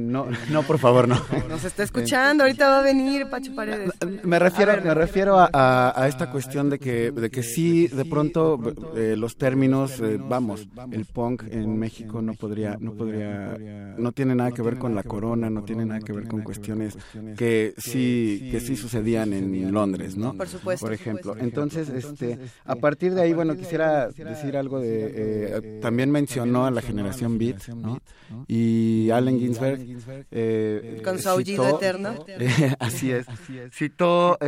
no, 0.00 0.26
no, 0.50 0.62
por 0.62 0.78
favor, 0.78 1.08
no. 1.08 1.16
Nos 1.48 1.64
está 1.64 1.82
escuchando, 1.82 2.44
ahorita 2.44 2.68
va 2.68 2.80
a 2.80 2.82
venir 2.82 3.28
Pacho 3.28 3.54
Paredes. 3.54 3.90
Me 4.22 4.38
refiero, 4.38 4.72
me 4.82 4.94
refiero 4.94 5.36
a, 5.38 6.06
esta 6.08 6.30
cuestión 6.30 6.70
de 6.70 6.78
que, 6.78 7.10
de 7.10 7.30
que 7.30 7.42
sí, 7.42 7.88
de 7.88 8.04
pronto 8.04 8.60
eh, 8.96 9.14
los 9.16 9.36
términos, 9.36 10.00
eh, 10.00 10.18
vamos, 10.20 10.68
el 10.90 11.04
punk 11.06 11.44
en 11.50 11.78
México 11.78 12.22
no 12.22 12.34
podría, 12.34 12.76
no 12.78 12.92
podría, 12.92 13.17
no 13.18 14.12
tiene 14.12 14.34
nada 14.34 14.52
que 14.52 14.62
ver 14.62 14.78
con 14.78 14.94
la 14.94 15.02
corona, 15.02 15.50
no 15.50 15.64
tiene 15.64 15.84
nada 15.84 16.00
que 16.00 16.12
ver 16.12 16.28
con 16.28 16.42
cuestiones 16.42 16.96
que 17.36 17.74
sí, 17.78 18.48
que 18.50 18.60
sí 18.60 18.76
sucedían 18.76 19.32
en 19.32 19.72
Londres, 19.72 20.16
¿no? 20.16 20.34
Por 20.34 20.48
supuesto. 20.48 20.86
Por 20.86 20.92
ejemplo. 20.92 21.36
Entonces, 21.38 21.88
este, 21.88 22.38
a 22.64 22.76
partir 22.76 23.14
de 23.14 23.22
ahí, 23.22 23.32
bueno, 23.32 23.56
quisiera 23.56 24.08
decir 24.08 24.56
algo 24.56 24.80
de, 24.80 25.12
eh, 25.14 25.78
también 25.80 26.10
mencionó 26.10 26.66
a 26.66 26.70
la 26.70 26.82
generación 26.82 27.38
Beat, 27.38 27.68
¿no? 27.68 28.00
Y 28.46 29.10
Allen 29.10 29.38
Ginsberg. 29.38 31.02
con 31.02 31.18
su 31.18 31.28
aullido 31.28 31.68
eterno. 31.68 32.14
así 32.78 33.10
es. 33.10 33.26
Citó 33.72 34.38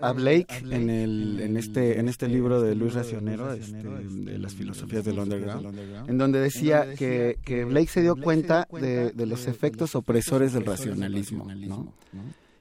a 0.00 0.12
Blake 0.12 0.62
en, 0.70 0.90
el, 0.90 1.40
en, 1.40 1.56
este, 1.56 1.98
en 1.98 2.08
este 2.08 2.28
libro 2.28 2.60
de 2.60 2.74
Luis 2.74 2.94
Racionero, 2.94 3.52
este, 3.52 3.82
de 3.82 4.38
las 4.38 4.54
filosofías 4.54 5.04
del 5.04 5.18
underground, 5.18 6.08
en 6.08 6.18
donde 6.18 6.40
decía 6.40 6.94
que, 6.96 7.38
que 7.44 7.64
Blake 7.64 7.88
se 7.88 8.02
dio 8.02 8.16
cuenta 8.22 8.68
de, 8.72 9.10
de 9.10 9.26
los 9.26 9.46
efectos 9.46 9.94
opresores 9.94 10.52
del 10.52 10.64
racionalismo, 10.66 11.46
¿no? 11.66 11.92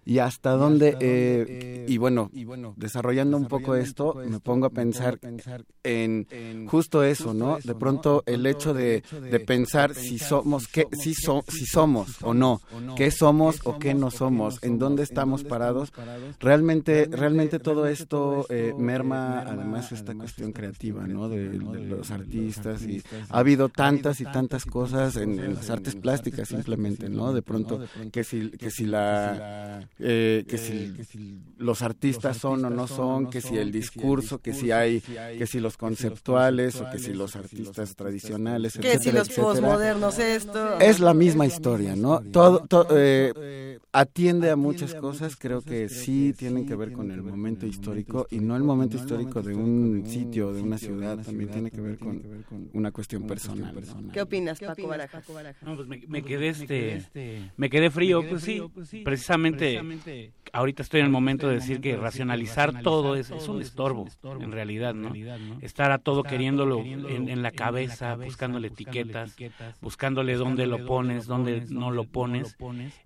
Y 0.10 0.18
hasta 0.18 0.54
dónde, 0.54 0.98
eh, 1.02 1.86
y 1.88 2.00
bueno, 2.00 2.32
desarrollando 2.78 3.38
un 3.38 3.46
poco 3.46 3.76
esto, 3.76 4.16
me 4.28 4.40
pongo 4.40 4.66
a 4.66 4.72
pensar 4.72 5.20
en 5.84 6.26
justo 6.68 7.04
eso, 7.04 7.36
¿no? 7.36 7.60
De 7.64 7.76
pronto 7.76 8.24
el 8.26 8.48
hecho 8.48 8.74
de, 8.74 9.04
de 9.22 9.40
pensar 9.40 9.94
si 9.94 10.18
somos, 10.18 10.68
qué, 10.68 10.88
si, 10.94 11.14
so, 11.14 11.44
si 11.48 11.68
somos 11.68 12.24
o 12.24 12.34
no, 12.34 12.60
qué 12.98 13.12
somos 13.12 13.60
o 13.66 13.78
qué 13.78 13.94
no 13.94 14.10
somos, 14.10 14.58
en 14.64 14.80
dónde 14.80 15.04
estamos 15.04 15.44
parados, 15.44 15.94
realmente, 16.40 17.08
realmente 17.12 17.60
todo 17.60 17.86
esto 17.86 18.48
eh, 18.50 18.74
merma 18.76 19.42
además 19.42 19.92
esta 19.92 20.16
cuestión 20.16 20.54
creativa, 20.54 21.06
¿no? 21.06 21.30
De, 21.30 21.54
los 21.54 22.10
artistas 22.10 22.82
y 22.82 23.04
ha 23.30 23.38
habido 23.38 23.70
tantas 23.70 24.22
y 24.22 24.24
tantas 24.24 24.66
cosas 24.66 25.18
en, 25.18 25.40
en 25.40 25.54
las 25.54 25.70
artes 25.70 25.94
plásticas 25.94 26.48
simplemente, 26.48 27.10
¿no? 27.10 27.32
De 27.32 27.44
pronto 27.44 27.80
que 28.12 28.24
si, 28.24 28.50
que 28.50 28.72
si 28.72 28.88
la 28.88 29.88
eh, 30.02 30.46
que, 30.48 30.58
si 30.58 31.40
los 31.58 31.82
artistas 31.82 32.38
son 32.38 32.64
o 32.64 32.70
no 32.70 32.88
son, 32.88 33.30
que 33.30 33.42
si 33.42 33.58
el 33.58 33.72
discurso, 33.72 34.40
que 34.40 34.54
si 34.54 34.72
hay, 34.72 35.02
que 35.02 35.46
si 35.46 35.60
los 35.60 35.76
conceptuales 35.76 36.80
o 36.80 36.90
que 36.90 37.00
si 37.00 37.14
los 37.14 37.36
artistas 37.36 37.96
tradicionales, 37.96 38.78
que 38.78 38.98
si 38.98 39.12
los 39.12 39.30
posmodernos 39.30 40.18
esto. 40.20 40.80
Es 40.80 41.00
la 41.02 41.14
misma 41.14 41.46
historia, 41.46 41.96
¿no? 41.98 42.22
Todo, 42.22 42.66
eh, 42.92 43.78
atiende 43.92 44.50
a 44.50 44.56
muchas 44.56 44.96
cosas, 44.96 45.36
creo 45.36 45.62
que 45.62 45.90
sí 45.90 46.34
tienen 46.38 46.66
que 46.66 46.76
ver 46.76 46.94
con 46.94 47.12
el 47.12 47.22
momento 47.22 47.66
histórico 47.66 48.28
y 48.30 48.40
no 48.40 48.56
el 48.56 48.64
momento 48.64 48.96
histórico 48.96 49.42
de 49.42 49.54
un 49.54 50.04
sitio, 50.08 50.54
de 50.54 50.62
una 50.62 50.78
ciudad, 50.78 51.18
también 51.18 51.50
tiene 51.50 51.72
que 51.72 51.82
ver 51.82 51.98
con 51.98 52.22
una 52.74 52.92
cuestión 52.92 53.24
personal. 53.24 53.76
¿Qué 54.14 54.22
opinas, 54.22 54.60
Paco 54.60 54.88
Barajas? 54.88 55.26
No, 55.62 55.76
pues 55.76 55.88
me, 55.88 56.24
quedé 56.24 56.50
este, 56.50 57.52
me 57.58 57.70
quedé 57.70 57.92
frío, 57.92 58.24
pues 58.28 58.44
sí, 58.44 58.62
precisamente 59.04 59.89
ahorita 60.54 60.84
estoy 60.84 61.02
en 61.02 61.08
el 61.08 61.12
momento 61.12 61.48
de 61.48 61.56
decir 61.56 61.82
que 61.82 61.96
racionalizar 61.96 62.82
todo 62.82 63.16
es, 63.16 63.30
un 63.30 63.62
estorbo, 63.62 64.08
en 64.24 64.52
realidad, 64.52 64.94
¿no? 64.94 65.14
Estar 65.62 65.92
a 65.92 66.00
todo 66.00 66.24
queriéndolo 66.24 66.84
en, 66.84 67.42
la 67.42 67.52
cabeza, 67.52 68.16
buscándole 68.16 68.68
etiquetas, 68.68 69.36
buscándole 69.82 70.36
dónde 70.36 70.68
lo 70.68 70.86
pones, 70.86 71.26
dónde 71.26 71.66
no 71.70 71.92
lo 71.92 72.06
pones. 72.06 72.58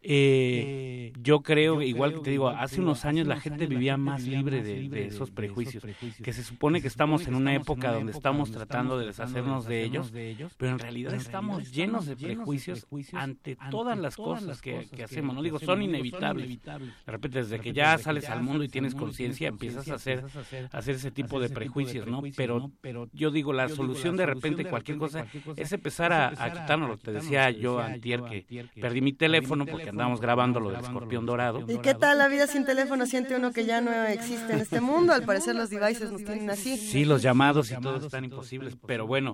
Eh, 0.01 1.13
yo 1.21 1.41
creo, 1.41 1.81
igual 1.81 2.13
que 2.13 2.19
te 2.19 2.29
digo, 2.31 2.49
hace 2.49 2.81
unos 2.81 3.05
años 3.05 3.27
la 3.27 3.39
gente 3.39 3.67
vivía 3.67 3.97
más 3.97 4.23
libre 4.23 4.63
de, 4.63 5.07
esos 5.07 5.31
prejuicios, 5.31 5.85
que 6.23 6.33
se 6.33 6.43
supone 6.43 6.81
que 6.81 6.87
estamos 6.87 7.27
en 7.27 7.35
una 7.35 7.53
época 7.53 7.91
donde 7.91 8.11
estamos 8.11 8.51
tratando 8.51 8.97
de 8.97 9.07
deshacernos 9.07 9.65
de 9.65 9.83
ellos, 9.83 10.11
pero 10.57 10.71
en 10.71 10.79
realidad 10.79 11.13
estamos 11.13 11.71
llenos 11.71 12.05
de 12.05 12.15
prejuicios 12.15 12.85
ante 13.13 13.57
todas 13.69 13.97
las 13.97 14.15
cosas 14.15 14.61
que 14.61 15.03
hacemos. 15.03 15.35
No 15.35 15.41
digo, 15.41 15.59
son 15.59 15.81
inevitables 15.81 16.59
de 16.79 17.11
repente, 17.11 17.39
desde 17.39 17.59
que 17.59 17.73
ya 17.73 17.97
sales 17.97 18.29
al 18.29 18.43
mundo 18.43 18.63
y 18.63 18.69
tienes 18.69 18.95
conciencia, 18.95 19.47
empiezas 19.47 19.87
a 19.89 19.95
hacer, 19.95 20.23
hacer 20.71 20.95
ese 20.95 21.11
tipo 21.11 21.39
de 21.39 21.49
prejuicios, 21.49 22.07
¿no? 22.07 22.21
Pero 22.35 22.71
yo 23.13 23.31
digo, 23.31 23.53
la 23.53 23.69
solución 23.69 24.17
de 24.17 24.25
repente, 24.25 24.65
cualquier 24.65 24.97
cosa, 24.97 25.25
es 25.55 25.71
empezar 25.71 26.13
a, 26.13 26.27
a 26.37 26.51
quitarnos. 26.51 26.99
Te 26.99 27.11
decía 27.11 27.49
yo 27.51 27.79
antier 27.79 28.21
que 28.23 28.67
perdí 28.79 29.01
mi 29.01 29.13
teléfono 29.13 29.65
porque 29.65 29.89
andábamos 29.89 30.21
grabando 30.21 30.59
lo 30.59 30.71
del 30.71 30.81
escorpión 30.81 31.25
dorado. 31.25 31.63
¿Y 31.67 31.77
qué 31.79 31.93
tal 31.93 32.17
la 32.17 32.27
vida 32.27 32.47
sin 32.47 32.65
teléfono? 32.65 33.05
Siente 33.05 33.35
uno 33.35 33.51
que 33.51 33.65
ya 33.65 33.81
no 33.81 33.91
existe 34.05 34.53
en 34.53 34.59
este 34.59 34.81
mundo. 34.81 35.13
Al 35.13 35.23
parecer 35.23 35.55
los 35.55 35.69
devices 35.69 36.11
nos 36.11 36.23
tienen 36.23 36.49
así. 36.49 36.77
Sí, 36.77 37.05
los 37.05 37.21
llamados 37.21 37.71
y 37.71 37.75
todo 37.79 37.97
están 37.97 38.25
imposibles. 38.25 38.77
Pero 38.85 39.07
bueno, 39.07 39.33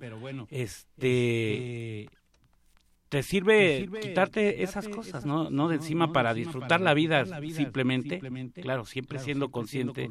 este 0.49 2.09
te 3.09 3.23
sirve 3.23 3.89
quitarte 4.01 4.63
esas 4.63 4.87
cosas, 4.87 5.25
¿no? 5.25 5.49
No 5.49 5.67
de 5.67 5.75
encima 5.75 6.13
para 6.13 6.33
disfrutar 6.33 6.79
la 6.79 6.93
vida 6.93 7.25
simplemente, 7.51 8.21
claro, 8.61 8.85
siempre 8.85 9.19
siendo 9.19 9.49
consciente 9.49 10.09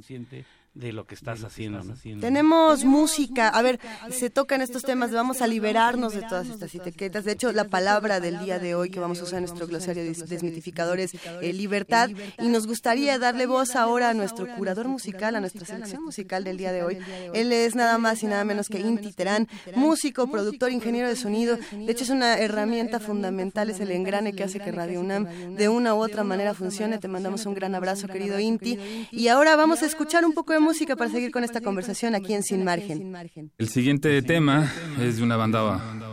de 0.79 0.93
lo 0.93 1.07
que 1.07 1.17
estás 1.17 1.43
haciendo. 1.43 1.83
Tenemos 2.21 2.85
música, 2.85 3.49
a 3.49 3.63
ver, 3.63 3.81
se 4.11 4.31
tocan 4.31 4.63
estos 4.63 4.83
temas, 4.83 5.11
vamos 5.11 5.43
a 5.43 5.49
liberarnos 5.49 6.15
de 6.15 6.23
todas 6.23 6.49
estas 6.49 6.73
etiquetas. 6.73 7.25
De 7.25 7.33
hecho, 7.33 7.51
la 7.51 7.65
palabra 7.65 8.21
del 8.21 8.39
día 8.39 8.61
de 8.61 8.77
hoy 8.77 8.89
que 8.89 9.01
vamos 9.01 9.21
a 9.21 9.25
usar 9.25 9.39
en 9.39 9.47
nuestro 9.47 9.67
glosario 9.67 10.05
desmitificador 10.05 11.01
es 11.01 11.15
eh, 11.15 11.53
libertad 11.53 12.11
y 12.39 12.47
nos 12.47 12.69
gustaría 12.69 13.19
darle 13.19 13.47
voz 13.47 13.75
ahora 13.75 14.11
a 14.11 14.15
nuestro 14.15 14.47
curador 14.55 14.87
musical, 14.87 15.35
a 15.35 15.41
nuestra 15.41 15.67
selección 15.67 16.05
musical 16.05 16.45
del 16.45 16.57
día 16.57 16.71
de 16.71 16.85
hoy. 16.85 16.99
Él 17.35 17.53
es 17.53 17.75
nada 17.75 17.99
más 17.99 18.23
y 18.23 18.27
nada 18.27 18.45
menos 18.45 18.69
que 18.69 18.79
Inti 18.79 19.13
Terán, 19.13 19.49
músico, 19.75 20.31
productor, 20.31 20.71
ingeniero 20.71 21.09
de 21.09 21.17
sonido. 21.17 21.59
De 21.73 21.91
hecho, 21.91 22.05
es 22.05 22.11
una 22.11 22.39
herramienta 22.39 23.01
fundamental, 23.01 23.69
es 23.71 23.81
el 23.81 23.91
engrane 23.91 24.33
que 24.33 24.45
hace 24.45 24.61
que 24.61 24.71
Radio 24.71 25.01
UNAM 25.01 25.57
de 25.57 25.69
una 25.69 25.97
u 25.97 25.99
otra 25.99 26.23
manera 26.23 26.55
funcione. 26.55 26.99
Te 26.99 27.09
mandamos 27.09 27.47
un 27.47 27.55
gran 27.55 27.75
abrazo, 27.75 28.07
querido 28.07 28.39
Inti. 28.39 28.79
Y 29.11 29.27
ahora 29.27 29.57
vamos 29.57 29.83
a 29.83 29.87
escuchar 29.87 30.25
un 30.25 30.33
poco 30.33 30.53
de 30.53 30.68
música 30.69 30.97
para 30.97 31.11
seguir 31.11 31.31
con 31.31 31.45
esta 31.45 31.63
conversación 31.63 32.15
aquí 32.15 32.35
en 32.35 32.43
Sin 32.43 32.63
Margen. 32.63 33.11
El 33.57 33.69
siguiente 33.71 34.21
tema 34.21 34.71
es 35.01 35.17
de 35.17 35.23
una 35.23 35.39
banda 35.39 35.63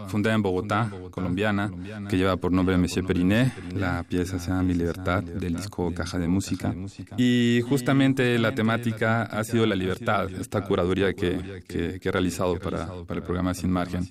fundada 0.07 0.35
en 0.35 0.41
Bogotá, 0.41 0.91
colombiana, 1.11 1.71
que 2.09 2.17
lleva 2.17 2.37
por 2.37 2.51
nombre 2.51 2.77
Monsieur 2.77 3.05
Periné. 3.05 3.51
La 3.73 4.03
pieza 4.03 4.39
se 4.39 4.49
llama 4.49 4.63
Mi 4.63 4.73
Libertad, 4.73 5.23
del 5.23 5.55
disco 5.55 5.93
Caja 5.93 6.17
de 6.17 6.27
Música. 6.27 6.73
Y 7.17 7.61
justamente 7.67 8.37
la 8.39 8.53
temática 8.53 9.23
ha 9.23 9.43
sido 9.43 9.65
la 9.65 9.75
libertad, 9.75 10.29
esta 10.31 10.61
curaduría 10.61 11.13
que, 11.13 11.63
que, 11.67 11.99
he 12.01 12.11
realizado 12.11 12.57
para, 12.59 12.87
para, 13.05 13.19
el 13.19 13.23
programa 13.23 13.53
Sin 13.53 13.71
Margen. 13.71 14.07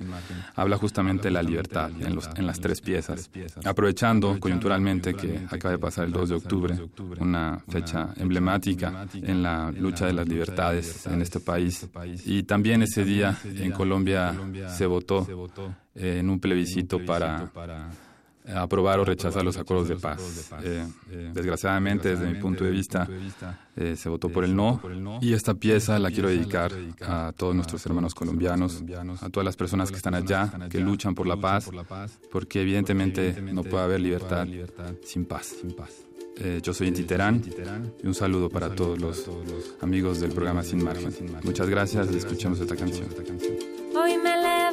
Habla 0.55 0.77
justamente 0.77 1.25
de 1.25 1.31
la 1.31 1.43
libertad 1.43 1.91
en, 2.01 2.15
los, 2.15 2.29
en 2.37 2.47
las 2.47 2.61
tres 2.61 2.81
piezas, 2.81 3.31
aprovechando 3.65 4.39
coyunturalmente 4.41 5.15
que 5.15 5.41
acaba 5.51 5.73
de 5.73 5.79
pasar 5.79 6.07
el 6.07 6.13
2 6.13 6.29
de 6.29 6.35
octubre, 6.35 6.79
una 7.21 7.61
fecha 7.69 8.09
emblemática 8.17 9.07
en 9.15 9.43
la 9.43 9.71
lucha 9.71 10.07
de 10.07 10.13
las 10.13 10.29
libertades 10.29 11.07
en 11.07 11.23
este 11.23 11.41
país. 11.41 11.87
Y 12.25 12.43
también 12.45 12.83
ese 12.83 13.05
día 13.05 13.37
en 13.45 13.73
Colombia 13.73 14.35
se 14.69 14.87
votó 14.87 15.27
en 15.95 16.31
un 16.31 16.41
plebiscito 16.41 17.05
para 17.05 17.51
aprobar 18.53 19.01
o 19.01 19.05
rechazar 19.05 19.45
los 19.45 19.57
acuerdos 19.57 19.89
de 19.89 19.97
paz. 19.97 20.53
Eh, 20.63 20.87
desgraciadamente, 21.33 22.11
desde 22.11 22.27
mi 22.27 22.39
punto 22.39 22.65
de 22.65 22.71
vista, 22.71 23.09
eh, 23.77 23.97
se 23.97 24.09
votó 24.09 24.29
por 24.29 24.45
el 24.45 24.55
no. 24.55 24.81
Y 25.21 25.33
esta 25.33 25.55
pieza 25.55 25.99
la 25.99 26.11
quiero 26.11 26.29
dedicar 26.29 26.73
a 27.01 27.33
todos 27.37 27.55
nuestros 27.55 27.85
hermanos 27.87 28.15
colombianos, 28.15 28.83
a 29.21 29.31
todas 29.31 29.45
las 29.45 29.57
personas 29.57 29.91
que 29.91 29.97
están 29.97 30.15
allá, 30.15 30.53
que 30.69 30.81
luchan 30.81 31.15
por 31.15 31.27
la 31.27 31.37
paz, 31.37 31.71
porque 32.31 32.63
evidentemente 32.63 33.41
no 33.41 33.63
puede 33.63 33.85
haber 33.85 34.01
libertad 34.01 34.47
sin 35.05 35.25
paz. 35.25 35.57
Eh, 36.37 36.61
yo 36.63 36.75
soy 36.75 36.89
Inti 36.89 37.05
Terán 37.05 37.41
y 38.03 38.07
un 38.09 38.15
saludo 38.15 38.51
para 38.51 38.75
todos 38.75 38.99
los 38.99 39.31
amigos 39.81 40.21
del 40.21 40.33
programa 40.33 40.63
Sin 40.63 40.83
Margen. 40.83 41.13
Muchas 41.45 41.69
gracias 41.69 42.09
y 42.13 42.17
escuchemos 42.17 42.61
esta 42.61 42.75
canción. 42.75 43.07
Hoy 43.97 44.19
me 44.19 44.64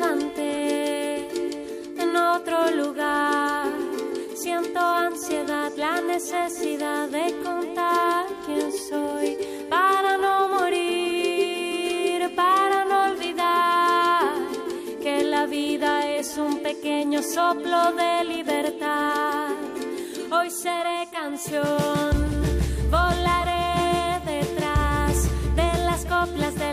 necesidad 6.07 7.09
de 7.09 7.35
contar 7.43 8.25
quién 8.45 8.71
soy 8.71 9.37
para 9.69 10.17
no 10.17 10.47
morir, 10.49 12.33
para 12.35 12.85
no 12.85 13.11
olvidar 13.11 14.33
que 15.01 15.23
la 15.23 15.45
vida 15.45 16.07
es 16.07 16.37
un 16.37 16.59
pequeño 16.59 17.21
soplo 17.21 17.91
de 17.93 18.23
libertad. 18.23 19.49
Hoy 20.31 20.49
seré 20.49 21.09
canción, 21.11 22.11
volaré 22.89 24.21
detrás 24.25 25.27
de 25.55 25.83
las 25.83 26.05
coplas 26.05 26.55
del 26.55 26.70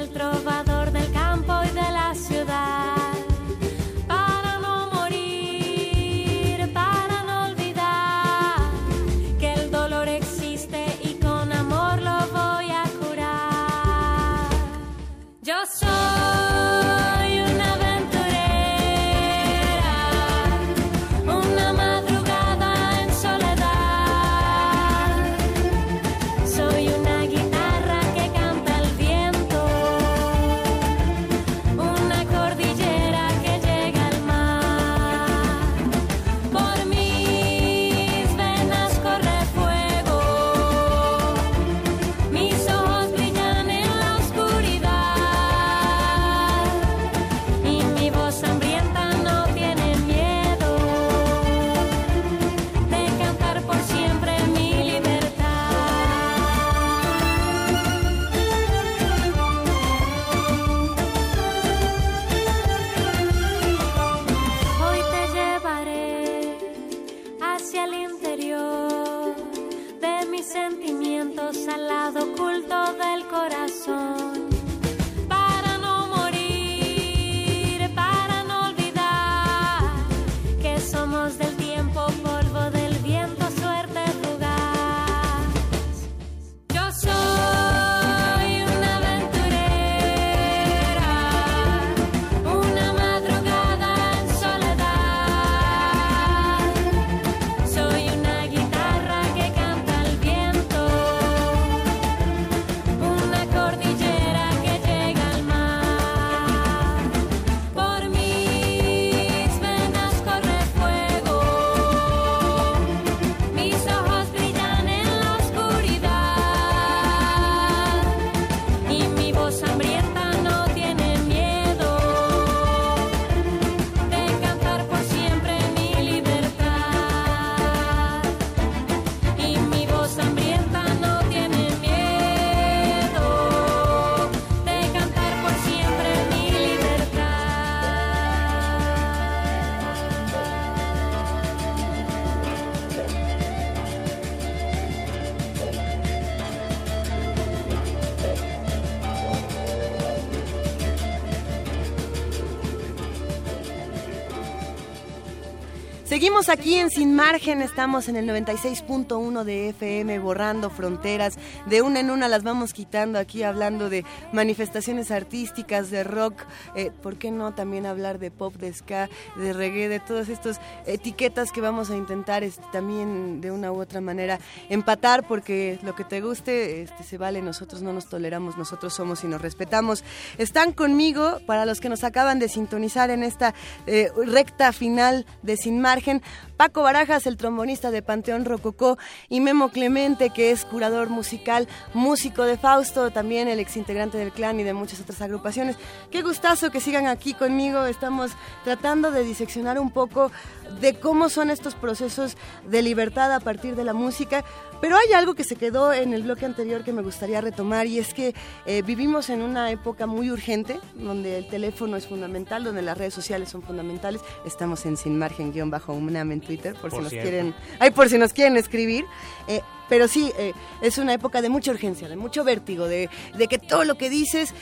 Seguimos 156.19 156.49
aquí 156.49 156.75
en 156.75 156.91
Sin 156.91 157.15
Margen, 157.15 157.63
estamos 157.63 158.09
en 158.09 158.17
el 158.17 158.29
96.1 158.29 159.45
de 159.45 159.69
FM, 159.69 160.19
borrando 160.19 160.69
fronteras, 160.69 161.39
de 161.69 161.83
una 161.83 162.01
en 162.01 162.11
una 162.11 162.29
las 162.29 162.43
vamos 162.43 162.73
quitando 162.73 163.19
aquí, 163.19 163.43
hablando 163.43 163.91
de 163.91 164.05
manifestaciones 164.33 165.11
artísticas, 165.11 165.91
de 165.91 166.05
rock, 166.05 166.43
eh, 166.75 166.91
¿por 167.03 167.17
qué 167.17 167.31
no 167.31 167.55
también 167.55 167.87
hablar 167.87 168.19
de 168.19 168.31
pop, 168.31 168.55
de 168.57 168.73
ska, 168.73 169.09
de 169.37 169.53
reggae, 169.53 169.89
de 169.89 170.01
todas 170.01 170.29
estas 170.29 170.61
etiquetas 170.87 171.53
que 171.53 171.61
vamos 171.61 171.91
a 171.91 171.97
intentar 171.97 172.43
este, 172.45 172.63
también 172.73 173.41
de 173.41 173.51
una 173.51 173.73
u 173.73 173.81
otra 173.81 174.01
manera 174.01 174.39
empatar, 174.69 175.27
porque 175.27 175.79
lo 175.83 175.95
que 175.95 176.05
te 176.05 176.21
guste 176.21 176.83
este, 176.83 177.05
se 177.05 177.19
vale, 177.19 177.43
nosotros 177.43 177.83
no 177.83 177.93
nos 177.93 178.09
toleramos, 178.09 178.57
nosotros 178.57 178.95
somos 178.95 179.25
y 179.25 179.29
nos 179.29 179.41
respetamos. 179.41 180.05
Están 180.39 180.73
conmigo, 180.73 181.41
para 181.47 181.67
los 181.67 181.81
que 181.81 181.89
nos 181.89 182.05
acaban 182.05 182.39
de 182.39 182.49
sintonizar 182.49 183.11
en 183.11 183.23
esta 183.23 183.55
eh, 183.87 184.11
recta 184.27 184.73
final 184.73 185.27
de 185.43 185.57
Sin 185.57 185.81
Margen, 185.81 186.23
Paco 186.59 186.83
Barajas, 186.83 187.29
el 187.29 187.37
trombonista 187.37 187.93
de 187.93 188.03
Panteón 188.03 188.45
Rococó, 188.45 188.99
y 189.29 189.41
Memo 189.41 189.69
Clemente, 189.69 190.31
que 190.31 190.51
es 190.51 190.65
curador 190.65 191.09
musical, 191.09 191.69
músico 191.95 192.43
de 192.43 192.59
Fausto, 192.59 193.13
también 193.13 193.47
el 193.47 193.61
exintegrante 193.61 194.19
del 194.19 194.33
clan 194.33 194.59
y 194.59 194.65
de 194.65 194.75
muchas 194.75 195.01
otras 195.01 195.23
agrupaciones. 195.23 195.77
Qué 196.11 196.21
gustazo 196.21 196.73
que 196.73 196.81
sigan 196.81 197.07
aquí 197.07 197.33
conmigo. 197.33 197.87
Estamos 197.87 198.33
tratando 198.65 199.13
de 199.13 199.23
diseccionar 199.23 199.79
un 199.79 199.93
poco 199.93 200.33
de 200.81 200.99
cómo 200.99 201.29
son 201.29 201.51
estos 201.51 201.77
procesos 201.77 202.37
de 202.67 202.83
libertad 202.83 203.33
a 203.33 203.39
partir 203.39 203.77
de 203.77 203.85
la 203.85 203.93
música. 203.93 204.45
Pero 204.81 204.97
hay 204.97 205.13
algo 205.13 205.35
que 205.35 205.45
se 205.45 205.57
quedó 205.57 205.93
en 205.93 206.13
el 206.13 206.23
bloque 206.23 206.47
anterior 206.47 206.85
que 206.85 206.93
me 206.93 207.03
gustaría 207.03 207.41
retomar 207.41 207.87
y 207.87 207.99
es 207.99 208.15
que 208.15 208.35
eh, 208.67 208.83
vivimos 208.83 209.31
en 209.31 209.43
una 209.43 209.71
época 209.71 210.07
muy 210.07 210.31
urgente 210.31 210.79
donde 210.95 211.39
el 211.39 211.49
teléfono 211.49 211.97
es 211.97 212.07
fundamental, 212.07 212.65
donde 212.65 212.83
las 212.83 212.97
redes 212.97 213.15
sociales 213.15 213.49
son 213.49 213.63
fundamentales. 213.63 214.21
Estamos 214.45 214.87
en 214.87 214.97
Sin 214.97 215.19
Margen 215.19 215.53
guion 215.53 215.71
bajo 215.71 215.93
UNAM 215.93 216.33
en 216.33 216.41
Twitter 216.41 216.75
por, 216.75 216.91
si 216.91 216.99
nos 216.99 217.11
quieren, 217.11 217.55
ay, 217.81 217.91
por 217.91 218.09
si 218.09 218.19
nos 218.19 218.33
quieren 218.33 218.57
escribir. 218.57 219.05
Eh, 219.49 219.61
pero 219.89 220.09
sí, 220.09 220.33
eh, 220.39 220.53
es 220.83 220.99
una 220.99 221.15
época 221.15 221.43
de 221.43 221.49
mucha 221.49 221.71
urgencia, 221.71 222.09
de 222.09 222.17
mucho 222.17 222.45
vértigo, 222.45 222.87
de, 222.87 223.09
de 223.37 223.49
que 223.49 223.59
todo 223.59 223.85
lo 223.85 223.97
que 223.97 224.11
dices 224.11 224.55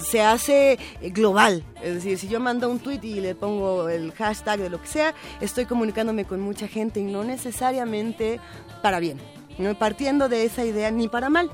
se 0.00 0.22
hace 0.22 0.78
global. 1.00 1.64
Es 1.82 1.94
decir, 1.94 2.18
si 2.18 2.28
yo 2.28 2.40
mando 2.40 2.68
un 2.68 2.78
tweet 2.78 3.00
y 3.02 3.20
le 3.20 3.34
pongo 3.34 3.88
el 3.88 4.12
hashtag 4.12 4.60
de 4.60 4.70
lo 4.70 4.80
que 4.80 4.88
sea, 4.88 5.14
estoy 5.40 5.64
comunicándome 5.66 6.24
con 6.24 6.40
mucha 6.40 6.68
gente 6.68 7.00
y 7.00 7.04
no 7.04 7.24
necesariamente 7.24 8.40
para 8.82 9.00
bien. 9.00 9.18
¿no? 9.58 9.74
partiendo 9.76 10.28
de 10.28 10.44
esa 10.44 10.64
idea, 10.64 10.90
ni 10.90 11.08
para 11.08 11.28
mal, 11.28 11.50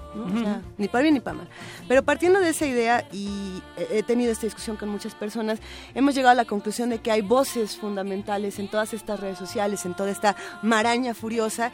ni 0.77 0.89
para 0.89 1.03
bien 1.03 1.15
ni 1.15 1.21
para 1.21 1.39
mal, 1.39 1.49
pero 1.89 2.03
partiendo 2.03 2.39
de 2.41 2.51
esa 2.51 2.67
idea 2.67 3.09
y 3.13 3.63
he 3.91 4.03
tenido 4.03 4.31
esta 4.31 4.47
discusión 4.47 4.77
con 4.77 4.89
muchas 4.89 5.15
personas, 5.15 5.59
hemos 5.95 6.15
llegado 6.15 6.33
a 6.33 6.35
la 6.35 6.45
conclusión 6.45 6.91
de 6.91 6.99
que 6.99 7.11
hay 7.11 7.23
voces 7.23 7.77
fundamentales 7.77 8.59
en 8.59 8.69
todas 8.69 8.93
estas 8.93 9.21
redes 9.21 9.39
sociales, 9.39 9.85
en 9.87 9.95
toda 9.95 10.11
esta 10.11 10.37
maraña 10.63 11.15
furiosa 11.15 11.73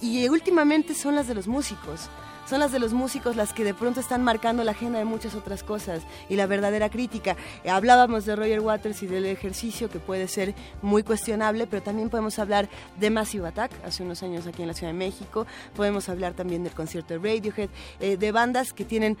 y 0.00 0.28
últimamente 0.28 0.94
son 0.94 1.14
las 1.14 1.28
de 1.28 1.34
los 1.34 1.48
músicos 1.48 2.08
son 2.46 2.60
las 2.60 2.72
de 2.72 2.78
los 2.78 2.92
músicos 2.92 3.36
las 3.36 3.52
que 3.52 3.64
de 3.64 3.74
pronto 3.74 4.00
están 4.00 4.22
marcando 4.22 4.64
la 4.64 4.72
agenda 4.72 4.98
de 4.98 5.04
muchas 5.04 5.34
otras 5.34 5.62
cosas 5.62 6.02
y 6.28 6.36
la 6.36 6.46
verdadera 6.46 6.90
crítica. 6.90 7.36
Hablábamos 7.68 8.26
de 8.26 8.36
Roger 8.36 8.60
Waters 8.60 9.02
y 9.02 9.06
del 9.06 9.26
ejercicio 9.26 9.88
que 9.88 9.98
puede 9.98 10.28
ser 10.28 10.54
muy 10.82 11.02
cuestionable, 11.02 11.66
pero 11.66 11.82
también 11.82 12.10
podemos 12.10 12.38
hablar 12.38 12.68
de 12.98 13.10
Massive 13.10 13.48
Attack 13.48 13.72
hace 13.84 14.02
unos 14.02 14.22
años 14.22 14.46
aquí 14.46 14.62
en 14.62 14.68
la 14.68 14.74
Ciudad 14.74 14.92
de 14.92 14.98
México, 14.98 15.46
podemos 15.74 16.08
hablar 16.08 16.34
también 16.34 16.64
del 16.64 16.74
concierto 16.74 17.14
de 17.14 17.18
Radiohead, 17.18 17.70
eh, 18.00 18.16
de 18.16 18.32
bandas 18.32 18.72
que 18.72 18.84
tienen 18.84 19.16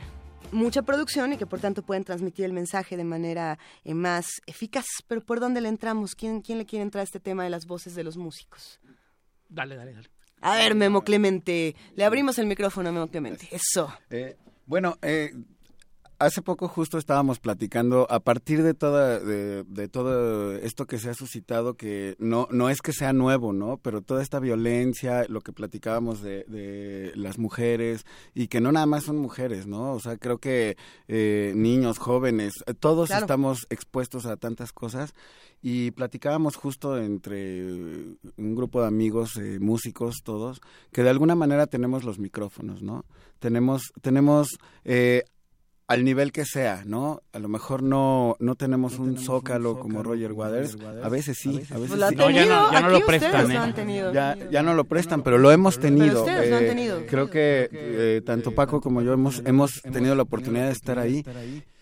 mucha 0.52 0.82
producción 0.82 1.32
y 1.32 1.38
que 1.38 1.46
por 1.46 1.60
tanto 1.60 1.82
pueden 1.82 2.04
transmitir 2.04 2.44
el 2.44 2.52
mensaje 2.52 2.96
de 2.96 3.04
manera 3.04 3.58
eh, 3.84 3.94
más 3.94 4.26
eficaz. 4.46 4.84
Pero 5.08 5.22
¿por 5.22 5.40
dónde 5.40 5.60
le 5.60 5.68
entramos? 5.68 6.14
¿Quién, 6.14 6.42
¿Quién 6.42 6.58
le 6.58 6.66
quiere 6.66 6.82
entrar 6.82 7.00
a 7.00 7.04
este 7.04 7.20
tema 7.20 7.44
de 7.44 7.50
las 7.50 7.66
voces 7.66 7.94
de 7.94 8.04
los 8.04 8.16
músicos? 8.16 8.80
Dale, 9.48 9.76
dale, 9.76 9.94
dale. 9.94 10.13
A 10.44 10.56
ver, 10.56 10.74
Memo 10.74 11.02
Clemente, 11.04 11.74
le 11.96 12.04
abrimos 12.04 12.38
el 12.38 12.44
micrófono 12.44 12.90
a 12.90 12.92
Memo 12.92 13.08
Clemente. 13.08 13.48
Eso. 13.50 13.90
Eh, 14.10 14.36
bueno, 14.66 14.98
eh, 15.00 15.32
hace 16.24 16.42
poco 16.42 16.68
justo 16.68 16.98
estábamos 16.98 17.38
platicando 17.38 18.06
a 18.10 18.20
partir 18.20 18.62
de 18.62 18.74
toda 18.74 19.20
de, 19.20 19.88
todo 19.88 20.56
esto 20.56 20.86
que 20.86 20.98
se 20.98 21.10
ha 21.10 21.14
suscitado 21.14 21.74
que 21.74 22.16
no 22.18 22.48
no 22.50 22.70
es 22.70 22.80
que 22.80 22.92
sea 22.92 23.12
nuevo 23.12 23.52
no 23.52 23.76
pero 23.76 24.00
toda 24.00 24.22
esta 24.22 24.40
violencia 24.40 25.26
lo 25.28 25.40
que 25.42 25.52
platicábamos 25.52 26.22
de, 26.22 27.12
las 27.14 27.38
mujeres 27.38 28.06
y 28.34 28.48
que 28.48 28.60
no 28.60 28.72
nada 28.72 28.86
más 28.86 29.04
son 29.04 29.18
mujeres 29.18 29.66
no 29.66 29.92
o 29.92 30.00
sea 30.00 30.16
creo 30.16 30.38
que 30.38 30.76
eh, 31.08 31.52
niños 31.54 31.98
jóvenes 31.98 32.54
todos 32.80 33.10
estamos 33.10 33.66
expuestos 33.70 34.26
a 34.26 34.36
tantas 34.36 34.72
cosas 34.72 35.14
y 35.62 35.90
platicábamos 35.92 36.56
justo 36.56 36.98
entre 36.98 37.64
un 38.36 38.54
grupo 38.54 38.80
de 38.80 38.88
amigos 38.88 39.36
eh, 39.36 39.58
músicos 39.60 40.16
todos 40.24 40.60
que 40.92 41.02
de 41.02 41.10
alguna 41.10 41.34
manera 41.34 41.66
tenemos 41.66 42.04
los 42.04 42.18
micrófonos 42.18 42.82
no 42.82 43.04
tenemos 43.38 43.92
tenemos 44.00 44.58
eh, 44.84 45.24
al 45.86 46.04
nivel 46.04 46.32
que 46.32 46.44
sea, 46.44 46.82
¿no? 46.86 47.20
A 47.32 47.38
lo 47.38 47.48
mejor 47.48 47.82
no 47.82 48.36
no 48.38 48.54
tenemos, 48.54 48.98
un, 48.98 49.18
zócalo 49.18 49.78
como 49.78 50.02
Roger 50.02 50.32
Waters, 50.32 50.78
a 51.02 51.08
veces 51.08 51.38
sí, 51.38 51.60
a 51.70 51.78
veces 51.78 51.96
pues 51.96 52.08
sí. 52.08 52.16
No, 52.16 52.30
ya 52.30 52.46
no, 52.46 52.72
ya 52.72 52.80
no 52.80 52.88
lo 52.88 53.00
prestan, 53.06 53.50
¿eh? 53.50 54.10
Ya, 54.12 54.36
ya 54.50 54.62
no 54.62 54.74
lo 54.74 54.84
prestan, 54.84 55.22
pero 55.22 55.38
lo 55.38 55.50
hemos 55.50 55.78
tenido. 55.78 56.06
Pero 56.06 56.20
ustedes 56.20 56.50
lo 56.50 56.56
han 56.56 56.66
tenido. 56.66 57.06
Creo 57.06 57.28
que 57.28 57.68
eh, 57.70 58.22
tanto 58.24 58.52
Paco 58.52 58.80
como 58.80 59.02
yo 59.02 59.12
hemos 59.12 59.42
hemos 59.44 59.82
tenido 59.82 60.14
la 60.14 60.22
oportunidad 60.22 60.66
de 60.66 60.72
estar 60.72 60.98
ahí 60.98 61.24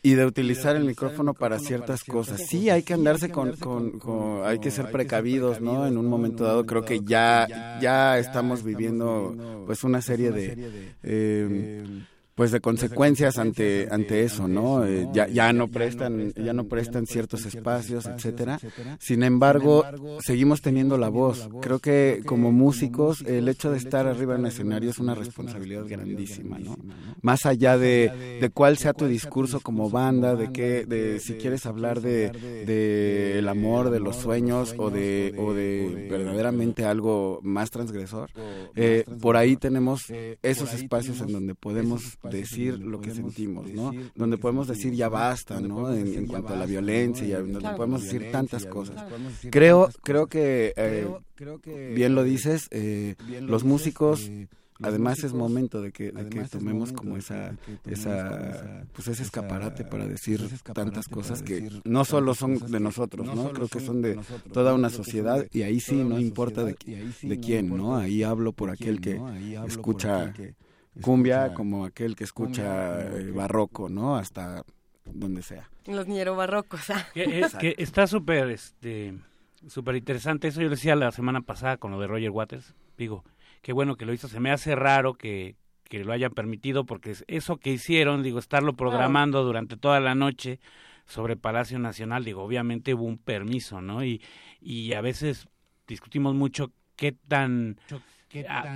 y 0.03 0.15
de 0.15 0.27
utilizar 0.27 0.75
el 0.75 0.85
micrófono 0.85 1.33
para 1.33 1.61
ciertas 1.61 2.03
cosas. 2.03 2.41
Sí, 2.49 2.71
hay 2.71 2.83
que 2.83 2.95
andarse 2.95 3.31
con, 3.31 3.57
con, 3.57 4.01
con, 4.01 4.45
hay 4.45 4.59
que 4.59 4.73
ser 4.73 4.91
precavidos, 4.91 5.61
¿no? 5.61 5.87
En 5.87 5.97
un 5.97 6.07
momento 6.07 6.43
dado 6.43 6.67
creo 6.67 6.85
que 6.85 7.01
ya, 7.05 7.79
ya 7.81 8.19
estamos 8.19 8.65
viviendo 8.65 9.65
pues 9.65 9.85
una 9.85 10.03
serie 10.03 10.33
de... 10.33 12.11
Eh, 12.33 12.35
pues 12.35 12.51
de 12.51 12.61
consecuencias 12.61 13.39
ante 13.39 13.89
ante 13.91 14.23
eso 14.23 14.49
no 14.49 14.85
eh, 14.87 15.07
ya 15.13 15.29
ya 15.29 15.53
no 15.53 15.69
prestan 15.69 16.33
ya 16.33 16.53
no 16.53 16.65
prestan 16.65 17.07
ciertos 17.07 17.45
espacios 17.47 18.07
etcétera. 18.07 18.59
sin 18.99 19.23
embargo 19.23 19.85
seguimos 20.25 20.63
teniendo 20.63 20.97
la 20.97 21.09
voz. 21.09 21.49
creo 21.61 21.79
que 21.79 22.23
como 22.25 22.51
músicos 22.51 23.23
el 23.23 23.49
hecho 23.49 23.71
de 23.71 23.79
estar 23.79 24.07
arriba 24.07 24.35
en 24.35 24.41
el 24.41 24.47
escenario 24.47 24.91
es 24.91 24.99
una 24.99 25.15
responsabilidad 25.15 25.85
grandísima 25.87 26.59
no 26.59 26.77
más 27.21 27.45
allá 27.47 27.77
de, 27.77 28.39
de 28.41 28.51
cuál 28.51 28.79
sea 28.79 28.95
tu 28.95 29.07
discurso 29.07 29.61
como 29.61 29.91
banda 29.91 30.35
de 30.35 30.53
que 30.53 30.87
de 30.87 31.21
si 31.21 31.35
quieres 31.35 31.67
hablar 31.67 32.01
de, 32.01 32.31
de 32.31 33.39
el 33.39 33.49
amor 33.49 33.91
de 33.91 34.01
los 34.01 34.17
sueños 34.17 34.75
o 34.79 34.91
de 34.91 35.35
o 35.39 35.53
de 35.53 36.09
verdaderamente 36.11 36.85
algo 36.87 37.41
más 37.43 37.71
transgresor 37.71 38.31
eh, 38.75 39.05
por 39.21 39.37
ahí 39.37 39.57
tenemos 39.57 40.07
esos 40.43 40.73
espacios 40.73 41.21
en 41.21 41.33
donde 41.33 41.55
podemos 41.55 42.17
decir 42.31 42.79
lo 42.79 43.01
que 43.01 43.13
sentimos, 43.13 43.71
¿no? 43.73 43.93
Donde 44.15 44.39
podemos 44.39 44.69
decir 44.69 44.95
ya 44.95 45.09
basta, 45.09 45.61
¿no? 45.61 45.93
En, 45.93 46.27
cuanto 46.27 46.53
a 46.53 46.57
la 46.57 46.67
violencia, 46.67 47.27
y 47.27 47.31
donde 47.31 47.61
podemos 47.77 48.03
decir 48.03 48.31
tantas 48.31 48.67
cosas. 48.67 49.05
Creo, 49.51 49.89
creo 50.03 50.27
que, 50.27 50.73
eh, 50.77 51.09
bien 51.95 52.15
lo 52.15 52.23
dices, 52.23 52.69
eh, 52.71 53.17
los 53.41 53.65
músicos 53.65 54.31
además 54.83 55.23
es 55.25 55.33
momento 55.33 55.81
de 55.81 55.93
que, 55.93 56.13
de 56.13 56.29
que 56.29 56.41
tomemos 56.45 56.93
como 56.93 57.17
esa, 57.17 57.57
esa 57.87 58.85
pues 58.93 59.09
ese 59.09 59.23
escaparate 59.23 59.85
para 59.85 60.07
decir 60.07 60.41
tantas 60.75 61.09
cosas 61.09 61.43
que 61.43 61.71
no 61.85 62.05
solo 62.05 62.35
son 62.35 62.59
de 62.71 62.81
nosotros, 62.81 63.27
¿no? 63.35 63.53
Creo 63.53 63.69
que 63.69 63.81
son 63.81 64.03
de 64.03 64.19
toda 64.53 64.75
una 64.75 64.91
sociedad 64.91 65.47
y 65.53 65.63
ahí 65.63 65.81
sí 65.81 65.97
no 65.97 66.19
importa 66.19 66.65
de, 66.65 66.77
de 67.23 67.41
quién, 67.41 67.69
¿no? 67.77 67.97
Ahí 67.97 68.23
hablo 68.23 68.53
por 68.53 68.71
aquel 68.71 69.01
que 69.01 69.21
escucha 69.67 70.33
cumbia 71.01 71.55
como 71.55 71.85
aquel 71.85 72.17
que 72.17 72.25
escucha 72.25 73.01
eh, 73.01 73.31
barroco, 73.31 73.89
¿no? 73.89 74.17
Hasta 74.17 74.65
donde 75.05 75.43
sea. 75.43 75.69
Los 75.87 76.07
ñero 76.07 76.37
barrocos. 76.37 76.91
Ah. 76.91 77.07
Que, 77.13 77.75
está 77.79 78.07
súper 78.07 78.51
este, 78.51 79.15
súper 79.69 79.97
interesante. 79.97 80.49
Eso 80.49 80.61
yo 80.61 80.71
decía 80.71 80.95
la 80.97 81.11
semana 81.13 81.41
pasada 81.41 81.77
con 81.77 81.91
lo 81.91 82.01
de 82.01 82.07
Roger 82.07 82.31
Waters. 82.31 82.75
Digo, 82.97 83.25
qué 83.63 83.73
bueno 83.73 83.97
que 83.97 84.07
lo 84.07 84.13
hizo. 84.13 84.29
Se 84.29 84.41
me 84.41 84.51
hace 84.51 84.75
raro 84.75 85.15
que, 85.15 85.57
que 85.85 86.05
lo 86.05 86.13
hayan 86.13 86.33
permitido 86.33 86.85
porque 86.85 87.15
eso 87.27 87.57
que 87.57 87.71
hicieron, 87.71 88.23
digo, 88.23 88.39
estarlo 88.39 88.75
programando 88.75 89.43
durante 89.45 89.77
toda 89.77 90.01
la 90.01 90.15
noche 90.15 90.61
sobre 91.07 91.37
Palacio 91.37 91.79
Nacional, 91.79 92.25
digo, 92.25 92.43
obviamente 92.43 92.95
hubo 92.95 93.05
un 93.05 93.19
permiso, 93.19 93.81
¿no? 93.81 94.05
Y, 94.05 94.23
y 94.61 94.93
a 94.93 95.01
veces 95.01 95.49
discutimos 95.87 96.35
mucho 96.35 96.71
qué 96.97 97.13
tan 97.13 97.79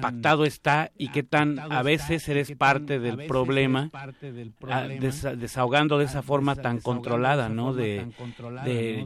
pactado 0.00 0.44
está 0.44 0.90
y 0.96 1.08
qué 1.08 1.22
tan 1.22 1.58
a 1.58 1.82
veces 1.82 2.28
eres 2.28 2.52
parte 2.56 2.98
del 2.98 3.26
problema, 3.26 3.90
ah, 4.68 4.88
desahogando 4.88 5.98
de 5.98 6.04
esa 6.04 6.22
forma 6.22 6.56
tan 6.56 6.80
controlada, 6.80 7.48
¿no? 7.48 7.74
De, 7.74 8.06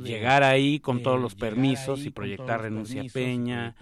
llegar 0.03 0.43
ahí 0.43 0.81
con 0.81 1.03
todos 1.03 1.21
los 1.21 1.35
permisos 1.35 2.05
y 2.05 2.11
proyectar 2.11 2.63
renuncia 2.63 3.03
a 3.03 3.05
Peña, 3.13 3.75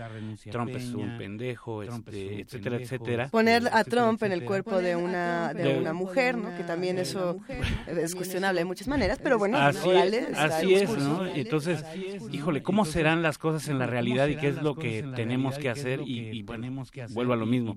Trump 0.51 0.71
es 0.71 0.93
un 0.93 1.17
pendejo, 1.19 1.83
este, 1.83 2.41
etcétera, 2.41 2.77
etcétera. 2.77 3.29
Poner 3.29 3.69
a 3.73 3.85
Trump 3.85 4.23
en 4.23 4.33
el 4.33 4.45
cuerpo 4.45 4.79
de 4.79 4.97
una, 4.97 5.55
de 5.55 5.79
una 5.79 5.93
mujer, 5.93 6.37
¿no? 6.37 6.49
Que 6.59 6.65
también 6.65 6.99
eso 6.99 7.39
es 7.87 8.15
cuestionable 8.15 8.61
de 8.61 8.65
muchas 8.65 8.89
maneras, 8.89 9.21
pero 9.23 9.39
bueno, 9.39 9.59
así 9.59 9.91
es, 9.91 10.37
así 10.37 10.75
es 10.75 10.91
¿no? 10.99 11.25
Entonces, 11.27 11.85
híjole, 12.33 12.63
¿cómo 12.63 12.85
serán 12.85 13.23
las 13.23 13.39
cosas 13.39 13.69
en 13.69 13.79
la 13.79 13.87
realidad 13.87 14.29
y 14.29 14.37
qué 14.37 14.49
es 14.49 14.63
lo 14.63 14.75
que 14.75 15.05
tenemos 15.15 15.59
que 15.59 15.69
hacer? 15.69 16.01
Y, 16.05 16.43
bueno, 16.43 16.58
vuelvo 17.11 17.33
a 17.33 17.37
lo 17.37 17.47
mismo 17.47 17.77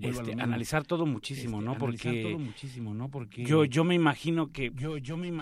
este, 0.00 0.32
analizar 0.32 0.84
todo 0.84 1.06
muchísimo, 1.06 1.60
¿no? 1.60 1.76
Porque, 1.78 2.38
yo, 3.44 3.64
yo 3.64 3.84
me 3.84 3.94
imagino 3.94 4.50
que 4.50 4.70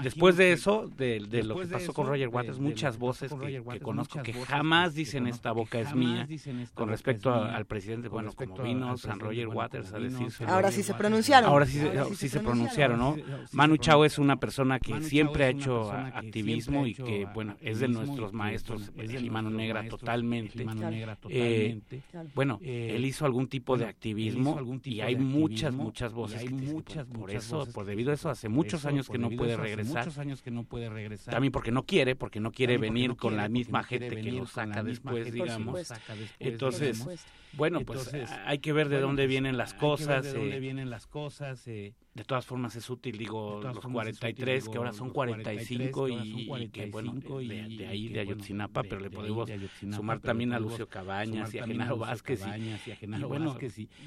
después 0.03 0.37
de 0.37 0.53
eso, 0.53 0.89
de, 0.97 1.21
lo 1.45 1.59
que 1.59 1.67
pasó 1.67 1.93
con 1.93 2.07
Roger 2.07 2.29
Waters, 2.29 2.59
muchas 2.59 2.99
voces 2.99 3.33
que, 3.35 3.81
conozco 3.81 4.23
que 4.23 4.33
jamás 4.33 4.95
dicen 4.95 5.27
esta 5.27 5.53
boca 5.53 5.79
es 5.79 5.95
mía 5.95 6.27
con 6.75 6.89
respecto 6.89 7.33
al 7.33 7.67
presidente, 7.67 8.09
bueno, 8.09 8.33
como 8.33 8.57
vino 8.59 8.97
San 8.97 9.21
Roger 9.21 9.49
Waters 9.49 9.93
a 9.93 9.99
decirse. 9.99 10.45
Ahora 10.45 10.71
sí 10.71 10.83
se 10.83 10.95
pronunciaron. 10.95 11.51
Ahora 11.51 11.67
sí, 11.67 11.81
sí 12.17 12.29
se 12.29 12.41
pronunciaron, 12.41 12.99
¿no? 12.99 13.17
Manu 13.53 13.77
Chao 13.77 14.05
es 14.05 14.19
una 14.19 14.37
persona 14.37 14.79
que 14.79 15.01
siempre 15.03 15.45
ha 15.45 15.49
hecho 15.51 15.93
activismo 15.93 16.87
y 16.87 16.95
que, 16.95 17.27
bueno, 17.35 17.57
es 17.61 17.81
de 17.81 17.89
nuestros 17.89 18.33
maestros, 18.33 18.91
y 18.97 19.31
Mano 19.31 19.51
Negra 19.51 19.87
totalmente. 19.89 20.67
Eh, 21.29 21.81
bueno, 22.35 22.59
él 22.63 23.05
hizo 23.05 23.25
algún 23.25 23.49
tipo 23.49 23.77
de 23.77 23.87
activismo 23.87 24.40
y 24.85 25.01
hay 25.01 25.17
muchas, 25.17 25.73
muchas 25.75 26.13
voces. 26.13 26.41
hay 26.41 26.49
muchas, 26.49 27.07
por 27.07 27.31
eso, 27.31 27.67
por 27.73 27.85
debido 27.85 28.11
a 28.11 28.15
eso, 28.15 28.31
hace 28.31 28.49
muchos 28.49 28.85
años 28.87 29.09
que 29.09 29.19
no 29.19 29.31
puede 29.31 29.57
regresar. 29.57 30.05
Muchos 30.05 30.19
años 30.19 30.43
que 30.43 30.51
no 30.51 30.65
puede 30.65 30.89
regresar. 30.89 31.33
También 31.33 31.53
porque 31.53 31.71
no 31.71 31.85
quiere, 31.85 32.17
porque 32.17 32.41
no 32.41 32.53
quiere 32.53 32.79
venir 32.79 33.17
con 33.17 33.37
la 33.37 33.49
misma 33.49 33.83
gente 33.85 34.21
que 34.21 34.33
lo 34.33 34.47
saca 34.47 34.83
después, 34.83 35.33
digamos. 35.33 35.93
Entonces, 36.39 37.07
bueno, 37.53 37.81
pues 37.81 38.13
hay 38.45 38.59
que 38.59 38.73
ver 38.73 38.89
de 38.89 39.01
dónde 39.01 39.27
vienen 39.27 39.57
las 39.57 39.75
cosas. 39.75 40.25
De 40.25 40.35
dónde 40.35 40.61
vienen 40.61 40.91
las 40.91 41.07
cosas. 41.07 41.67
De 42.13 42.25
todas 42.25 42.45
formas 42.45 42.75
es 42.75 42.91
útil, 42.91 43.17
digo, 43.17 43.61
los 43.63 43.79
43, 43.79 44.69
que 44.69 44.79
ahora 44.79 44.93
son 44.93 45.11
45 45.11 46.09
y, 46.09 46.69
que, 46.73 46.87
bueno, 46.87 47.15
de, 47.15 47.87
ahí 47.89 48.09
de 48.09 48.21
Ayotzinapa, 48.21 48.83
pero 48.83 49.01
le 49.01 49.11
podemos 49.11 49.49
sumar 49.95 50.19
también 50.19 50.53
a 50.53 50.59
Lucio 50.59 50.89
Cabañas 50.89 51.55
y 51.55 51.61
a 51.61 51.67
Genaro 51.67 51.97
Vázquez 51.97 52.43
y, 52.45 53.23
bueno, 53.23 53.57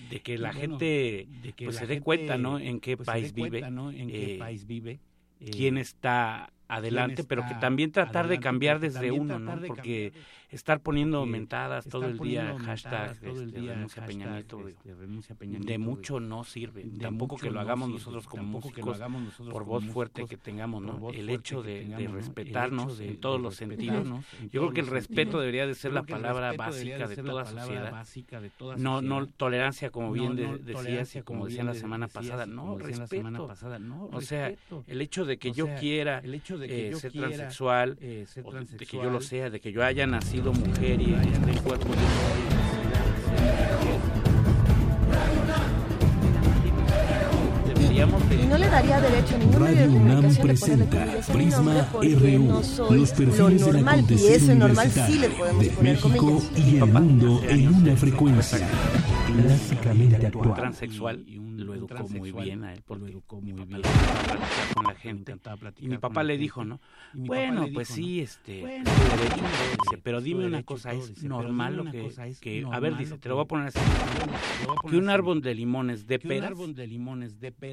de 0.09 0.19
que 0.21 0.37
la 0.37 0.51
gente 0.51 1.27
pues 1.57 1.77
se 1.77 1.87
dé 1.87 2.01
cuenta, 2.01 2.37
¿no? 2.37 2.59
En 2.59 2.81
qué 2.81 2.97
país 2.97 3.33
vive, 3.33 3.59
en 3.59 4.07
qué 4.09 4.35
país 4.37 4.67
vive, 4.67 4.99
quién 5.39 5.77
está 5.77 6.51
adelante, 6.67 7.23
pero 7.23 7.45
que 7.47 7.55
también 7.55 7.91
tratar 7.91 8.27
de 8.27 8.39
cambiar 8.39 8.79
desde 8.81 9.11
uno, 9.11 9.39
¿no? 9.39 9.61
Porque 9.65 10.11
estar 10.53 10.79
poniendo 10.79 11.25
mentadas 11.25 11.87
todo 11.87 12.05
el 12.05 12.19
día, 12.19 12.55
hashtag, 12.59 13.11
este, 13.11 13.61
renuncia 13.61 14.05
Peña 14.05 14.27
Nieto, 14.27 14.61
de 14.83 15.77
mucho 15.77 16.19
no 16.19 16.43
sirve. 16.43 16.85
Tampoco 16.99 17.37
que 17.37 17.51
lo 17.51 17.59
hagamos 17.59 17.89
nosotros 17.89 18.27
como 18.27 18.43
músicos, 18.43 18.99
por 19.51 19.65
voz 19.65 19.83
fuerte 19.85 20.25
que 20.25 20.37
tengamos, 20.37 20.81
¿no? 20.81 21.09
El 21.09 21.29
hecho 21.29 21.63
de, 21.63 22.07
respetarnos 22.11 22.99
en 22.99 23.19
todos 23.19 23.41
los 23.41 23.55
sentidos. 23.55 24.07
Yo 24.51 24.61
creo 24.61 24.73
que 24.73 24.81
el 24.81 24.87
respeto 24.87 25.39
debería 25.39 25.65
de 25.65 25.75
ser 25.75 25.93
la 25.93 26.03
palabra 26.03 26.53
básica 26.53 27.07
de 27.07 27.17
toda 27.17 27.45
sociedad. 27.45 28.05
No, 28.77 29.01
no 29.01 29.27
tolerancia, 29.27 29.89
como 29.89 30.11
bien 30.11 30.35
decías 30.65 31.23
como 31.23 31.47
decían 31.47 31.67
la 31.67 31.73
semana 31.73 32.07
pasada, 32.07 32.45
no, 32.45 32.77
respeto. 32.77 33.49
O 34.11 34.21
sea, 34.21 34.53
el 34.87 35.01
hecho 35.01 35.25
de 35.25 35.37
que 35.37 35.51
yo 35.51 35.67
quiera 35.79 36.21
eh, 36.23 36.93
ser 36.95 37.11
transexual, 37.11 37.97
eh, 38.01 38.25
de 38.77 38.85
que 38.85 38.97
yo 38.97 39.09
lo 39.09 39.21
sea, 39.21 39.49
de 39.49 39.59
que 39.59 39.71
yo 39.71 39.83
haya 39.83 40.05
nacido 40.05 40.42
mujer 40.51 41.01
y 41.01 41.11
de 41.11 41.59
cuerpo 41.63 41.89
de 41.89 42.43
y 47.93 48.47
no 48.47 48.57
le 48.57 48.67
daría 48.67 48.99
derecho 48.99 49.35
a 49.35 49.37
ningún 49.37 49.63
medio 49.63 49.81
de 49.81 49.87
comunicación 49.87 50.47
presenta 50.47 51.05
de 51.05 51.21
Prisma 51.31 51.87
RU, 51.93 52.39
no 52.89 52.95
los 52.95 53.11
perfiles 53.11 53.65
del 53.65 53.87
acontecer 53.87 54.31
y 54.31 54.33
eso 54.33 54.55
normal 54.55 54.91
sí 54.91 55.19
le 55.19 55.29
podemos 55.29 55.63
de 55.63 55.83
México 55.83 56.41
y 56.55 56.77
el 56.77 56.85
mundo 56.85 57.41
en 57.47 57.67
una 57.67 57.95
frecuencia 57.95 58.67
clásicamente 59.27 60.27
actual. 60.27 60.53
Transexual 60.55 61.23
lo 61.57 61.73
educó 61.73 62.07
muy 62.09 62.31
bien 62.31 62.63
a 62.63 62.73
él, 62.73 62.83
porque 62.85 63.03
lo 63.03 63.09
educó 63.09 63.41
muy 63.41 63.53
bien. 63.65 63.81
con 64.73 64.83
la 64.85 64.95
gente. 64.95 65.35
Y 65.79 65.87
mi 65.87 65.97
papá 65.97 66.23
le 66.23 66.37
dijo, 66.37 66.63
¿no? 66.63 66.79
Bueno, 67.13 67.67
pues 67.73 67.89
sí, 67.89 68.21
este, 68.21 68.83
pero 70.03 70.21
dime 70.21 70.45
una 70.45 70.63
cosa, 70.63 70.93
es 70.93 71.23
normal 71.23 71.77
lo 71.77 71.85
que, 71.85 72.11
que 72.41 72.65
a 72.69 72.79
ver, 72.79 72.97
dice, 72.97 73.17
te 73.17 73.29
lo 73.29 73.35
voy 73.35 73.45
a 73.45 73.47
poner 73.47 73.67
así, 73.67 73.79
que 74.89 74.97
un 74.97 75.09
árbol 75.09 75.41
de 75.41 75.55
limones 75.55 76.07
de 76.07 76.19
peras, 76.19 76.51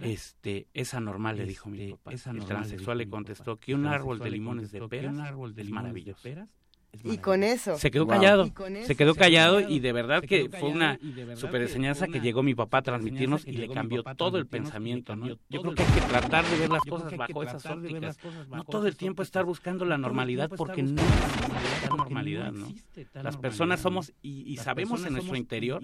este, 0.08 0.68
es 0.72 0.94
anormal, 0.94 1.36
le 1.36 1.46
dijo 1.46 1.68
mi 1.68 1.90
papá. 1.90 2.12
El 2.12 2.44
transexual 2.44 2.98
le 2.98 3.08
contestó 3.08 3.58
que 3.58 3.74
un 3.74 3.86
árbol 3.86 4.18
de 4.18 4.30
limones 4.30 4.70
de 4.70 4.86
peras 4.88 5.14
es 5.56 5.70
maravilloso. 5.70 6.28
Y 7.04 7.18
con 7.18 7.42
eso. 7.42 7.78
Se 7.78 7.90
quedó 7.90 8.06
callado. 8.06 8.50
Se 8.84 8.94
quedó 8.94 9.14
callado 9.14 9.60
y 9.60 9.80
de 9.80 9.92
verdad 9.92 10.22
que 10.22 10.48
fue 10.48 10.70
una 10.70 10.98
super 11.34 11.62
enseñanza 11.62 12.06
que 12.06 12.20
llegó 12.20 12.42
mi 12.42 12.54
papá 12.54 12.78
a 12.78 12.82
transmitirnos 12.82 13.46
y 13.46 13.52
le 13.52 13.68
cambió 13.68 14.02
todo 14.02 14.38
el 14.38 14.46
pensamiento. 14.46 15.16
¿no? 15.16 15.28
Yo 15.28 15.62
creo 15.62 15.74
que 15.74 15.82
hay 15.82 15.92
que 15.92 16.00
tratar 16.02 16.44
de 16.44 16.58
ver 16.58 16.70
las 16.70 16.82
cosas 16.82 17.16
bajo 17.16 17.42
esas 17.42 17.64
ópticas. 17.66 18.18
No 18.48 18.64
todo 18.64 18.86
el 18.86 18.96
tiempo 18.96 19.22
estar 19.22 19.44
buscando 19.44 19.84
la 19.84 19.98
normalidad 19.98 20.50
porque 20.56 20.82
no 20.82 21.00
existe 21.00 21.88
la 21.88 21.96
normalidad. 21.96 22.52
¿no? 22.52 22.72
Las 23.22 23.36
personas 23.36 23.80
somos 23.80 24.12
y, 24.22 24.56
sabemos 24.56 25.04
en 25.06 25.14
nuestro 25.14 25.36
interior 25.36 25.82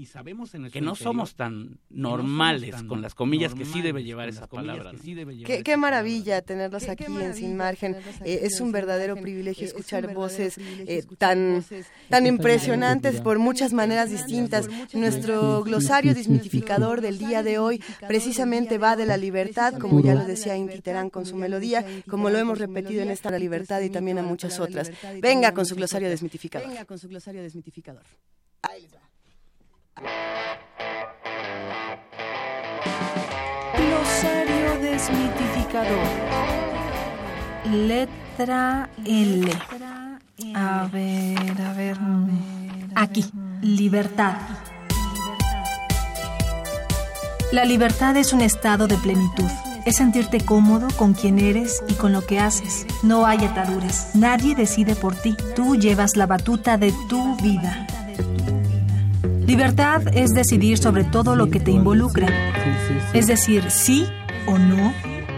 que 0.72 0.80
no 0.80 0.94
somos 0.94 1.34
tan 1.34 1.78
normales, 1.88 2.82
con 2.82 3.00
las 3.00 3.14
comillas 3.14 3.54
que 3.54 3.64
sí 3.64 3.80
debe 3.80 4.02
llevar 4.04 4.28
esa 4.28 4.46
palabra. 4.46 4.92
Qué, 5.46 5.62
qué 5.62 5.76
maravilla 5.76 6.42
tenerlos 6.42 6.88
aquí 6.88 7.04
en 7.04 7.34
Sin 7.34 7.56
Margen. 7.56 7.96
Eh, 8.24 8.40
es 8.42 8.60
un 8.60 8.72
verdadero 8.72 9.16
privilegio 9.16 9.66
escuchar 9.66 10.12
voces 10.12 10.58
tan, 11.02 11.64
tan 12.08 12.26
impresionantes 12.26 13.20
por 13.20 13.38
muchas 13.38 13.72
maneras 13.72 14.10
distintas. 14.10 14.68
Nuestro 14.92 15.62
glosario 15.62 16.14
desmitificador 16.14 17.00
del 17.00 17.18
día 17.18 17.42
de 17.42 17.58
hoy 17.58 17.82
precisamente 18.06 18.78
va 18.78 18.96
de 18.96 19.06
la 19.06 19.16
libertad, 19.16 19.74
como 19.78 20.00
ya 20.00 20.14
lo 20.14 20.24
decía 20.24 20.56
Inti 20.56 20.80
Terán 20.80 21.10
con 21.10 21.26
su 21.26 21.36
melodía, 21.36 21.84
como 22.08 22.30
lo 22.30 22.38
hemos 22.38 22.58
repetido 22.58 23.02
en 23.02 23.10
esta 23.10 23.30
La 23.30 23.38
Libertad 23.38 23.80
y 23.80 23.90
también 23.90 24.18
a 24.18 24.22
muchas 24.22 24.60
otras. 24.60 24.90
Venga 25.20 25.52
con 25.52 25.66
su 25.66 25.74
glosario 25.74 26.08
desmitificador. 26.08 26.68
Venga 26.68 26.84
con 26.84 26.98
su 26.98 27.08
glosario 27.08 27.42
desmitificador. 27.42 28.02
Glosario 33.76 34.78
desmitificador. 34.80 36.06
Letra 37.72 38.88
L. 39.04 39.50
A 40.54 40.86
ver, 40.92 41.62
a 41.62 41.72
ver. 41.72 41.96
Aquí, 42.94 43.24
libertad. 43.62 44.34
La 47.52 47.64
libertad 47.64 48.16
es 48.18 48.34
un 48.34 48.42
estado 48.42 48.86
de 48.86 48.98
plenitud. 48.98 49.48
Es 49.86 49.96
sentirte 49.96 50.40
cómodo 50.42 50.88
con 50.98 51.14
quien 51.14 51.38
eres 51.38 51.82
y 51.88 51.94
con 51.94 52.12
lo 52.12 52.26
que 52.26 52.38
haces. 52.38 52.86
No 53.02 53.24
hay 53.24 53.46
ataduras. 53.46 54.10
Nadie 54.14 54.54
decide 54.54 54.94
por 54.94 55.14
ti. 55.14 55.34
Tú 55.54 55.74
llevas 55.74 56.16
la 56.16 56.26
batuta 56.26 56.76
de 56.76 56.92
tu 57.08 57.36
vida. 57.36 57.86
Libertad 59.46 60.02
es 60.12 60.34
decidir 60.34 60.76
sobre 60.76 61.04
todo 61.04 61.34
lo 61.34 61.48
que 61.48 61.60
te 61.60 61.70
involucra. 61.70 62.28
Es 63.14 63.26
decir, 63.26 63.70
sí 63.70 64.06
o 64.46 64.58
no 64.58 64.92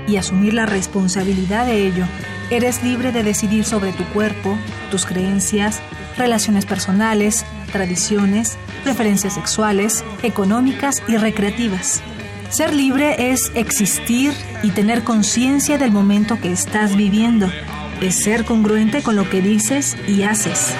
y 0.09 0.17
asumir 0.17 0.55
la 0.55 0.67
responsabilidad 0.67 1.67
de 1.67 1.87
ello. 1.87 2.07
Eres 2.51 2.83
libre 2.83 3.13
de 3.13 3.23
decidir 3.23 3.65
sobre 3.65 3.93
tu 3.93 4.05
cuerpo, 4.07 4.59
tus 4.91 5.05
creencias, 5.05 5.81
relaciones 6.17 6.67
personales, 6.67 7.45
tradiciones, 7.71 8.59
preferencias 8.83 9.35
sexuales, 9.35 10.05
económicas 10.23 11.03
y 11.07 11.17
recreativas. 11.17 12.03
Ser 12.49 12.75
libre 12.75 13.31
es 13.31 13.53
existir 13.55 14.33
y 14.63 14.71
tener 14.71 15.05
conciencia 15.05 15.77
del 15.77 15.91
momento 15.91 16.41
que 16.41 16.51
estás 16.51 16.97
viviendo. 16.97 17.51
Es 18.01 18.23
ser 18.25 18.45
congruente 18.45 19.03
con 19.03 19.17
lo 19.17 19.29
que 19.29 19.43
dices 19.43 19.97
y 20.07 20.23
haces. 20.23 20.75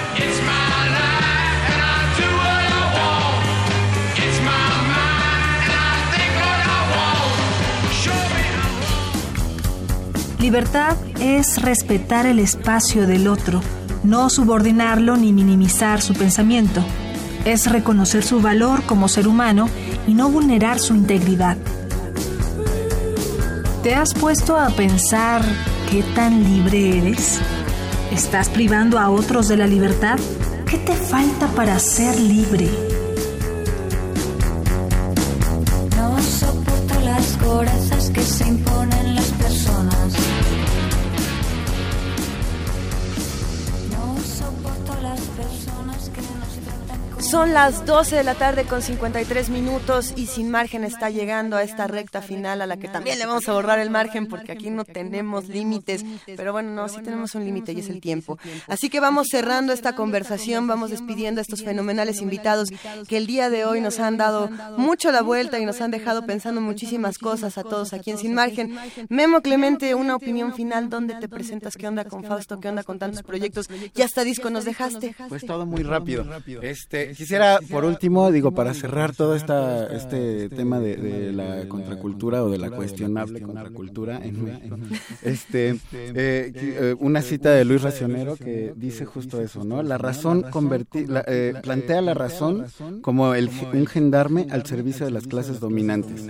Libertad 10.49 10.97
es 11.19 11.61
respetar 11.61 12.25
el 12.25 12.39
espacio 12.39 13.05
del 13.05 13.27
otro, 13.27 13.61
no 14.03 14.31
subordinarlo 14.31 15.15
ni 15.15 15.31
minimizar 15.31 16.01
su 16.01 16.15
pensamiento. 16.15 16.83
es 17.45 17.71
reconocer 17.71 18.23
su 18.23 18.41
valor 18.41 18.81
como 18.87 19.09
ser 19.09 19.27
humano 19.27 19.69
y 20.07 20.15
no 20.15 20.31
vulnerar 20.31 20.79
su 20.79 20.95
integridad. 20.95 21.55
¿Te 23.83 23.93
has 23.93 24.15
puesto 24.15 24.57
a 24.57 24.71
pensar 24.71 25.43
qué 25.91 26.01
tan 26.15 26.43
libre 26.43 26.97
eres? 26.97 27.39
¿Estás 28.11 28.49
privando 28.49 28.97
a 28.97 29.11
otros 29.11 29.49
de 29.49 29.57
la 29.57 29.67
libertad? 29.67 30.17
¿Qué 30.65 30.79
te 30.79 30.95
falta 30.95 31.45
para 31.49 31.77
ser 31.77 32.19
libre? 32.19 32.98
Son 47.39 47.53
las 47.53 47.85
12 47.85 48.17
de 48.17 48.23
la 48.25 48.35
tarde 48.35 48.65
con 48.65 48.81
53 48.81 49.47
minutos 49.47 50.13
y 50.17 50.25
sin 50.25 50.51
margen 50.51 50.83
está 50.83 51.09
llegando 51.09 51.55
a 51.55 51.63
esta 51.63 51.87
recta 51.87 52.21
final 52.21 52.61
a 52.61 52.65
la 52.65 52.75
que 52.75 52.89
también 52.89 53.17
le 53.17 53.25
vamos 53.25 53.47
a 53.47 53.53
borrar 53.53 53.79
el 53.79 53.89
margen 53.89 54.27
porque 54.27 54.51
aquí 54.51 54.69
no 54.69 54.83
tenemos 54.83 55.47
límites. 55.47 56.03
Pero 56.25 56.51
bueno, 56.51 56.71
no, 56.71 56.89
sí 56.89 57.01
tenemos 57.01 57.35
un 57.35 57.45
límite 57.45 57.71
y 57.71 57.79
es 57.79 57.87
el 57.87 58.01
tiempo. 58.01 58.37
Así 58.67 58.89
que 58.89 58.99
vamos 58.99 59.27
cerrando 59.31 59.71
esta 59.71 59.95
conversación, 59.95 60.67
vamos 60.67 60.89
despidiendo 60.89 61.39
a 61.39 61.43
estos 61.43 61.63
fenomenales 61.63 62.21
invitados 62.21 62.67
que 63.07 63.15
el 63.15 63.25
día 63.25 63.49
de 63.49 63.63
hoy 63.63 63.79
nos 63.79 64.01
han 64.01 64.17
dado 64.17 64.49
mucho 64.75 65.09
la 65.13 65.21
vuelta 65.21 65.59
y 65.59 65.65
nos 65.65 65.79
han 65.79 65.91
dejado 65.91 66.25
pensando 66.25 66.59
muchísimas 66.59 67.17
cosas 67.17 67.57
a 67.57 67.63
todos 67.63 67.93
aquí 67.93 68.11
en 68.11 68.17
Sin 68.17 68.33
Margen. 68.33 68.77
Memo 69.07 69.39
Clemente, 69.39 69.95
una 69.95 70.17
opinión 70.17 70.53
final, 70.53 70.89
¿dónde 70.89 71.15
te 71.15 71.29
presentas? 71.29 71.77
¿Qué 71.77 71.87
onda 71.87 72.03
con 72.03 72.25
Fausto? 72.25 72.59
¿Qué 72.59 72.67
onda 72.67 72.83
con 72.83 72.99
tantos 72.99 73.23
proyectos? 73.23 73.69
Ya 73.95 74.03
hasta 74.03 74.25
disco 74.25 74.49
nos 74.49 74.65
dejaste. 74.65 75.15
Pues 75.29 75.45
todo 75.45 75.65
muy 75.65 75.83
rápido. 75.83 76.25
Este, 76.61 77.15
quisiera, 77.29 77.59
por 77.71 77.85
último, 77.85 78.31
digo, 78.31 78.51
para 78.51 78.73
cerrar 78.73 79.15
todo 79.15 79.35
esta, 79.35 79.85
este 79.95 80.49
tema 80.49 80.79
de, 80.79 80.95
de 80.95 81.31
la 81.33 81.67
contracultura 81.67 82.43
o 82.43 82.49
de 82.49 82.57
la 82.57 82.71
cuestionable 82.71 83.39
contracultura, 83.41 84.17
en, 84.23 84.59
este, 85.21 85.69
eh, 85.93 86.51
eh, 86.55 86.95
una 86.99 87.21
cita 87.21 87.51
de 87.51 87.65
Luis 87.65 87.81
Racionero 87.83 88.35
que 88.35 88.73
dice 88.75 89.05
justo 89.05 89.39
eso, 89.41 89.63
¿no? 89.63 89.83
La 89.83 89.97
razón 89.99 90.43
converti- 90.43 91.05
la, 91.07 91.23
eh, 91.27 91.53
plantea 91.61 92.01
la 92.01 92.13
razón 92.15 92.65
como 93.01 93.33
el, 93.35 93.49
un 93.73 93.85
gendarme 93.85 94.47
al 94.49 94.65
servicio 94.65 95.05
de 95.05 95.11
las 95.11 95.27
clases 95.27 95.59
dominantes 95.59 96.25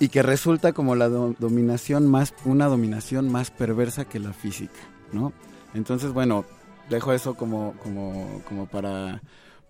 y 0.00 0.08
que 0.08 0.22
resulta 0.22 0.72
como 0.72 0.96
la 0.96 1.08
do- 1.08 1.36
dominación 1.38 2.08
más 2.08 2.34
una 2.44 2.66
dominación 2.66 3.28
más 3.30 3.50
perversa 3.52 4.04
que 4.04 4.18
la 4.18 4.32
física, 4.32 4.80
¿no? 5.12 5.32
Entonces, 5.74 6.12
bueno, 6.12 6.44
dejo 6.90 7.12
eso 7.12 7.34
como 7.34 7.74
como 7.82 8.42
como 8.48 8.66
para 8.66 9.22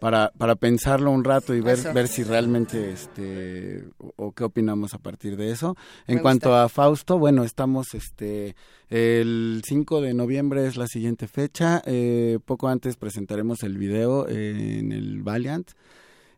para, 0.02 0.32
para 0.36 0.56
pensarlo 0.56 1.12
un 1.12 1.22
rato 1.22 1.54
y 1.54 1.60
ver 1.60 1.78
Eso. 1.78 1.92
ver 1.92 2.08
si 2.08 2.24
realmente 2.24 2.90
este 2.90 3.84
o, 3.98 4.12
o 4.16 4.32
qué 4.32 4.42
opinamos 4.42 4.94
a 4.94 4.98
partir 4.98 5.36
de 5.36 5.52
eso. 5.52 5.76
En 6.08 6.16
Me 6.16 6.22
cuanto 6.22 6.48
gusta. 6.48 6.64
a 6.64 6.68
Fausto, 6.68 7.18
bueno, 7.20 7.44
estamos 7.44 7.94
este 7.94 8.56
el 8.90 9.62
5 9.64 10.00
de 10.00 10.12
noviembre 10.12 10.66
es 10.66 10.76
la 10.76 10.88
siguiente 10.88 11.28
fecha. 11.28 11.82
eh, 11.86 12.38
poco 12.44 12.68
antes 12.68 12.96
presentaremos 12.96 13.62
el 13.62 13.78
video 13.78 14.28
en 14.28 14.90
el 14.90 15.22
Valiant. 15.22 15.70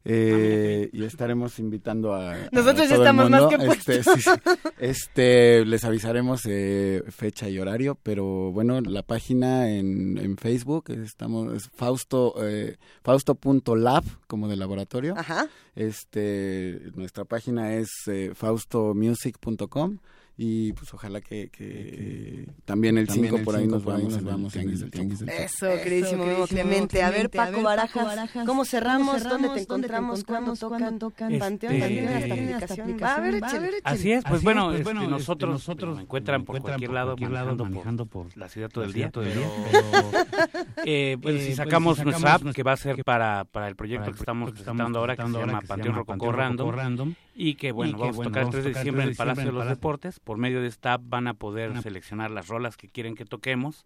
Eh, 0.06 0.90
y 0.92 1.04
estaremos 1.04 1.58
invitando 1.58 2.12
a, 2.12 2.34
a 2.34 2.48
Nosotros 2.52 2.88
ya 2.88 2.96
todo 2.96 3.02
el 3.04 3.08
estamos 3.08 3.30
más 3.30 3.42
mundo. 3.42 3.56
que 3.58 3.64
este, 3.72 4.02
puestos. 4.02 4.14
sí, 4.14 4.20
sí. 4.22 4.30
Este, 4.78 5.64
les 5.64 5.84
avisaremos 5.84 6.42
eh, 6.46 7.02
fecha 7.08 7.48
y 7.48 7.58
horario, 7.58 7.98
pero 8.02 8.52
bueno, 8.52 8.80
la 8.82 9.02
página 9.02 9.70
en, 9.70 10.18
en 10.18 10.36
Facebook 10.36 10.90
estamos 10.90 11.54
es 11.54 11.70
Fausto 11.74 12.34
eh, 12.46 12.76
Fausto.lab 13.02 14.04
como 14.26 14.48
de 14.48 14.56
laboratorio. 14.56 15.14
Ajá. 15.16 15.48
Este, 15.74 16.80
nuestra 16.94 17.24
página 17.24 17.74
es 17.74 17.88
eh, 18.08 18.32
faustomusic.com 18.34 19.98
y 20.36 20.72
pues 20.72 20.92
ojalá 20.92 21.20
que, 21.20 21.48
que 21.48 22.48
también 22.64 22.98
el 22.98 23.08
5 23.08 23.38
por 23.44 23.54
ahí 23.54 23.68
nos 23.68 23.84
vamos, 23.84 24.14
nos 24.14 24.24
vamos 24.24 24.56
en 24.56 24.68
el 24.70 24.90
Tianguis 24.90 25.20
del. 25.20 25.28
Eso, 25.28 25.68
queridísimo 25.82 26.26
Memo 26.26 26.46
Clemente. 26.48 27.02
A 27.04 27.10
ver, 27.10 27.30
Paco 27.30 27.62
Barajas, 27.62 28.30
¿cómo 28.44 28.64
cerramos? 28.64 29.22
¿Dónde 29.22 29.48
te 29.50 29.60
encontramos? 29.60 30.24
¿Cuándo 30.24 30.56
tocan? 30.56 30.98
Panteón, 30.98 31.32
Este, 31.32 31.38
Panteón, 31.38 32.08
hasta 32.14 32.34
aplicación. 32.34 32.96
Va, 33.00 33.14
a 33.14 33.20
ver, 33.20 33.34
échale. 33.36 33.70
Así 33.84 34.12
es, 34.12 34.24
pues 34.24 34.34
Así 34.36 34.44
bueno, 34.44 34.62
es, 34.62 34.68
pues 34.68 34.80
este, 34.80 34.92
bueno, 34.92 35.08
nosotros, 35.08 35.50
este, 35.50 35.52
nosotros 35.52 35.96
me 35.96 36.02
encuentran 36.02 36.44
por 36.44 36.56
encuentran 36.56 36.72
cualquier 36.72 36.88
por 36.88 36.94
lado, 36.94 37.06
cualquier 37.10 37.30
lado 37.30 37.46
manejando, 37.46 37.64
manejando 37.64 38.06
por, 38.06 38.36
la 38.36 38.48
ciudad 38.48 38.70
todo 38.70 38.84
el 38.84 38.92
día. 38.92 39.10
ciudad 39.10 39.12
todo 39.12 39.24
el 39.24 39.34
día, 39.34 39.48
Pero, 39.70 40.64
eh, 40.84 41.16
pues, 41.20 41.34
Eh, 41.34 41.38
si 41.40 41.44
pues, 41.46 41.56
sacamos 41.56 42.04
nuestra 42.04 42.34
app, 42.34 42.42
que 42.52 42.62
va 42.62 42.72
a 42.72 42.76
ser 42.76 43.04
para, 43.04 43.44
para 43.44 43.68
el 43.68 43.76
proyecto 43.76 44.10
que 44.10 44.18
estamos 44.18 44.50
que 44.50 44.56
presentando 44.56 44.98
ahora, 44.98 45.16
que 45.16 45.22
se 45.22 45.28
llama 45.28 45.60
que 45.60 45.66
Panteón 45.66 45.94
Panteón 45.94 45.94
Rococó 45.94 46.32
Random, 46.32 47.14
y 47.34 47.54
que, 47.54 47.72
bueno, 47.72 47.90
y 47.90 47.94
que, 47.94 48.00
vamos 48.00 48.14
a 48.14 48.16
bueno, 48.16 48.30
tocar 48.30 48.42
el 48.42 48.46
vamos 48.46 48.54
a 48.54 48.60
3 48.60 48.64
de 48.64 48.78
diciembre 48.78 49.02
en 49.02 49.08
el 49.08 49.16
3 49.16 49.18
de 49.18 49.24
Palacio 49.24 49.44
de 49.44 49.52
los 49.52 49.68
Deportes. 49.68 50.20
Por 50.20 50.38
medio 50.38 50.60
de 50.60 50.68
esta 50.68 50.94
app 50.94 51.02
van 51.04 51.26
a 51.26 51.34
poder 51.34 51.80
seleccionar 51.82 52.30
las 52.30 52.48
rolas 52.48 52.76
que 52.76 52.88
quieren 52.88 53.14
que 53.14 53.24
toquemos. 53.24 53.84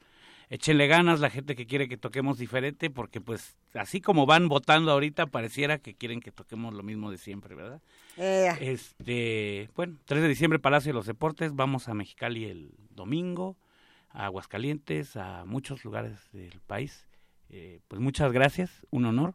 Échenle 0.50 0.86
ganas 0.86 1.20
la 1.20 1.28
gente 1.28 1.54
que 1.54 1.66
quiere 1.66 1.88
que 1.88 1.98
toquemos 1.98 2.38
diferente, 2.38 2.88
porque 2.88 3.20
pues 3.20 3.56
así 3.74 4.00
como 4.00 4.24
van 4.24 4.48
votando 4.48 4.92
ahorita, 4.92 5.26
pareciera 5.26 5.78
que 5.78 5.94
quieren 5.94 6.20
que 6.20 6.32
toquemos 6.32 6.72
lo 6.72 6.82
mismo 6.82 7.10
de 7.10 7.18
siempre, 7.18 7.54
¿verdad? 7.54 7.82
Eh, 8.16 8.50
Este, 8.60 9.68
bueno, 9.76 9.98
3 10.06 10.22
de 10.22 10.28
diciembre, 10.28 10.58
Palacio 10.58 10.90
de 10.90 10.94
los 10.94 11.06
Deportes, 11.06 11.54
vamos 11.54 11.88
a 11.88 11.94
Mexicali 11.94 12.46
el 12.46 12.70
domingo, 12.90 13.56
a 14.10 14.24
Aguascalientes, 14.24 15.16
a 15.16 15.44
muchos 15.44 15.84
lugares 15.84 16.30
del 16.32 16.60
país. 16.66 17.06
Eh, 17.50 17.80
pues 17.88 18.00
muchas 18.00 18.32
gracias, 18.32 18.86
un 18.90 19.04
honor 19.04 19.34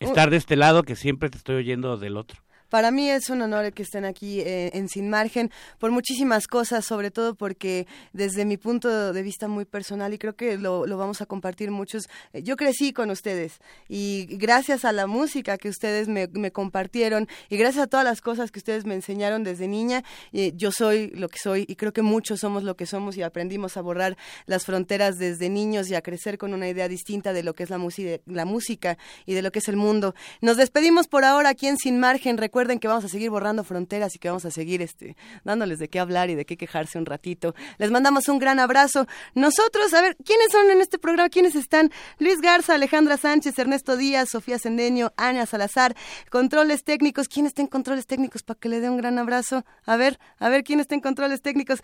estar 0.00 0.30
de 0.30 0.36
este 0.36 0.56
lado 0.56 0.82
que 0.82 0.96
siempre 0.96 1.30
te 1.30 1.38
estoy 1.38 1.56
oyendo 1.56 1.96
del 1.96 2.16
otro. 2.16 2.42
Para 2.68 2.90
mí 2.90 3.08
es 3.08 3.28
un 3.28 3.42
honor 3.42 3.72
que 3.72 3.82
estén 3.82 4.04
aquí 4.04 4.40
eh, 4.40 4.70
en 4.74 4.88
Sin 4.88 5.08
Margen 5.08 5.50
por 5.78 5.90
muchísimas 5.92 6.48
cosas, 6.48 6.84
sobre 6.84 7.10
todo 7.10 7.34
porque 7.34 7.86
desde 8.12 8.44
mi 8.44 8.56
punto 8.56 9.12
de 9.12 9.22
vista 9.22 9.48
muy 9.48 9.64
personal, 9.64 10.12
y 10.12 10.18
creo 10.18 10.34
que 10.34 10.58
lo, 10.58 10.84
vamos 10.96 11.20
a 11.20 11.26
compartir 11.26 11.70
muchos, 11.70 12.08
eh, 12.32 12.42
yo 12.42 12.56
crecí 12.56 12.92
con 12.92 13.10
ustedes 13.10 13.60
y 13.88 14.26
gracias 14.30 14.84
a 14.84 14.92
la 14.92 15.06
música 15.06 15.56
que 15.58 15.68
ustedes 15.68 16.08
me, 16.08 16.28
compartieron 16.50 17.28
y 17.48 17.56
gracias 17.56 17.84
a 17.84 17.86
todas 17.86 18.04
las 18.04 18.20
cosas 18.20 18.50
que 18.50 18.58
ustedes 18.58 18.84
me 18.84 18.94
enseñaron 18.94 19.44
desde 19.44 19.68
niña, 19.68 20.02
eh, 20.32 20.52
yo 20.56 20.72
soy 20.72 21.10
lo 21.10 21.28
que 21.28 21.38
soy 21.38 21.64
y 21.68 21.76
creo 21.76 21.92
que 21.92 22.02
muchos 22.02 22.40
somos 22.40 22.64
lo 22.64 22.76
que 22.76 22.86
somos 22.86 23.16
y 23.16 23.22
aprendimos 23.22 23.76
a 23.76 23.82
borrar 23.82 24.16
las 24.46 24.64
fronteras 24.64 25.18
desde 25.18 25.48
niños 25.48 25.88
y 25.90 25.94
a 25.94 26.02
crecer 26.02 26.38
con 26.38 26.52
una 26.54 26.68
idea 26.68 26.88
distinta 26.88 27.32
de 27.32 27.42
lo 27.42 27.54
que 27.54 27.62
es 27.62 27.70
la, 27.70 27.78
la 28.26 28.44
música 28.44 28.98
y 29.26 29.34
de 29.34 29.42
lo 29.42 29.52
que 29.52 29.60
es 29.60 29.68
el 29.68 29.76
mundo. 29.76 30.14
Nos 30.40 30.56
despedimos 30.56 31.06
por 31.06 31.24
ahora 31.24 31.50
aquí 31.50 31.66
en 31.66 31.76
Sin 31.76 32.00
Margen. 32.00 32.36
Recuerden 32.36 32.63
que 32.78 32.88
vamos 32.88 33.04
a 33.04 33.08
seguir 33.08 33.30
borrando 33.30 33.64
fronteras 33.64 34.14
y 34.14 34.18
que 34.18 34.28
vamos 34.28 34.44
a 34.44 34.50
seguir 34.50 34.82
este, 34.82 35.16
dándoles 35.44 35.78
de 35.78 35.88
qué 35.88 36.00
hablar 36.00 36.30
y 36.30 36.34
de 36.34 36.44
qué 36.44 36.56
quejarse 36.56 36.98
un 36.98 37.06
ratito. 37.06 37.54
Les 37.78 37.90
mandamos 37.90 38.28
un 38.28 38.38
gran 38.38 38.58
abrazo. 38.58 39.06
Nosotros, 39.34 39.92
a 39.94 40.00
ver, 40.00 40.16
¿quiénes 40.24 40.50
son 40.50 40.70
en 40.70 40.80
este 40.80 40.98
programa? 40.98 41.28
¿Quiénes 41.28 41.54
están? 41.54 41.90
Luis 42.18 42.40
Garza, 42.40 42.74
Alejandra 42.74 43.16
Sánchez, 43.16 43.58
Ernesto 43.58 43.96
Díaz, 43.96 44.30
Sofía 44.30 44.58
Sendeño, 44.58 45.12
Ana 45.16 45.46
Salazar, 45.46 45.94
controles 46.30 46.84
técnicos. 46.84 47.28
¿Quién 47.28 47.46
está 47.46 47.62
en 47.62 47.68
controles 47.68 48.06
técnicos 48.06 48.42
para 48.42 48.58
que 48.58 48.68
le 48.68 48.80
dé 48.80 48.90
un 48.90 48.96
gran 48.96 49.18
abrazo? 49.18 49.64
A 49.84 49.96
ver, 49.96 50.18
a 50.38 50.48
ver, 50.48 50.64
¿quién 50.64 50.80
está 50.80 50.94
en 50.94 51.00
controles 51.00 51.42
técnicos? 51.42 51.80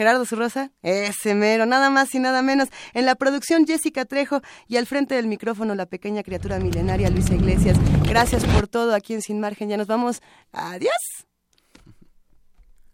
Gerardo 0.00 0.24
Zurrosa, 0.24 0.70
ese 0.80 1.34
mero, 1.34 1.66
nada 1.66 1.90
más 1.90 2.14
y 2.14 2.20
nada 2.20 2.40
menos. 2.40 2.70
En 2.94 3.04
la 3.04 3.16
producción 3.16 3.66
Jessica 3.66 4.06
Trejo 4.06 4.40
y 4.66 4.78
al 4.78 4.86
frente 4.86 5.14
del 5.14 5.26
micrófono 5.26 5.74
la 5.74 5.84
pequeña 5.84 6.22
criatura 6.22 6.58
milenaria 6.58 7.10
Luisa 7.10 7.34
Iglesias. 7.34 7.76
Gracias 8.08 8.46
por 8.46 8.66
todo 8.66 8.94
aquí 8.94 9.12
en 9.12 9.20
Sin 9.20 9.40
Margen. 9.40 9.68
Ya 9.68 9.76
nos 9.76 9.88
vamos. 9.88 10.22
Adiós. 10.52 10.94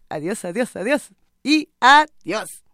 Adiós, 0.08 0.44
adiós, 0.44 0.74
adiós. 0.74 1.10
Y 1.44 1.68
adiós. 1.78 2.64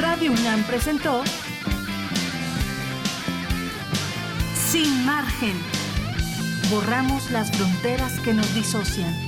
Radio 0.00 0.32
UNAM 0.32 0.64
presentó 0.64 1.22
Sin 4.72 5.06
margen. 5.06 5.77
Borramos 6.70 7.30
las 7.30 7.50
fronteras 7.50 8.20
que 8.20 8.34
nos 8.34 8.54
disocian. 8.54 9.27